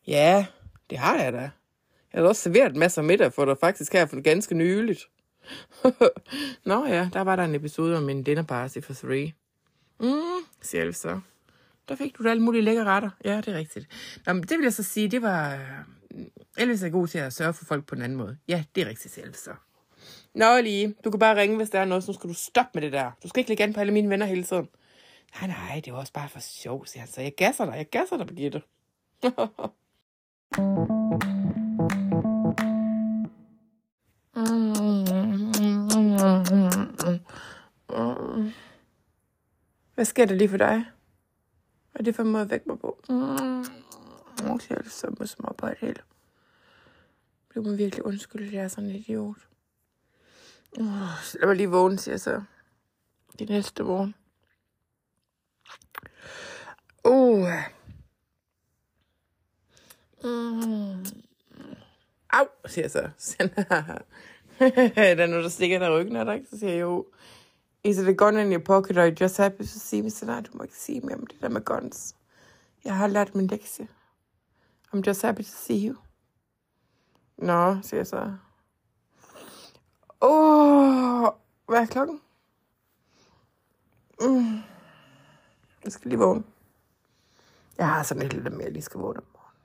Ja, 0.07 0.45
det 0.89 0.97
har 0.97 1.23
jeg 1.23 1.33
da. 1.33 1.49
Jeg 2.13 2.21
har 2.21 2.23
også 2.23 2.41
serveret 2.41 2.75
masser 2.75 3.01
af 3.01 3.05
middag 3.05 3.33
for 3.33 3.45
dig 3.45 3.57
faktisk 3.57 3.93
her 3.93 4.05
for 4.05 4.21
ganske 4.21 4.55
nyligt. 4.55 5.07
Nå 6.65 6.85
ja, 6.85 7.09
der 7.13 7.21
var 7.21 7.35
der 7.35 7.43
en 7.43 7.55
episode 7.55 7.97
om 7.97 8.09
en 8.09 8.23
dinner 8.23 8.43
party 8.43 8.79
for 8.83 8.93
three. 8.93 9.33
Mm, 9.99 10.45
siger 10.61 10.83
jeg 10.83 10.95
så. 10.95 11.19
Der 11.89 11.95
fik 11.95 12.17
du 12.17 12.23
da 12.23 12.29
alle 12.29 12.43
mulige 12.43 12.61
lækre 12.61 12.83
retter. 12.83 13.09
Ja, 13.25 13.37
det 13.37 13.47
er 13.47 13.57
rigtigt. 13.57 13.87
Nå, 14.25 14.33
men 14.33 14.43
det 14.43 14.57
vil 14.57 14.63
jeg 14.63 14.73
så 14.73 14.83
sige, 14.83 15.07
det 15.07 15.21
var... 15.21 15.53
Øh, 15.53 16.25
Elvis 16.57 16.83
er 16.83 16.89
god 16.89 17.07
til 17.07 17.17
at 17.17 17.33
sørge 17.33 17.53
for 17.53 17.65
folk 17.65 17.85
på 17.85 17.95
en 17.95 18.01
anden 18.01 18.17
måde. 18.17 18.37
Ja, 18.47 18.63
det 18.75 18.83
er 18.83 18.89
rigtigt, 18.89 19.13
selv 19.13 19.33
så. 19.33 19.51
Nå 20.33 20.61
lige, 20.61 20.95
du 21.03 21.11
kan 21.11 21.19
bare 21.19 21.35
ringe, 21.35 21.57
hvis 21.57 21.69
der 21.69 21.79
er 21.79 21.85
noget, 21.85 22.03
så 22.03 22.13
skal 22.13 22.29
du 22.29 22.33
stoppe 22.33 22.71
med 22.73 22.81
det 22.81 22.91
der. 22.91 23.11
Du 23.23 23.27
skal 23.27 23.39
ikke 23.39 23.49
lægge 23.49 23.63
an 23.63 23.73
på 23.73 23.79
alle 23.79 23.93
mine 23.93 24.09
venner 24.09 24.25
hele 24.25 24.43
tiden. 24.43 24.69
Nej, 25.35 25.47
nej, 25.47 25.81
det 25.85 25.93
var 25.93 25.99
også 25.99 26.13
bare 26.13 26.29
for 26.29 26.39
sjov, 26.39 26.85
siger 26.85 27.01
han 27.01 27.09
så. 27.09 27.21
Jeg 27.21 27.35
gasser 27.35 27.65
dig, 27.65 27.75
jeg 27.75 27.89
gasser 27.89 28.17
dig, 28.17 28.27
Birgitte. 28.27 28.61
Hvad 39.95 40.05
sker 40.05 40.25
der 40.25 40.35
lige 40.35 40.49
for 40.49 40.57
dig? 40.57 40.85
Hvad 41.91 41.99
er 41.99 42.03
det 42.03 42.15
for 42.15 42.23
en 42.23 42.31
måde 42.31 42.43
at 42.43 42.49
vække 42.49 42.69
mig 42.69 42.79
på? 42.79 42.99
Mm. 43.09 43.59
Okay, 44.51 44.75
jeg 44.75 44.85
så 44.85 45.15
med 45.19 45.27
som 45.27 45.55
på 45.57 45.69
det 45.69 45.77
hele. 45.79 46.01
Blev 47.49 47.63
må 47.63 47.73
virkelig 47.73 48.05
undskyld, 48.05 48.47
at 48.47 48.53
jeg 48.53 48.63
er 48.63 48.67
sådan 48.67 48.89
en 48.89 48.95
idiot. 48.95 49.47
Oh, 50.79 50.85
lad 51.39 51.45
mig 51.45 51.55
lige 51.55 51.69
vågne, 51.69 51.97
siger 51.97 52.13
jeg 52.13 52.19
så. 52.19 52.41
Det 53.39 53.49
næste 53.49 53.83
morgen. 53.83 54.15
Uh. 57.05 57.47
Mm. 60.23 61.05
Au, 62.29 62.45
siger 62.65 62.83
jeg 62.83 62.91
så. 62.91 62.99
der 64.59 65.23
er 65.23 65.27
noget, 65.27 65.43
der 65.43 65.49
stikker 65.49 65.79
der 65.79 65.99
ryggen, 65.99 66.15
er 66.15 66.23
der 66.23 66.33
ikke? 66.33 66.47
Så 66.49 66.59
siger 66.59 66.71
jeg 66.71 66.81
jo, 66.81 67.05
is 67.83 67.97
it 67.97 68.07
a 68.07 68.11
gun 68.11 68.39
in 68.39 68.51
your 68.51 68.61
pocket, 68.61 68.97
or 68.97 69.05
you 69.05 69.15
just 69.21 69.37
happy 69.37 69.61
to 69.61 69.79
see 69.79 70.01
me? 70.01 70.09
Så 70.09 70.25
nej, 70.25 70.41
du 70.41 70.49
må 70.53 70.63
ikke 70.63 70.77
sige 70.77 71.01
mere 71.01 71.15
om 71.15 71.27
det 71.27 71.41
der 71.41 71.49
med 71.49 71.61
guns. 71.61 72.15
Jeg 72.83 72.95
har 72.95 73.07
lært 73.07 73.35
min 73.35 73.47
lektie. 73.47 73.87
I'm 74.95 75.01
just 75.07 75.21
happy 75.21 75.41
to 75.41 75.51
see 75.51 75.87
you. 75.87 75.95
Nå, 77.37 77.77
siger 77.81 77.99
jeg 77.99 78.07
så. 78.07 78.33
Åh, 80.21 81.21
oh, 81.21 81.29
hvad 81.67 81.79
er 81.79 81.85
klokken? 81.85 82.21
Mm. 84.21 84.59
Jeg 85.83 85.91
skal 85.91 86.09
lige 86.09 86.19
vågne. 86.19 86.43
Jeg 87.77 87.87
har 87.87 88.03
sådan 88.03 88.25
et 88.25 88.33
lidt 88.33 88.53
mere, 88.53 88.63
jeg 88.63 88.71
lige 88.71 88.83
skal 88.83 88.99
vågne 88.99 89.19
om 89.19 89.25
morgenen. 89.33 89.59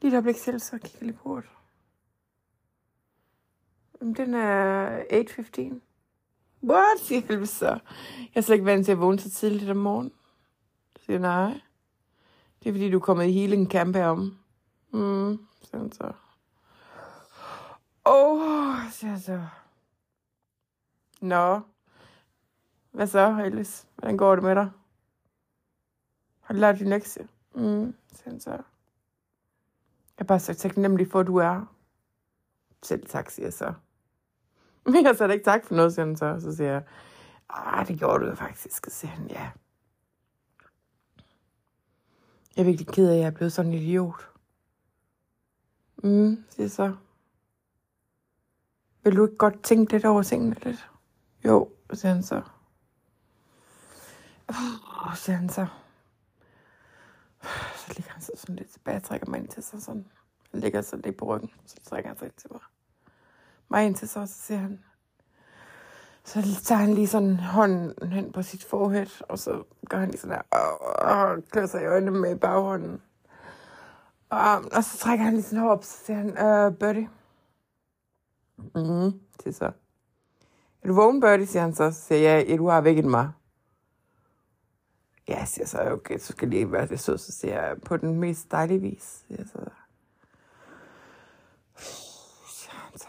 Lige 0.00 0.08
et 0.10 0.14
øjeblik 0.14 0.36
selv, 0.36 0.60
så 0.60 0.70
kigger 0.78 0.98
jeg 1.00 1.06
lige 1.06 1.18
på 1.22 1.40
det. 1.40 1.50
Den 4.16 4.34
er 4.34 5.00
8.15. 5.12 5.80
What, 6.62 7.00
siger 7.00 7.22
Elvis 7.28 7.50
så. 7.50 7.66
Jeg 7.66 7.80
er 8.34 8.40
slet 8.40 8.54
ikke 8.54 8.64
vant 8.64 8.84
til 8.84 8.92
at 8.92 9.00
vågne 9.00 9.18
så 9.18 9.30
tidligt 9.30 9.70
om 9.70 9.76
morgenen. 9.76 10.12
Så 10.96 11.04
siger 11.04 11.18
nej. 11.18 11.60
Det 12.62 12.68
er 12.68 12.72
fordi, 12.72 12.90
du 12.90 12.96
er 12.96 13.00
kommet 13.00 13.26
i 13.26 13.32
healing 13.32 13.70
camp 13.70 13.96
herom. 13.96 14.38
Mm, 14.90 15.46
sådan 15.62 15.92
så. 15.92 16.12
Åh, 18.06 18.40
oh, 18.40 18.90
siger 18.92 19.18
så. 19.18 19.46
Nå. 21.20 21.60
Hvad 22.90 23.06
så, 23.06 23.42
Elvis? 23.44 23.86
Hvordan 23.96 24.16
går 24.16 24.34
det 24.34 24.44
med 24.44 24.54
dig? 24.54 24.70
Har 26.40 26.54
du 26.54 26.60
lært 26.60 26.78
din 26.78 26.88
lektie? 26.88 27.28
Mm, 27.54 27.94
han 28.24 28.40
så. 28.40 28.50
Jeg 28.50 28.60
er 30.18 30.24
bare 30.24 30.40
så 30.40 30.54
taknemmelig 30.54 31.10
for, 31.10 31.20
at 31.20 31.26
du 31.26 31.36
er. 31.36 31.74
Selv 32.82 33.06
tak, 33.06 33.30
siger 33.30 33.46
jeg 33.46 33.52
så. 33.52 33.74
Men 34.84 35.04
jeg 35.04 35.16
sagde 35.16 35.32
ikke 35.32 35.44
tak 35.44 35.64
for 35.64 35.74
noget, 35.74 35.94
siger 35.94 36.06
han 36.06 36.16
så. 36.16 36.40
Så 36.40 36.56
siger 36.56 36.70
jeg, 36.72 36.82
ah, 37.48 37.88
det 37.88 37.98
gjorde 37.98 38.26
du 38.26 38.34
faktisk. 38.34 38.86
Så 38.86 38.90
siger 38.90 39.10
han, 39.10 39.26
ja. 39.30 39.50
Jeg 42.56 42.62
er 42.62 42.64
virkelig 42.64 42.86
ked 42.86 43.08
af, 43.08 43.12
at 43.12 43.18
jeg 43.18 43.26
er 43.26 43.30
blevet 43.30 43.52
sådan 43.52 43.72
en 43.72 43.78
idiot. 43.78 44.30
Mm, 45.96 46.44
siger 46.50 46.64
jeg 46.64 46.70
så. 46.70 46.94
Vil 49.02 49.16
du 49.16 49.24
ikke 49.24 49.36
godt 49.36 49.62
tænke 49.62 49.92
lidt 49.92 50.04
over 50.04 50.22
tingene 50.22 50.56
lidt? 50.64 50.90
Jo, 51.44 51.72
siger 51.92 52.14
han 52.14 52.22
så. 52.22 52.42
Åh, 54.50 55.16
siger 55.16 55.36
han 55.36 55.48
så. 55.48 55.66
Så 57.76 57.94
ligger 57.96 58.12
han 58.12 58.22
så 58.22 58.32
sådan 58.36 58.56
lidt 58.56 58.70
tilbage, 58.70 59.00
trækker 59.00 59.26
mig 59.26 59.38
ind 59.38 59.48
til 59.48 59.62
sig 59.62 59.82
sådan. 59.82 60.06
Han 60.50 60.60
ligger 60.60 60.82
så 60.82 60.96
lidt 60.96 61.16
på 61.16 61.24
ryggen, 61.24 61.50
så 61.66 61.76
trækker 61.84 62.10
han 62.10 62.18
sig 62.18 62.26
ind 62.26 62.34
til 62.36 62.52
mig. 62.52 62.60
mig 63.68 63.86
ind 63.86 63.94
til 63.94 64.08
så, 64.08 64.26
så 64.26 64.34
siger 64.34 64.58
han, 64.58 64.84
så 66.24 66.42
tager 66.64 66.78
han 66.80 66.94
lige 66.94 67.06
sådan 67.06 67.36
hånden 67.36 68.12
hen 68.12 68.32
på 68.32 68.42
sit 68.42 68.64
forhæt, 68.64 69.22
og 69.28 69.38
så 69.38 69.62
gør 69.88 69.98
han 69.98 70.10
lige 70.10 70.20
sådan 70.20 70.36
der, 70.36 70.58
og, 70.58 70.80
og 71.06 71.44
klør 71.50 71.66
sig 71.66 71.82
i 71.82 71.86
øjnene 71.86 72.10
med 72.10 72.36
baghånden. 72.36 73.02
Og, 74.30 74.64
og 74.72 74.84
så 74.84 74.98
trækker 74.98 75.24
han 75.24 75.34
lige 75.34 75.42
sådan 75.42 75.64
op, 75.64 75.84
så 75.84 76.04
siger 76.04 76.16
han, 76.16 76.38
øh, 76.38 76.78
Birdie. 76.78 77.08
Mhm, 78.56 79.20
det 79.44 79.54
så. 79.54 79.72
Er 80.82 80.88
du 80.88 80.94
vågen, 80.94 81.20
Birdie, 81.20 81.46
siger 81.46 81.62
han 81.62 81.74
så. 81.74 81.90
Så 81.90 82.00
siger 82.00 82.20
jeg, 82.20 82.46
ja, 82.48 82.56
du 82.56 82.68
har 82.68 82.80
vækket 82.80 83.04
mig. 83.04 83.30
Ja, 85.28 85.44
siger 85.44 85.66
så, 85.66 85.90
okay, 85.92 86.18
så 86.18 86.32
skal 86.32 86.48
lige 86.48 86.72
være 86.72 86.86
det 86.86 87.00
så, 87.00 87.16
så 87.16 87.32
siger 87.32 87.66
jeg, 87.66 87.76
på 87.84 87.96
den 87.96 88.20
mest 88.20 88.50
dejlige 88.50 88.80
vis, 88.80 89.24
siger 89.28 89.44
så. 89.44 89.58
Siger 92.46 92.74
han 92.74 92.98
så. 92.98 93.08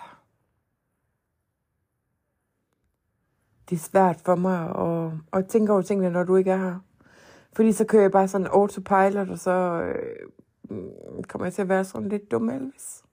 Det 3.70 3.76
er 3.76 3.80
svært 3.80 4.22
for 4.26 4.36
mig 4.36 4.70
at, 4.76 5.12
at 5.34 5.48
tænke 5.48 5.74
over 5.74 5.82
tingene, 5.82 6.10
når 6.10 6.24
du 6.24 6.36
ikke 6.36 6.52
er 6.52 6.58
her. 6.58 6.80
Fordi 7.54 7.72
så 7.72 7.86
kører 7.86 8.02
jeg 8.02 8.12
bare 8.12 8.28
sådan 8.28 8.48
autopilot, 8.48 9.30
og 9.30 9.40
så 9.40 9.52
øh, 10.72 11.24
kommer 11.28 11.46
jeg 11.46 11.54
til 11.54 11.62
at 11.62 11.70
være 11.70 11.86
sådan 11.86 12.10
lidt 12.10 12.32
dum, 12.32 12.50
Elvis. 12.50 13.04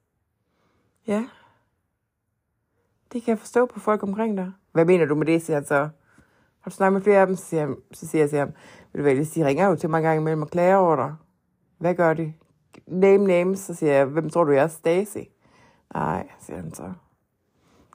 Ja. 1.07 1.29
Det 3.13 3.23
kan 3.23 3.31
jeg 3.31 3.39
forstå 3.39 3.67
på 3.67 3.81
folk 3.81 4.03
omkring 4.03 4.37
dig. 4.37 4.53
Hvad 4.73 4.85
mener 4.85 5.05
du 5.05 5.15
med 5.15 5.27
det, 5.27 5.43
siger 5.43 5.57
han 5.57 5.67
så. 5.67 5.89
Har 6.69 6.71
du 6.71 6.77
snakket 6.77 6.93
med 6.93 7.03
flere 7.03 7.21
af 7.21 7.27
dem? 7.27 7.37
Så 7.37 7.45
siger, 7.45 7.67
jeg, 7.67 7.77
så 7.93 8.07
siger 8.07 8.23
jeg 8.23 8.31
til 8.31 8.39
ham, 8.39 8.53
vil 8.93 8.99
du 8.99 9.05
vælge, 9.05 9.25
de 9.25 9.47
ringer 9.47 9.69
jo 9.69 9.77
til 9.77 9.91
mig 9.91 9.99
en 9.99 10.03
gang 10.03 10.21
imellem 10.21 10.43
og 10.43 10.49
klager 10.49 10.77
over 10.77 10.97
dig. 10.97 11.15
Hvad 11.79 11.95
gør 11.95 12.15
de? 12.15 12.35
Name 12.87 13.27
names, 13.27 13.59
så 13.59 13.75
siger 13.75 13.93
jeg, 13.93 14.07
hvem 14.07 14.31
tror 14.31 14.45
du, 14.45 14.53
jeg 14.53 14.65
er? 14.65 14.69
Stacy. 14.69 15.19
Nej, 15.95 16.29
siger 16.41 16.57
han 16.57 16.75
så. 16.75 16.93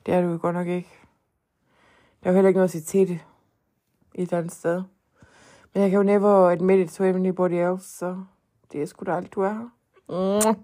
Det 0.05 0.13
er 0.13 0.21
du 0.21 0.27
jo 0.27 0.39
godt 0.41 0.55
nok 0.55 0.67
ikke. 0.67 0.89
Der 2.23 2.29
er 2.29 2.31
jo 2.31 2.35
heller 2.35 2.47
ikke 2.47 2.57
noget 2.57 2.67
at 2.67 2.71
sige 2.71 2.81
til 2.81 3.07
det. 3.07 3.19
Et 4.15 4.21
eller 4.21 4.37
andet 4.37 4.51
sted. 4.51 4.83
Men 5.73 5.83
jeg 5.83 5.89
kan 5.89 5.97
jo 5.97 6.03
never 6.03 6.49
admit 6.49 6.79
it 6.79 6.91
to 6.91 7.03
anybody 7.03 7.53
else, 7.53 7.97
så 7.97 8.23
det 8.71 8.81
er 8.81 8.85
sgu 8.85 9.03
da 9.05 9.15
alt, 9.15 9.35
du 9.35 9.41
er 9.41 9.53
her. 9.53 9.69
Mm. 10.49 10.63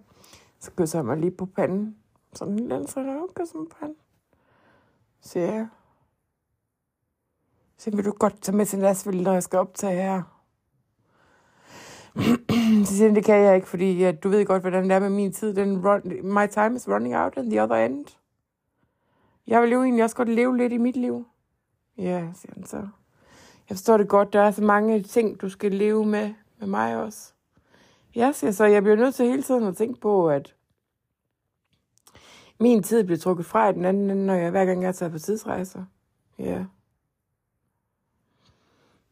Så 0.60 0.72
kysser 0.72 1.00
jeg 1.00 1.06
mig 1.06 1.17
lige 1.17 1.32
på 1.32 1.45
panden. 1.45 1.95
Sådan 2.34 2.54
en 2.54 2.60
lille 2.60 2.88
så 2.88 3.28
kysser 3.36 3.58
mig 3.58 3.67
på 3.69 3.76
panden. 3.80 3.98
Så 5.22 5.39
ja. 5.39 5.67
Så 7.79 7.91
vil 7.91 8.05
du 8.05 8.11
godt 8.11 8.41
tage 8.41 8.57
med 8.57 8.65
til 8.65 8.79
Nashville, 8.79 9.23
når 9.23 9.33
jeg 9.33 9.43
skal 9.43 9.59
optage 9.59 10.01
her. 10.01 10.23
så 12.85 12.95
siger 12.95 13.07
han, 13.07 13.15
det 13.15 13.25
kan 13.25 13.35
jeg 13.35 13.55
ikke, 13.55 13.67
fordi 13.67 13.97
ja, 13.97 14.11
du 14.11 14.29
ved 14.29 14.45
godt, 14.45 14.61
hvordan 14.61 14.83
det 14.83 14.91
er 14.91 14.99
med 14.99 15.09
min 15.09 15.31
tid. 15.31 15.53
Den 15.53 15.87
run, 15.87 16.01
my 16.23 16.47
time 16.47 16.75
is 16.75 16.87
running 16.87 17.15
out 17.15 17.37
in 17.37 17.49
the 17.49 17.63
other 17.63 17.75
end. 17.75 18.05
Jeg 19.47 19.61
vil 19.61 19.71
jo 19.71 19.83
egentlig 19.83 20.03
også 20.03 20.15
godt 20.15 20.29
leve 20.29 20.57
lidt 20.57 20.73
i 20.73 20.77
mit 20.77 20.95
liv. 20.95 21.25
Ja, 21.97 22.27
siger 22.33 22.53
han 22.53 22.65
så. 22.65 22.77
Jeg 23.69 23.77
forstår 23.77 23.97
det 23.97 24.09
godt. 24.09 24.33
Der 24.33 24.41
er 24.41 24.51
så 24.51 24.63
mange 24.63 25.03
ting, 25.03 25.41
du 25.41 25.49
skal 25.49 25.71
leve 25.71 26.05
med, 26.05 26.33
med 26.57 26.67
mig 26.67 26.97
også. 26.97 27.33
Ja, 28.15 28.31
siger 28.31 28.51
så. 28.51 28.65
Jeg 28.65 28.83
bliver 28.83 28.95
nødt 28.95 29.15
til 29.15 29.25
hele 29.25 29.43
tiden 29.43 29.63
at 29.63 29.77
tænke 29.77 29.99
på, 29.99 30.29
at 30.29 30.55
min 32.59 32.83
tid 32.83 33.03
bliver 33.03 33.19
trukket 33.19 33.45
fra 33.45 33.69
i 33.69 33.73
den 33.73 33.85
anden 33.85 34.09
ende, 34.09 34.25
når 34.25 34.33
jeg 34.33 34.51
hver 34.51 34.65
gang 34.65 34.83
jeg 34.83 34.95
tager 34.95 35.11
på 35.11 35.19
tidsrejser. 35.19 35.85
Ja. 36.39 36.65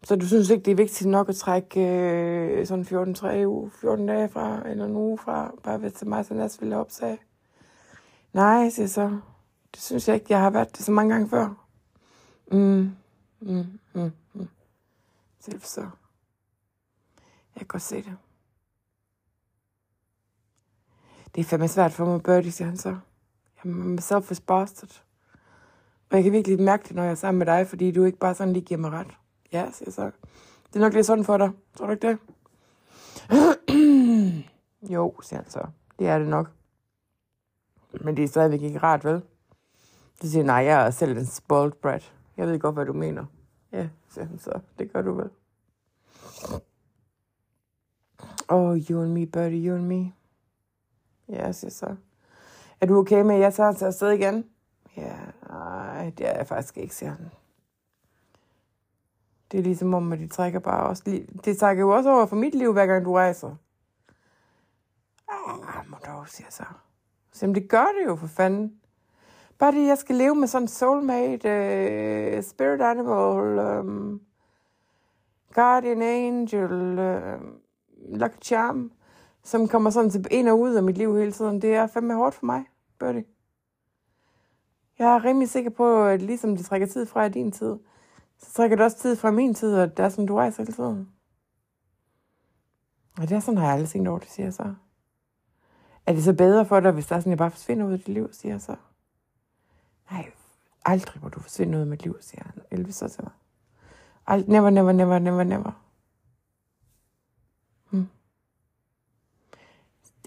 Så 0.07 0.15
du 0.15 0.27
synes 0.27 0.49
ikke, 0.49 0.65
det 0.65 0.71
er 0.71 0.75
vigtigt 0.75 1.09
nok 1.09 1.29
at 1.29 1.35
trække 1.35 1.81
øh, 1.81 2.67
sådan 2.67 2.85
14, 2.85 3.13
3 3.13 3.47
uge, 3.47 3.71
14 3.71 4.05
dage 4.05 4.29
fra, 4.29 4.69
eller 4.69 4.85
en 4.85 4.95
uge 4.95 5.17
fra, 5.17 5.51
bare 5.63 5.77
hvis 5.77 5.93
det 5.93 6.07
mig, 6.07 6.25
så 6.25 6.57
ville 6.59 6.77
opsage? 6.77 7.19
Nej, 8.33 8.69
siger 8.69 8.87
så. 8.87 9.19
Det 9.73 9.81
synes 9.81 10.07
jeg 10.07 10.15
ikke. 10.15 10.25
Jeg 10.29 10.41
har 10.41 10.49
været 10.49 10.77
det 10.77 10.85
så 10.85 10.91
mange 10.91 11.13
gange 11.13 11.29
før. 11.29 11.67
Mm, 12.51 12.91
mm, 13.39 13.65
mm, 13.93 14.11
mm. 14.33 14.47
Selv 15.39 15.61
så. 15.61 15.81
Jeg 17.55 17.59
kan 17.59 17.67
godt 17.67 17.83
se 17.83 17.95
det. 17.95 18.17
Det 21.35 21.41
er 21.41 21.45
fandme 21.45 21.67
svært 21.67 21.91
for 21.91 22.05
mig, 22.05 22.23
Birdie, 22.23 22.51
siger 22.51 22.67
han 22.67 22.77
så. 22.77 22.97
I'm 23.65 23.99
selfish 23.99 24.41
bastard. 24.41 25.03
Og 26.09 26.15
jeg 26.15 26.23
kan 26.23 26.31
virkelig 26.33 26.61
mærke 26.61 26.83
det, 26.83 26.95
når 26.95 27.03
jeg 27.03 27.11
er 27.11 27.15
sammen 27.15 27.39
med 27.39 27.45
dig, 27.45 27.67
fordi 27.67 27.91
du 27.91 28.03
ikke 28.03 28.19
bare 28.19 28.35
sådan 28.35 28.53
lige 28.53 28.65
giver 28.65 28.79
mig 28.79 28.91
ret. 28.91 29.17
Ja, 29.51 29.71
siger 29.71 29.91
så. 29.91 30.11
Det 30.67 30.75
er 30.75 30.79
nok 30.79 30.93
lidt 30.93 31.05
sådan 31.05 31.25
for 31.25 31.37
dig. 31.37 31.51
Tror 31.77 31.85
du 31.85 31.91
ikke 31.91 32.07
det? 32.07 32.17
jo, 34.93 35.13
siger 35.21 35.41
han 35.41 35.49
så. 35.49 35.67
Det 35.99 36.07
er 36.07 36.19
det 36.19 36.27
nok. 36.27 36.51
Men 38.01 38.17
det 38.17 38.23
er 38.23 38.27
stadigvæk 38.27 38.61
ikke 38.61 38.79
rart, 38.79 39.05
vel? 39.05 39.21
Så 40.21 40.31
siger 40.31 40.43
nej, 40.43 40.55
jeg 40.55 40.85
er 40.85 40.89
selv 40.91 41.17
en 41.17 41.25
spoiled 41.25 41.71
brat. 41.71 42.13
Jeg 42.37 42.47
ved 42.47 42.59
godt, 42.59 42.75
hvad 42.75 42.85
du 42.85 42.93
mener. 42.93 43.25
Ja, 43.71 43.87
siger 44.09 44.25
han 44.25 44.39
så. 44.39 44.59
Det 44.79 44.93
gør 44.93 45.01
du 45.01 45.13
vel. 45.13 45.29
Oh, 48.47 48.77
you 48.77 49.01
and 49.01 49.11
me, 49.11 49.25
buddy, 49.25 49.67
you 49.67 49.75
and 49.75 49.85
me. 49.85 50.13
Ja, 51.29 51.51
siger 51.51 51.71
så. 51.71 51.95
Er 52.81 52.85
du 52.85 52.97
okay 52.97 53.21
med, 53.21 53.35
at 53.35 53.41
jeg 53.41 53.53
tager 53.53 53.71
til 53.73 53.85
afsted 53.85 54.11
igen? 54.11 54.45
Ja, 54.97 55.15
nej, 55.49 56.09
det 56.17 56.27
er 56.27 56.37
jeg 56.37 56.47
faktisk 56.47 56.77
ikke, 56.77 56.95
siger 56.95 57.09
han. 57.09 57.31
Det 59.51 59.59
er 59.59 59.63
ligesom 59.63 59.93
om, 59.93 60.13
at 60.13 60.19
de 60.19 60.27
trækker 60.27 60.59
bare 60.59 60.89
også... 60.89 61.03
Lige, 61.05 61.27
Det 61.45 61.57
trækker 61.57 61.81
jo 61.83 61.95
også 61.95 62.09
over 62.09 62.25
for 62.25 62.35
mit 62.35 62.55
liv, 62.55 62.73
hver 62.73 62.85
gang 62.85 63.05
du 63.05 63.13
rejser. 63.13 63.55
Ah, 65.29 65.89
må 65.89 65.97
dog, 66.05 66.27
siger 66.27 66.45
altså. 66.45 66.63
så. 67.31 67.39
Så 67.39 67.47
det 67.47 67.69
gør 67.69 67.85
det 67.99 68.07
jo 68.07 68.15
for 68.15 68.27
fanden. 68.27 68.73
Bare 69.59 69.71
det, 69.71 69.87
jeg 69.87 69.97
skal 69.97 70.15
leve 70.15 70.35
med 70.35 70.47
sådan 70.47 70.63
en 70.63 70.67
soulmate, 70.67 71.49
uh, 72.37 72.43
spirit 72.43 72.81
animal, 72.81 73.79
um, 73.79 74.21
guardian 75.53 76.01
angel, 76.01 76.99
uh, 76.99 77.41
lucky 78.19 78.41
charm, 78.41 78.91
som 79.43 79.67
kommer 79.67 79.89
sådan 79.89 80.09
til 80.09 80.27
ind 80.31 80.49
og 80.49 80.59
ud 80.59 80.73
af 80.73 80.83
mit 80.83 80.97
liv 80.97 81.15
hele 81.15 81.31
tiden. 81.31 81.61
Det 81.61 81.75
er 81.75 81.87
fandme 81.87 82.13
hårdt 82.13 82.35
for 82.35 82.45
mig, 82.45 82.65
Birdie. 82.99 83.25
Jeg 84.99 85.15
er 85.15 85.25
rimelig 85.25 85.49
sikker 85.49 85.69
på, 85.69 86.05
at 86.05 86.21
ligesom 86.21 86.57
de 86.57 86.63
trækker 86.63 86.87
tid 86.87 87.05
fra 87.05 87.25
i 87.25 87.29
din 87.29 87.51
tid, 87.51 87.77
så 88.39 88.53
trækker 88.53 88.75
det 88.77 88.85
også 88.85 88.97
tid 88.97 89.15
fra 89.15 89.31
min 89.31 89.53
tid, 89.53 89.75
og 89.75 89.97
det 89.97 90.05
er 90.05 90.09
sådan, 90.09 90.25
du 90.25 90.35
rejser 90.35 90.63
hele 90.63 90.73
tiden. 90.73 91.11
Og 93.17 93.29
det 93.29 93.31
er 93.31 93.39
sådan, 93.39 93.57
har 93.57 93.65
jeg 93.65 93.73
aldrig 93.73 93.89
tænkt 93.89 94.07
over 94.07 94.19
det, 94.19 94.29
siger 94.29 94.45
jeg 94.45 94.53
så. 94.53 94.73
Er 96.05 96.13
det 96.13 96.23
så 96.23 96.33
bedre 96.33 96.65
for 96.65 96.79
dig, 96.79 96.91
hvis 96.91 97.05
der 97.07 97.15
er 97.15 97.19
sådan, 97.19 97.29
jeg 97.29 97.37
bare 97.37 97.51
forsvinder 97.51 97.85
ud 97.85 97.91
af 97.91 97.97
dit 97.99 98.07
liv, 98.07 98.33
siger 98.33 98.53
jeg 98.53 98.61
så. 98.61 98.75
Nej, 100.11 100.31
aldrig 100.85 101.23
må 101.23 101.29
du 101.29 101.39
forsvinde 101.39 101.77
ud 101.77 101.81
af 101.81 101.87
mit 101.87 102.03
liv, 102.03 102.17
siger 102.21 102.43
han. 102.43 102.61
Elvis 102.71 102.95
så 102.95 103.07
til 103.07 103.23
mig. 103.23 103.33
Ald- 104.29 104.51
never, 104.51 104.69
never, 104.69 104.91
never, 104.91 105.19
never, 105.19 105.43
never. 105.43 105.83
Hmm. 107.89 108.07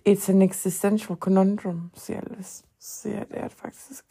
It's 0.09 0.31
an 0.31 0.43
existential 0.43 1.19
conundrum, 1.19 1.91
siger 1.95 2.21
Elvis. 2.21 2.65
Så 2.79 3.01
siger 3.01 3.17
jeg, 3.17 3.29
det 3.29 3.39
er 3.39 3.49
det 3.49 3.57
faktisk. 3.57 4.05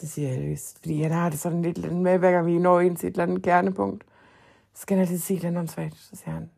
Så 0.00 0.08
siger 0.08 0.28
jeg 0.28 0.38
Elvis, 0.38 0.74
fordi 0.80 1.02
han 1.02 1.12
har 1.12 1.30
det 1.30 1.38
sådan 1.38 1.62
lidt 1.62 1.92
med, 1.92 2.18
hver 2.18 2.30
gang 2.32 2.46
vi 2.46 2.58
når 2.58 2.80
ind 2.80 2.96
til 2.96 3.06
et 3.06 3.12
eller 3.12 3.22
andet 3.22 3.42
kernepunkt, 3.42 4.04
så 4.74 4.82
skal 4.82 4.96
han 4.96 5.02
altid 5.02 5.18
sige 5.18 5.36
et 5.36 5.44
eller 5.44 5.60
andet 5.60 5.74
svagt. 5.74 5.96
Så 5.96 6.16
siger 6.16 6.30
han, 6.30 6.50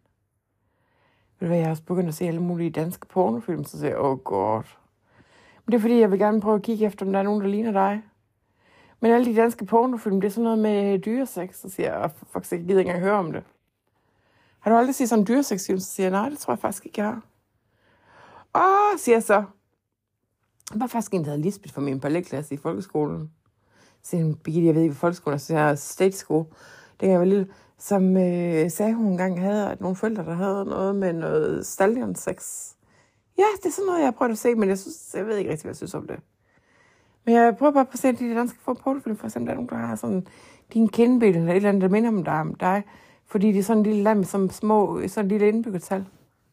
ved 1.38 1.40
du 1.40 1.47
hvad, 1.47 1.57
jeg 1.57 1.66
har 1.66 1.70
også 1.70 1.82
begyndt 1.82 2.09
at 2.09 2.14
se 2.14 2.24
alle 2.24 2.43
mulige 2.43 2.70
danske 2.70 3.07
pornofilm, 3.07 3.64
så 3.64 3.78
siger 3.78 3.90
jeg, 3.90 3.99
åh 3.99 4.11
oh 4.11 4.18
god. 4.18 4.62
Men 5.64 5.72
det 5.72 5.74
er 5.74 5.80
fordi, 5.80 6.01
jeg 6.01 6.11
vil 6.11 6.18
gerne 6.18 6.40
prøve 6.40 6.55
at 6.55 6.62
kigge 6.62 6.86
efter, 6.86 7.07
om 7.07 7.12
der 7.12 7.18
er 7.18 7.22
nogen, 7.22 7.40
der 7.40 7.49
ligner 7.49 7.72
dig. 7.72 8.03
Men 9.01 9.12
alle 9.12 9.26
de 9.32 9.36
danske 9.36 9.64
pornofilm, 9.64 10.20
det 10.20 10.28
er 10.28 10.32
sådan 10.32 10.45
noget 10.45 10.59
med 10.59 10.95
øh, 10.95 11.05
dyresex, 11.05 11.57
så 11.57 11.68
siger 11.68 11.99
jeg, 11.99 12.11
fuck, 12.32 12.53
jeg 12.53 12.61
gider 12.61 12.78
ikke 12.78 12.88
engang 12.88 13.05
høre 13.05 13.18
om 13.18 13.32
det. 13.32 13.43
Har 14.61 14.70
du 14.70 14.76
aldrig 14.76 14.95
set 14.95 15.09
sådan 15.09 15.22
en 15.22 15.26
dyreseksfilm? 15.26 15.78
Så 15.78 15.90
siger 15.90 16.05
jeg, 16.05 16.11
nej, 16.11 16.28
det 16.28 16.38
tror 16.38 16.53
jeg 16.53 16.59
faktisk 16.59 16.86
ikke, 16.86 17.01
jeg 17.01 17.09
har. 17.09 17.22
Åh, 18.55 18.99
siger 18.99 19.16
jeg 19.16 19.22
så. 19.22 19.45
Der 20.73 20.79
var 20.79 20.87
faktisk 20.87 21.14
en, 21.14 21.20
der 21.20 21.31
havde 21.31 21.43
Lisbeth 21.43 21.75
fra 21.75 21.81
min 21.81 22.01
balletklasse 22.01 22.55
i 22.55 22.57
folkeskolen. 22.57 23.31
Så 24.03 24.16
hun, 24.16 24.35
Birgitte, 24.35 24.66
jeg 24.66 24.75
ved 24.75 24.83
ikke, 24.83 24.93
hvad 24.93 25.01
folkeskolen 25.01 25.35
er, 25.35 25.39
så 25.39 25.57
jeg 25.57 25.79
state 25.79 26.16
school. 26.16 26.45
Det 27.01 27.09
jeg 27.09 27.18
var 27.18 27.25
lille. 27.25 27.49
Som 27.79 28.16
øh, 28.16 28.70
sagde 28.70 28.95
hun 28.95 29.07
engang 29.07 29.41
havde, 29.41 29.70
at 29.70 29.81
nogle 29.81 29.97
forældre, 29.97 30.25
der 30.25 30.35
havde 30.35 30.64
noget 30.64 30.97
med 30.97 31.12
noget 31.12 31.66
stallion 31.66 32.14
sex. 32.14 32.68
Ja, 33.39 33.45
det 33.62 33.66
er 33.66 33.73
sådan 33.73 33.87
noget, 33.87 33.99
jeg 33.99 34.07
har 34.07 34.12
prøvet 34.12 34.33
at 34.33 34.39
se, 34.39 34.55
men 34.55 34.68
jeg, 34.68 34.79
synes, 34.79 35.14
jeg 35.14 35.27
ved 35.27 35.37
ikke 35.37 35.51
rigtig, 35.51 35.64
hvad 35.64 35.70
jeg 35.70 35.77
synes 35.77 35.95
om 35.95 36.07
det. 36.07 36.16
Men 37.25 37.35
jeg 37.35 37.57
prøver 37.59 37.73
bare 37.73 37.87
at 37.93 37.99
se 37.99 38.12
de 38.12 38.35
danske 38.35 38.59
portofilm, 38.64 39.16
for 39.16 39.27
eksempel, 39.27 39.47
der 39.47 39.53
er 39.53 39.57
nogen, 39.57 39.68
der 39.68 39.87
har 39.87 39.97
sådan 39.97 40.27
din 40.73 40.89
kindbillede, 40.89 41.39
eller 41.39 41.53
et 41.53 41.57
eller 41.57 41.68
andet, 41.68 41.83
der 41.83 41.89
minder 41.89 42.09
om 42.09 42.25
dig, 42.25 42.41
om 42.41 42.55
dig. 42.55 42.83
Fordi 43.27 43.53
det 43.53 43.59
er 43.59 43.62
sådan 43.62 43.79
en 43.79 43.87
lille 43.87 44.03
land 44.03 44.18
med 44.18 44.27
sådan 44.27 44.51
små, 44.51 45.01
sådan 45.09 45.25
en 45.25 45.29
lille 45.29 45.49
indbyggertal. 45.49 46.05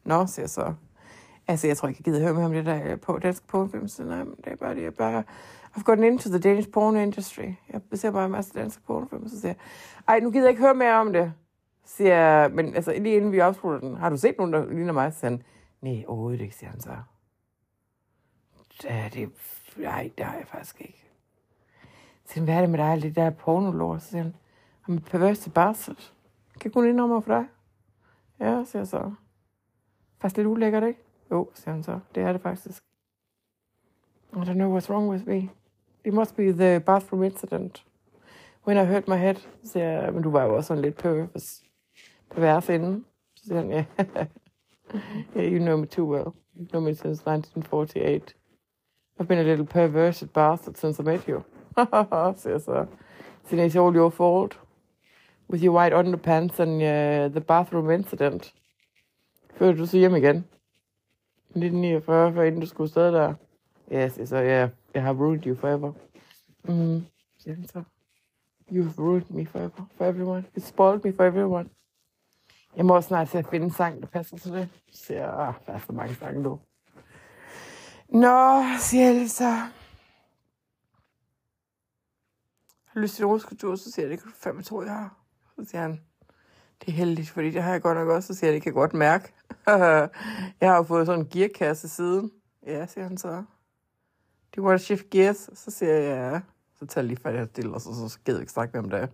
Nå, 0.04 0.26
siger 0.26 0.42
jeg 0.42 0.50
så. 0.50 0.74
Altså, 1.50 1.66
jeg 1.66 1.76
tror 1.76 1.88
ikke, 1.88 1.98
jeg 1.98 2.04
gider 2.04 2.22
høre 2.22 2.34
mere 2.34 2.44
om 2.44 2.52
det 2.52 2.66
der 2.66 2.92
øh, 2.92 3.00
på 3.00 3.18
dansk 3.18 3.46
pornofilm, 3.46 3.88
så 3.88 4.04
nej, 4.04 4.24
det 4.24 4.46
er 4.46 4.56
bare 4.56 4.74
det, 4.74 4.82
jeg 4.82 4.94
bare... 4.94 5.24
I've 5.76 5.82
gotten 5.82 6.06
into 6.06 6.28
the 6.28 6.38
Danish 6.38 6.70
porn 6.70 6.96
industry. 6.96 7.52
Jeg 7.72 7.80
ser 7.94 8.10
bare 8.10 8.26
en 8.26 8.32
masse 8.32 8.52
danske 8.54 8.82
pornofilm, 8.82 9.28
så 9.28 9.40
siger 9.40 9.48
jeg, 9.48 9.56
ej, 10.08 10.20
nu 10.20 10.30
gider 10.30 10.44
jeg 10.44 10.50
ikke 10.50 10.62
høre 10.62 10.74
mere 10.74 10.94
om 10.94 11.12
det. 11.12 11.32
Siger 11.84 12.14
jeg, 12.14 12.50
men 12.52 12.74
altså, 12.74 12.92
lige 12.92 13.16
inden 13.16 13.32
vi 13.32 13.38
afslutter 13.38 13.88
den, 13.88 13.96
har 13.96 14.10
du 14.10 14.16
set 14.16 14.34
nogen, 14.38 14.52
der 14.52 14.66
ligner 14.72 14.92
mig? 14.92 15.12
Så 15.12 15.18
siger 15.18 15.30
han, 15.30 15.42
nej, 15.80 16.04
overhovedet 16.06 16.40
ikke, 16.40 16.54
siger 16.54 16.70
han 16.70 16.80
så. 16.80 16.96
Ja, 18.84 19.08
det, 19.14 19.30
nej, 19.76 20.10
det 20.18 20.26
har 20.26 20.36
jeg 20.36 20.46
faktisk 20.46 20.80
ikke. 20.80 21.04
Så 22.24 22.32
siger 22.32 22.40
han, 22.40 22.44
hvad 22.44 22.54
er 22.54 22.60
det 22.60 22.70
med 22.70 22.78
dig, 22.78 22.86
alt 22.86 23.02
det 23.02 23.16
der 23.16 23.30
pornolor? 23.30 23.98
Så 23.98 24.06
siger 24.06 24.22
han, 24.22 24.34
I'm 24.88 24.96
a 24.96 25.10
perverse 25.10 25.50
bastard. 25.50 26.12
Kan 26.60 26.70
kun 26.70 26.88
indrømme 26.88 27.22
for 27.22 27.34
dig? 27.34 27.46
Ja, 28.40 28.64
siger 28.64 28.80
jeg 28.80 28.86
så. 28.86 29.12
Faktisk 30.18 30.36
lidt 30.36 30.46
ulækkert, 30.46 30.82
ikke? 30.82 31.00
Jo, 31.30 31.50
siger 31.54 31.72
han 31.72 31.82
så. 31.82 31.98
Det 32.14 32.22
er 32.22 32.32
det 32.32 32.40
faktisk. 32.40 32.82
I 34.32 34.36
don't 34.36 34.52
know 34.52 34.78
what's 34.78 34.90
wrong 34.90 35.10
with 35.10 35.28
me. 35.28 35.50
It 36.04 36.14
must 36.14 36.36
be 36.36 36.52
the 36.52 36.80
bathroom 36.80 37.22
incident. 37.22 37.84
When 38.66 38.76
I 38.76 38.84
hurt 38.84 39.08
my 39.08 39.16
head, 39.16 39.34
så 39.34 39.72
siger 39.72 39.88
jeg, 39.88 40.14
men 40.14 40.22
du 40.22 40.30
var 40.30 40.44
jo 40.44 40.56
også 40.56 40.68
sådan 40.68 40.82
lidt 40.82 40.96
pervers, 40.96 41.64
pervers 42.30 42.68
inden. 42.68 43.04
Så 43.36 43.44
siger 43.44 43.60
han, 43.60 43.70
ja. 43.70 43.84
yeah, 45.36 45.52
you 45.52 45.58
know 45.58 45.76
me 45.76 45.86
too 45.86 46.06
well. 46.06 46.32
You've 46.56 46.70
known 46.70 46.84
me 46.84 46.94
since 46.94 47.22
1948. 47.26 48.34
I've 49.18 49.26
been 49.26 49.38
a 49.38 49.42
little 49.42 49.66
perverted 49.66 50.28
bastard 50.28 50.76
since 50.76 51.02
I 51.02 51.04
met 51.04 51.24
you. 51.28 51.42
siger 52.40 52.52
jeg 52.52 52.60
så. 52.60 52.86
Siger 53.44 53.68
it's 53.68 53.78
all 53.78 53.96
your 53.96 54.10
fault. 54.10 54.60
With 55.50 55.64
your 55.64 55.74
white 55.74 55.96
underpants 55.96 56.60
and 56.60 56.72
uh, 56.72 57.32
the 57.32 57.40
bathroom 57.40 57.90
incident. 57.90 58.54
Før 59.54 59.72
du 59.72 59.86
så 59.86 59.98
hjem 59.98 60.16
igen. 60.16 60.44
1949, 61.50 62.32
før 62.34 62.42
inden 62.42 62.60
du 62.60 62.66
skulle 62.66 62.86
afsted 62.86 63.12
der. 63.12 63.34
Yes, 63.92 64.28
så 64.28 64.36
ja, 64.36 64.68
jeg 64.94 65.02
har 65.02 65.14
ruined 65.14 65.46
you 65.46 65.56
forever. 65.56 65.92
Mm, 66.64 67.06
siger 67.38 67.54
han 67.54 67.68
så. 67.68 67.82
You've 68.70 68.98
ruined 68.98 69.30
me 69.30 69.46
forever, 69.46 69.86
for 69.96 70.04
everyone. 70.04 70.44
It 70.56 70.62
spoiled 70.62 71.04
me 71.04 71.12
for 71.12 71.24
everyone. 71.24 71.68
Jeg 72.76 72.84
må 72.84 73.00
snart 73.00 73.28
til 73.28 73.38
at 73.38 73.46
finde 73.46 73.64
en 73.64 73.72
sang, 73.72 74.00
der 74.00 74.06
passer 74.06 74.36
til 74.36 74.52
det. 74.52 74.68
Så 74.90 75.04
siger 75.04 75.20
jeg, 75.20 75.48
ah, 75.48 75.54
der 75.66 75.72
er 75.72 75.78
så 75.78 75.92
mange 75.92 76.14
sange 76.14 76.42
nu. 76.42 76.60
Nå, 78.08 78.62
siger 78.78 79.10
Elsa. 79.10 79.50
Har 82.84 82.94
du 82.94 83.00
lyst 83.00 83.16
til 83.16 83.24
en? 83.24 83.76
Så 83.76 83.90
siger 83.90 84.06
jeg, 84.06 84.10
det 84.10 84.22
kan 84.22 84.30
du 84.30 84.36
fandme 84.36 84.62
tro, 84.62 84.82
jeg 84.82 84.92
har. 84.92 85.16
Så 85.56 85.64
siger 85.64 85.82
han, 85.82 86.00
det 86.80 86.88
er 86.88 86.92
heldigt, 86.92 87.30
fordi 87.30 87.50
det 87.50 87.62
har 87.62 87.72
jeg 87.72 87.82
godt 87.82 87.98
nok 87.98 88.08
også. 88.08 88.26
Så 88.26 88.34
siger 88.34 88.48
jeg, 88.48 88.54
det 88.54 88.62
kan 88.62 88.72
godt 88.72 88.94
mærke. 88.94 89.32
jeg 90.60 90.70
har 90.70 90.76
jo 90.76 90.82
fået 90.82 91.06
sådan 91.06 91.20
en 91.20 91.28
gearkasse 91.28 91.88
siden. 91.88 92.30
Ja, 92.66 92.86
siger 92.86 93.04
han 93.04 93.16
så. 93.16 93.44
Do 94.56 94.62
you 94.62 94.66
want 94.66 94.80
to 94.80 94.84
shift 94.84 95.10
gears? 95.10 95.50
Så 95.54 95.70
siger 95.70 95.92
jeg, 95.92 96.32
ja. 96.32 96.40
Så 96.78 96.86
tager 96.86 97.02
jeg 97.02 97.08
lige 97.08 97.20
fat 97.22 97.34
i 97.34 97.38
hans 97.38 97.74
og 97.74 97.80
så, 97.80 98.08
så 98.08 98.18
gider 98.24 98.38
jeg 98.38 98.42
ikke 98.42 98.52
snakke 98.52 98.72
med 98.72 98.84
om 98.84 98.90
det 98.90 99.10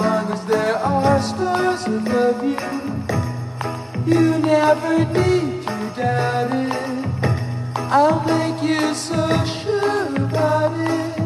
long 0.00 0.32
as 0.32 0.44
there 0.46 0.76
are 0.76 1.20
stars 1.20 1.84
above 1.86 2.42
you, 2.42 2.58
you 4.06 4.38
never 4.38 5.04
need 5.04 5.62
to 5.62 5.92
doubt 5.94 6.52
it. 6.52 7.06
I'll 7.76 8.20
make 8.24 8.62
you 8.62 8.94
so 8.94 9.44
sure 9.44 10.16
about 10.16 10.72
it. 10.80 11.19